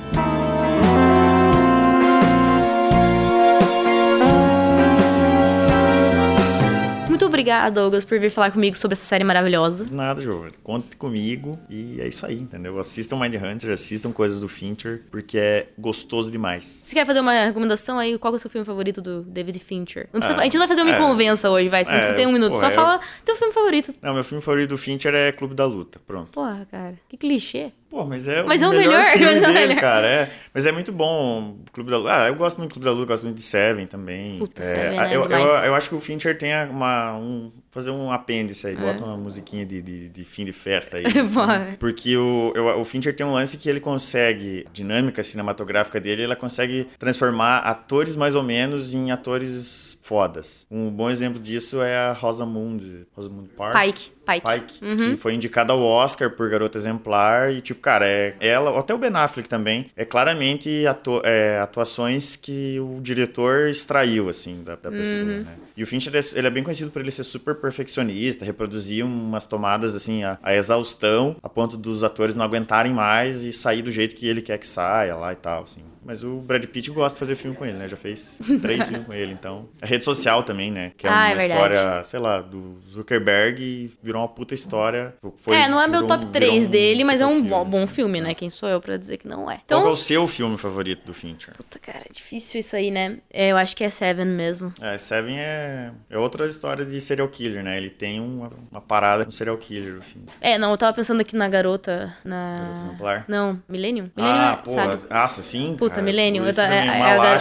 Obrigada, 7.41 7.71
Douglas, 7.71 8.05
por 8.05 8.19
vir 8.19 8.29
falar 8.29 8.51
comigo 8.51 8.77
sobre 8.77 8.93
essa 8.93 9.05
série 9.05 9.23
maravilhosa. 9.23 9.87
Nada, 9.91 10.21
Jô. 10.21 10.45
Conte 10.63 10.95
comigo 10.95 11.59
e 11.69 11.99
é 11.99 12.07
isso 12.07 12.25
aí, 12.25 12.39
entendeu? 12.39 12.77
Assistam 12.79 13.17
Mind 13.17 13.35
Hunter, 13.35 13.71
assistam 13.71 14.11
coisas 14.11 14.39
do 14.39 14.47
Fincher, 14.47 15.01
porque 15.09 15.37
é 15.37 15.67
gostoso 15.77 16.31
demais. 16.31 16.65
Você 16.65 16.95
quer 16.95 17.05
fazer 17.05 17.19
uma 17.19 17.45
recomendação 17.45 17.97
aí? 17.97 18.17
Qual 18.17 18.33
é 18.33 18.35
o 18.35 18.39
seu 18.39 18.49
filme 18.49 18.65
favorito 18.65 19.01
do 19.01 19.23
David 19.23 19.57
Fincher? 19.59 20.07
Precisa, 20.11 20.35
ah, 20.35 20.41
a 20.41 20.43
gente 20.43 20.53
não 20.53 20.59
vai 20.59 20.67
fazer 20.67 20.83
uma 20.83 20.95
é, 20.95 20.99
convença 20.99 21.49
hoje, 21.49 21.69
vai. 21.69 21.83
Você 21.83 21.91
não 21.91 21.97
precisa 21.97 22.17
ter 22.17 22.27
um 22.27 22.31
minuto. 22.31 22.55
Só 22.55 22.67
é, 22.67 22.71
fala 22.71 22.99
teu 23.25 23.35
filme 23.35 23.53
favorito. 23.53 23.93
Não, 24.01 24.13
meu 24.13 24.23
filme 24.23 24.43
favorito 24.43 24.69
do 24.69 24.77
Fincher 24.77 25.13
é 25.15 25.31
Clube 25.31 25.55
da 25.55 25.65
Luta. 25.65 25.99
Pronto. 26.05 26.31
Porra, 26.31 26.67
cara. 26.69 26.95
Que 27.09 27.17
clichê. 27.17 27.71
Pô, 27.91 28.05
mas 28.05 28.25
é 28.25 28.41
mas 28.41 28.61
o 28.61 28.65
é 28.65 28.67
o 28.69 28.71
melhor, 28.71 28.85
melhor 28.85 29.03
filme 29.11 29.25
mas 29.25 29.41
dele, 29.41 29.57
é 29.57 29.67
melhor. 29.67 29.81
cara. 29.81 30.07
É. 30.07 30.31
Mas 30.53 30.65
é 30.65 30.71
muito 30.71 30.93
bom 30.93 31.57
o 31.59 31.71
Clube 31.73 31.91
da 31.91 31.97
Luta. 31.97 32.23
Ah, 32.23 32.27
eu 32.29 32.35
gosto 32.35 32.57
muito 32.57 32.69
do 32.69 32.73
Clube 32.75 32.85
da 32.85 32.91
Luta, 32.93 33.05
gosto 33.07 33.23
muito 33.25 33.35
de 33.35 33.43
Seven 33.43 33.85
também. 33.85 34.37
Puta, 34.39 34.63
é, 34.63 34.65
Seven, 34.65 34.97
né? 34.97 35.13
eu, 35.13 35.25
eu, 35.25 35.47
eu, 35.47 35.75
acho 35.75 35.89
que 35.89 35.95
o 35.95 35.99
Fincher 35.99 36.37
tem 36.37 36.53
uma, 36.69 37.17
um, 37.17 37.51
fazer 37.71 37.89
um 37.89 38.11
apêndice 38.11 38.67
aí, 38.67 38.75
é. 38.75 38.77
bota 38.77 39.03
uma 39.03 39.17
musiquinha 39.17 39.65
de, 39.65 39.81
de, 39.81 40.09
de, 40.09 40.23
fim 40.25 40.43
de 40.43 40.51
festa 40.51 40.97
aí. 40.97 41.05
porque 41.79 42.15
o, 42.17 42.53
o 42.77 42.83
Fincher 42.83 43.15
tem 43.15 43.25
um 43.25 43.33
lance 43.33 43.57
que 43.57 43.69
ele 43.69 43.79
consegue, 43.79 44.65
a 44.67 44.71
dinâmica 44.71 45.23
cinematográfica 45.23 45.99
dele, 45.99 46.23
ela 46.23 46.35
consegue 46.35 46.87
transformar 46.99 47.59
atores 47.59 48.15
mais 48.15 48.35
ou 48.35 48.43
menos 48.43 48.93
em 48.93 49.09
atores 49.09 49.97
fodas. 50.01 50.67
Um 50.69 50.89
bom 50.89 51.09
exemplo 51.09 51.39
disso 51.39 51.81
é 51.81 51.95
a 51.95 52.11
Rosamund, 52.11 53.07
Rosamund 53.15 53.49
Park. 53.55 53.73
Pike. 53.73 54.11
Pike. 54.25 54.41
Pike 54.41 54.85
uhum. 54.85 55.11
que 55.11 55.17
foi 55.17 55.33
indicada 55.33 55.73
ao 55.73 55.81
Oscar 55.81 56.29
por 56.31 56.49
Garota 56.49 56.77
Exemplar. 56.77 57.51
E, 57.51 57.61
tipo, 57.61 57.79
cara, 57.79 58.05
é 58.05 58.35
ela, 58.39 58.77
até 58.77 58.93
o 58.93 58.97
Ben 58.97 59.11
Affleck 59.13 59.47
também, 59.47 59.89
é 59.95 60.05
claramente 60.05 60.85
atu 60.85 61.21
é, 61.23 61.59
atuações 61.59 62.35
que 62.35 62.79
o 62.79 62.99
diretor 63.01 63.67
extraiu, 63.67 64.29
assim, 64.29 64.63
da, 64.63 64.75
da 64.75 64.91
pessoa, 64.91 65.23
uhum. 65.23 65.43
né? 65.43 65.55
E 65.75 65.83
o 65.83 65.87
Fincher, 65.87 66.13
ele 66.35 66.47
é 66.47 66.49
bem 66.49 66.63
conhecido 66.63 66.91
por 66.91 67.01
ele 67.01 67.11
ser 67.11 67.23
super 67.23 67.55
perfeccionista, 67.61 68.43
reproduzir 68.43 69.05
umas 69.05 69.45
tomadas, 69.45 69.95
assim, 69.95 70.23
a, 70.23 70.37
a 70.41 70.55
exaustão, 70.55 71.35
a 71.41 71.47
ponto 71.47 71.77
dos 71.77 72.03
atores 72.03 72.35
não 72.35 72.43
aguentarem 72.43 72.93
mais 72.93 73.43
e 73.43 73.53
sair 73.53 73.81
do 73.81 73.91
jeito 73.91 74.15
que 74.15 74.27
ele 74.27 74.41
quer 74.41 74.57
que 74.57 74.67
saia 74.67 75.15
lá 75.15 75.31
e 75.31 75.35
tal, 75.37 75.63
assim. 75.63 75.90
Mas 76.03 76.23
o 76.23 76.37
Brad 76.37 76.65
Pitt 76.65 76.89
gosta 76.91 77.15
de 77.15 77.19
fazer 77.19 77.35
filme 77.35 77.55
com 77.55 77.65
ele, 77.65 77.77
né? 77.77 77.87
Já 77.87 77.95
fez 77.97 78.39
três 78.61 78.85
filmes 78.87 79.05
com 79.05 79.13
ele, 79.13 79.33
então. 79.33 79.69
A 79.81 79.85
rede 79.85 80.03
social 80.03 80.43
também, 80.43 80.71
né? 80.71 80.91
Que 80.97 81.05
é 81.05 81.09
Ah, 81.09 81.13
uma 81.13 81.41
é 81.41 81.47
história, 81.47 82.03
sei 82.03 82.19
lá, 82.19 82.41
do 82.41 82.79
Zuckerberg 82.89 83.61
e 83.61 83.91
virou 84.01 84.21
uma 84.21 84.27
puta 84.27 84.53
história. 84.53 85.13
Foi, 85.37 85.55
é, 85.55 85.67
não 85.67 85.79
é 85.79 85.87
meu 85.87 86.07
top 86.07 86.25
um- 86.25 86.31
3 86.31 86.51
virou 86.53 86.67
um 86.67 86.71
dele, 86.71 87.03
mas 87.03 87.21
é 87.21 87.25
um 87.25 87.41
bo- 87.43 87.63
bom 87.65 87.83
assim. 87.83 87.93
filme, 87.95 88.19
né? 88.19 88.33
Quem 88.33 88.49
sou 88.49 88.67
eu 88.67 88.81
pra 88.81 88.97
dizer 88.97 89.17
que 89.17 89.27
não 89.27 89.43
é. 89.49 89.55
Qual 89.55 89.61
Então, 89.65 89.81
que 89.83 89.87
é 89.89 89.91
o 89.91 89.95
seu 89.95 90.25
filme 90.27 90.57
favorito 90.57 91.05
do 91.05 91.13
Fincher? 91.13 91.53
puta, 91.55 91.77
cara, 91.79 91.99
é 91.99 92.11
difícil 92.11 92.59
isso 92.59 92.75
aí, 92.75 92.89
né? 92.89 93.17
É, 93.31 93.49
eu 93.51 93.57
acho 93.57 93.75
que 93.75 93.83
é 93.83 93.89
Seven 93.89 94.25
mesmo. 94.25 94.73
É, 94.81 94.97
Seven 94.97 95.37
é, 95.39 95.91
é 96.09 96.17
outra 96.17 96.47
história 96.47 96.85
de 96.85 96.99
serial 96.99 97.27
killer, 97.27 97.63
né? 97.63 97.77
Ele 97.77 97.89
tem 97.91 98.19
uma, 98.19 98.49
uma 98.71 98.81
parada 98.81 99.23
com 99.23 99.31
serial 99.31 99.57
killer, 99.57 99.97
o 99.97 100.01
Fincher. 100.01 100.29
É, 100.41 100.57
não, 100.57 100.71
eu 100.71 100.77
tava 100.77 100.93
pensando 100.93 101.21
aqui 101.21 101.35
na 101.35 101.47
garota. 101.47 102.15
Na. 102.25 102.47
Garota 102.47 102.79
Exemplar? 102.81 103.25
Não, 103.27 103.61
Millennium? 103.69 104.09
Millennium, 104.15 104.39
Ah, 104.41 104.63
é, 104.65 104.69
sabe? 104.69 105.01
nossa, 105.09 105.41
sim, 105.41 105.75
Puta, 105.77 105.90
cara. 105.91 106.01
Millennium. 106.01 106.43
Eu 106.43 106.49
Isso 106.49 106.59
ta- 106.61 106.73
é, 106.73 106.85
é 106.87 106.89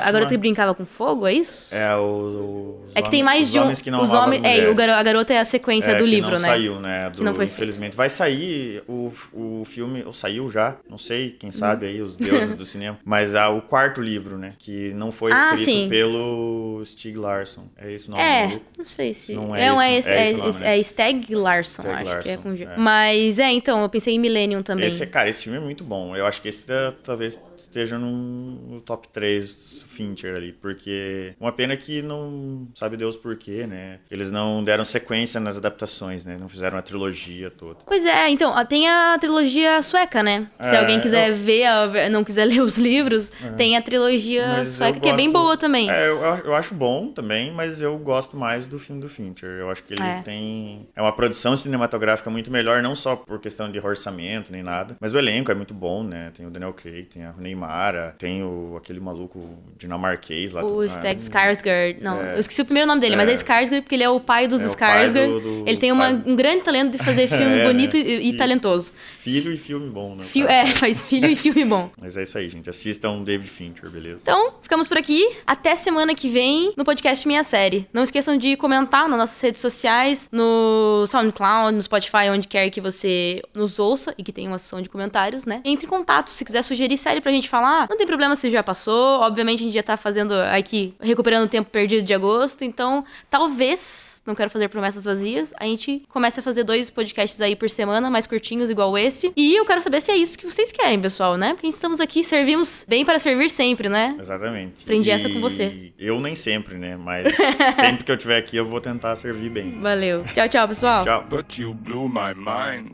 a, 0.03 0.11
garota 0.13 0.31
que 0.31 0.37
brincava 0.37 0.75
com 0.75 0.85
fogo, 0.85 1.27
é 1.27 1.33
isso? 1.33 1.75
É, 1.75 1.95
o, 1.97 2.81
os 2.87 2.93
É 2.95 3.03
que 3.03 3.11
tem 3.11 3.23
mais 3.23 3.51
de 3.51 3.59
um. 3.59 3.63
homens 3.63 3.81
que 3.83 3.91
não 3.91 4.03
os 4.03 4.13
homens. 4.13 4.43
É, 4.45 4.69
o 4.69 4.75
garo- 4.75 4.93
a 4.93 5.03
garota 5.03 5.33
é 5.33 5.39
a 5.39 5.45
sequência 5.45 5.93
É, 5.93 5.95
do 5.95 6.05
que 6.05 6.11
livro, 6.11 6.31
não 6.33 6.39
né? 6.41 6.49
saiu, 6.49 6.81
né? 6.81 7.11
Do, 7.11 7.23
não 7.23 7.35
foi 7.35 7.47
feito. 7.47 7.57
infelizmente. 7.57 7.97
Vai 7.97 8.09
sair 8.09 8.83
o, 8.89 9.13
o 9.33 9.63
filme, 9.65 10.03
ou 10.05 10.13
saiu 10.13 10.49
já, 10.51 10.77
não 10.89 10.99
sei, 10.99 11.31
quem 11.31 11.51
sabe 11.51 11.87
aí, 11.87 12.01
os 12.03 12.17
deuses 12.17 12.55
do 12.55 12.65
cinema. 12.65 12.99
Mas 13.05 13.35
ah, 13.35 13.49
o 13.51 13.63
quarto 13.63 14.01
livro, 14.03 14.37
né? 14.39 14.53
Que 14.59 14.93
não 14.95 15.11
foi 15.13 15.33
Ah, 15.33 15.37
escrito 15.53 15.65
sim. 15.65 15.89
pelo 15.89 16.83
Stieg 16.85 17.17
Larsson. 17.17 17.65
É 17.77 17.93
esse 17.93 18.09
o 18.09 18.11
nome 18.13 18.23
É, 18.23 18.47
maluco? 18.47 18.65
não 18.79 18.87
sei 18.87 19.15
se. 19.15 19.33
Não 19.35 19.55
é 19.55 19.67
não, 19.69 19.81
esse- 19.83 19.91
é, 19.91 19.99
esse, 19.99 20.41
é 20.41 20.45
é, 20.45 20.49
esse 20.49 20.61
né? 20.61 20.77
é 20.77 20.81
Stag 20.81 21.35
Larsson, 21.35 21.83
acho 21.91 22.19
que 22.21 22.29
é 22.31 22.37
com 22.37 22.55
G. 22.55 22.65
é. 22.65 22.77
Mas 22.77 23.39
é, 23.39 23.51
então, 23.53 23.81
eu 23.83 23.89
pensei 23.89 24.15
em 24.15 24.19
Millennium 24.19 24.63
também. 24.63 24.87
Esse, 24.87 25.07
cara, 25.07 25.29
esse 25.29 25.45
filme 25.45 25.59
é 25.59 25.61
muito 25.61 25.85
bom. 25.85 26.17
Eu 26.17 26.27
acho 26.27 26.41
que 26.43 26.49
esse 26.49 26.67
talvez 27.05 27.39
esteja 27.63 27.99
no 27.99 28.81
top 28.83 29.09
3 29.09 29.87
Fincher 29.89 30.35
ali, 30.37 30.53
porque 30.53 31.35
uma 31.41 31.53
pena 31.53 31.77
que 31.77 32.03
não 32.03 32.69
sabe 32.75 32.97
Deus 32.97 33.17
por 33.17 33.37
quê, 33.37 33.67
né? 33.67 33.99
Eles 34.11 34.31
não 34.31 34.63
deram 34.65 34.85
sequência 34.85 35.41
nas 35.41 35.57
adaptações, 35.57 36.25
né? 36.25 36.37
Não 36.41 36.49
fizeram 36.49 36.79
a 36.79 36.83
trilogia 36.83 37.51
toda. 37.51 37.81
Pois 37.87 38.05
é, 38.07 38.29
então, 38.31 38.53
tem 38.67 38.89
a 38.89 39.17
trilogia 39.19 39.83
sueca, 39.83 40.23
né? 40.23 40.49
Se 40.61 40.75
É, 40.75 40.79
alguém 40.79 41.01
quiser 41.01 41.31
eu- 41.31 41.37
ver, 41.37 41.65
a- 41.67 42.09
não 42.11 42.25
quiser 42.25 42.45
ler 42.51 42.61
os 42.63 42.79
livros, 42.79 43.31
tem 43.57 43.77
a 43.77 43.83
trilogia 43.83 44.47
Mas 44.47 44.69
sueca, 44.71 44.99
eu 44.99 45.03
que 45.03 45.09
é 45.09 45.15
bem 45.17 45.31
gosto- 45.31 45.43
boa 45.45 45.57
também. 45.57 45.91
É, 45.91 46.09
eu, 46.09 46.19
eu 46.45 46.55
acho 46.55 46.75
bom 46.75 47.09
também, 47.13 47.53
mas 47.53 47.83
eu 47.83 47.99
gosto 47.99 48.37
mais 48.37 48.67
do 48.67 48.79
filme 48.79 49.01
do 49.03 49.09
Fincher. 49.09 49.49
Eu 49.51 49.71
acho 49.71 49.83
que 49.83 49.95
ele 49.95 50.03
É. 50.03 50.23
tem. 50.23 50.89
É 50.95 51.03
uma 51.03 51.13
produção 51.13 51.57
cinematográfica 51.57 52.31
muito 52.31 52.51
melhor, 52.51 52.83
não 52.83 52.95
só 52.95 53.17
por 53.17 53.39
questão 53.41 53.71
de 53.71 53.79
orçamento 53.79 54.53
nem 54.53 54.63
nada, 54.63 54.97
mas 55.01 55.13
o 55.13 55.19
elenco 55.19 55.51
é 55.51 55.55
muito 55.55 55.75
bom, 55.75 56.03
né? 56.03 56.31
Tem 56.37 56.47
o 56.47 56.51
Daniel 56.51 56.73
Craig, 56.73 57.05
tem 57.07 57.25
a 57.25 57.31
Rooney 57.31 57.50
Mara, 57.55 58.15
tem 58.19 58.43
o, 58.43 58.75
aquele 58.77 59.01
maluco 59.01 59.41
dinamarquês 59.79 60.53
lá. 60.53 60.65
O 60.65 60.85
Stag 60.87 61.17
um- 61.21 61.25
Skarsgård. 61.25 61.97
Não, 62.01 62.21
É. 62.23 62.35
eu 62.37 62.41
esqueci 62.41 62.63
o 62.63 62.65
primeiro 62.65 62.87
nome 62.87 63.01
dele, 63.01 63.17
mas 63.17 63.29
é 63.29 63.33
É. 63.33 63.37
Skarsgård 63.37 63.83
porque 63.83 63.95
ele 63.95 64.05
é 64.05 64.09
o 64.09 64.21
pai 64.21 64.47
dos 64.47 64.61
É 64.63 64.69
pai 64.77 65.09
Skarsgård. 65.09 65.13
do- 65.13 65.41
do- 65.41 65.69
ele 65.69 65.77
tem 65.79 65.93
uma- 65.93 66.11
um 66.11 66.37
grande 66.37 66.63
talento 66.63 66.93
de 66.93 66.99
fazer 67.05 67.27
filme 67.29 67.59
É, 67.61 67.65
bonito 67.67 67.97
né? 67.97 68.03
e, 68.03 68.29
e 68.31 68.37
talentoso. 68.37 68.93
Filho 69.19 69.53
e 69.53 69.57
filme 69.57 69.89
bom, 69.91 70.15
né? 70.15 70.25
Fio- 70.25 70.49
é, 70.49 70.67
faz 70.75 71.03
filho 71.09 71.29
e 71.31 71.37
filme 71.37 71.65
bom. 71.65 71.91
Mas 72.01 72.17
é 72.17 72.23
isso 72.23 72.37
aí, 72.39 72.49
gente. 72.49 72.69
Assistam 72.71 73.23
David 73.23 73.51
Fincher, 73.51 73.89
beleza? 73.91 74.21
Então, 74.23 74.55
ficamos 74.63 74.89
por 74.89 74.97
aqui. 74.99 75.29
Até 75.47 75.77
semana 75.77 76.15
que 76.15 76.29
vem 76.29 76.73
no 76.77 76.85
podcast 76.85 77.27
Minha 77.27 77.45
Série. 77.45 77.87
Não 77.93 78.03
esqueçam 78.03 78.37
de 78.37 78.57
comentar 78.57 79.09
nas 79.09 79.19
nossas 79.19 79.41
redes 79.41 79.61
sociais, 79.61 80.29
no 80.33 81.05
SoundCloud, 81.07 81.75
no 81.75 81.83
Spotify, 81.83 82.29
onde 82.33 82.49
quer 82.49 82.71
que 82.71 82.81
você 82.81 83.43
nos 83.55 83.79
ouça 83.79 84.15
e 84.17 84.23
que 84.23 84.33
tenha 84.33 84.49
uma 84.49 84.59
sessão 84.59 84.81
de 84.81 84.89
comentários, 84.89 85.45
né? 85.45 85.61
Entre 85.65 85.87
em 85.87 85.89
contato 85.89 86.31
se 86.31 86.45
quiser 86.45 86.63
sugerir 86.63 86.97
série 86.97 87.21
pra 87.21 87.31
gente 87.33 87.40
falar. 87.49 87.87
Não 87.89 87.97
tem 87.97 88.07
problema 88.07 88.37
se 88.37 88.51
já 88.51 88.63
passou. 88.63 89.21
Obviamente, 89.21 89.61
a 89.61 89.65
gente 89.65 89.75
já 89.75 89.83
tá 89.83 89.97
fazendo 89.97 90.33
aqui, 90.33 90.95
recuperando 91.01 91.45
o 91.45 91.49
tempo 91.49 91.71
perdido 91.71 92.03
de 92.05 92.15
agosto. 92.15 92.65
Então, 92.65 93.05
talvez. 93.29 94.11
Não 94.27 94.35
quero 94.35 94.51
fazer 94.51 94.69
promessas 94.69 95.07
vazias. 95.07 95.55
A 95.59 95.65
gente 95.65 96.03
começa 96.09 96.41
a 96.41 96.45
fazer 96.45 96.63
dois 96.63 96.91
podcasts 96.91 97.41
aí 97.41 97.57
por 97.57 97.71
semana, 97.71 98.11
mais 98.11 98.27
curtinhos, 98.27 98.69
igual 98.69 98.97
esse. 98.99 99.33
E 99.35 99.57
eu 99.57 99.65
quero 99.65 99.81
saber 99.81 100.01
se 100.03 100.11
é 100.11 100.17
isso 100.17 100.37
que 100.37 100.45
vocês 100.45 100.71
querem, 100.71 101.01
pessoal, 101.01 101.39
né? 101.39 101.55
Porque 101.55 101.67
estamos 101.67 102.01
aqui, 102.01 102.23
servimos 102.23 102.85
bem 102.87 103.03
para 103.03 103.19
servir 103.19 103.49
sempre, 103.51 103.89
né? 103.89 104.15
Exatamente. 104.21 104.83
Aprendi 104.83 105.09
E 105.09 105.13
essa 105.13 105.29
com 105.31 105.41
você. 105.41 105.93
Eu 105.99 106.21
nem 106.21 106.35
sempre, 106.35 106.77
né? 106.77 106.99
Mas 106.99 107.35
sempre 107.75 108.05
que 108.05 108.13
eu 108.13 108.17
estiver 108.17 108.37
aqui, 108.37 108.57
eu 108.59 108.65
vou 108.65 108.81
tentar 108.81 109.17
servir 109.17 109.49
bem. 109.49 109.81
Valeu. 109.81 110.23
Tchau, 110.35 110.49
tchau, 110.49 110.69
pessoal. 110.69 111.03
Tchau. 111.03 111.25
But 111.29 111.59
you 111.59 111.73
blew 111.73 112.07
my 112.07 112.35
mind. 112.37 112.91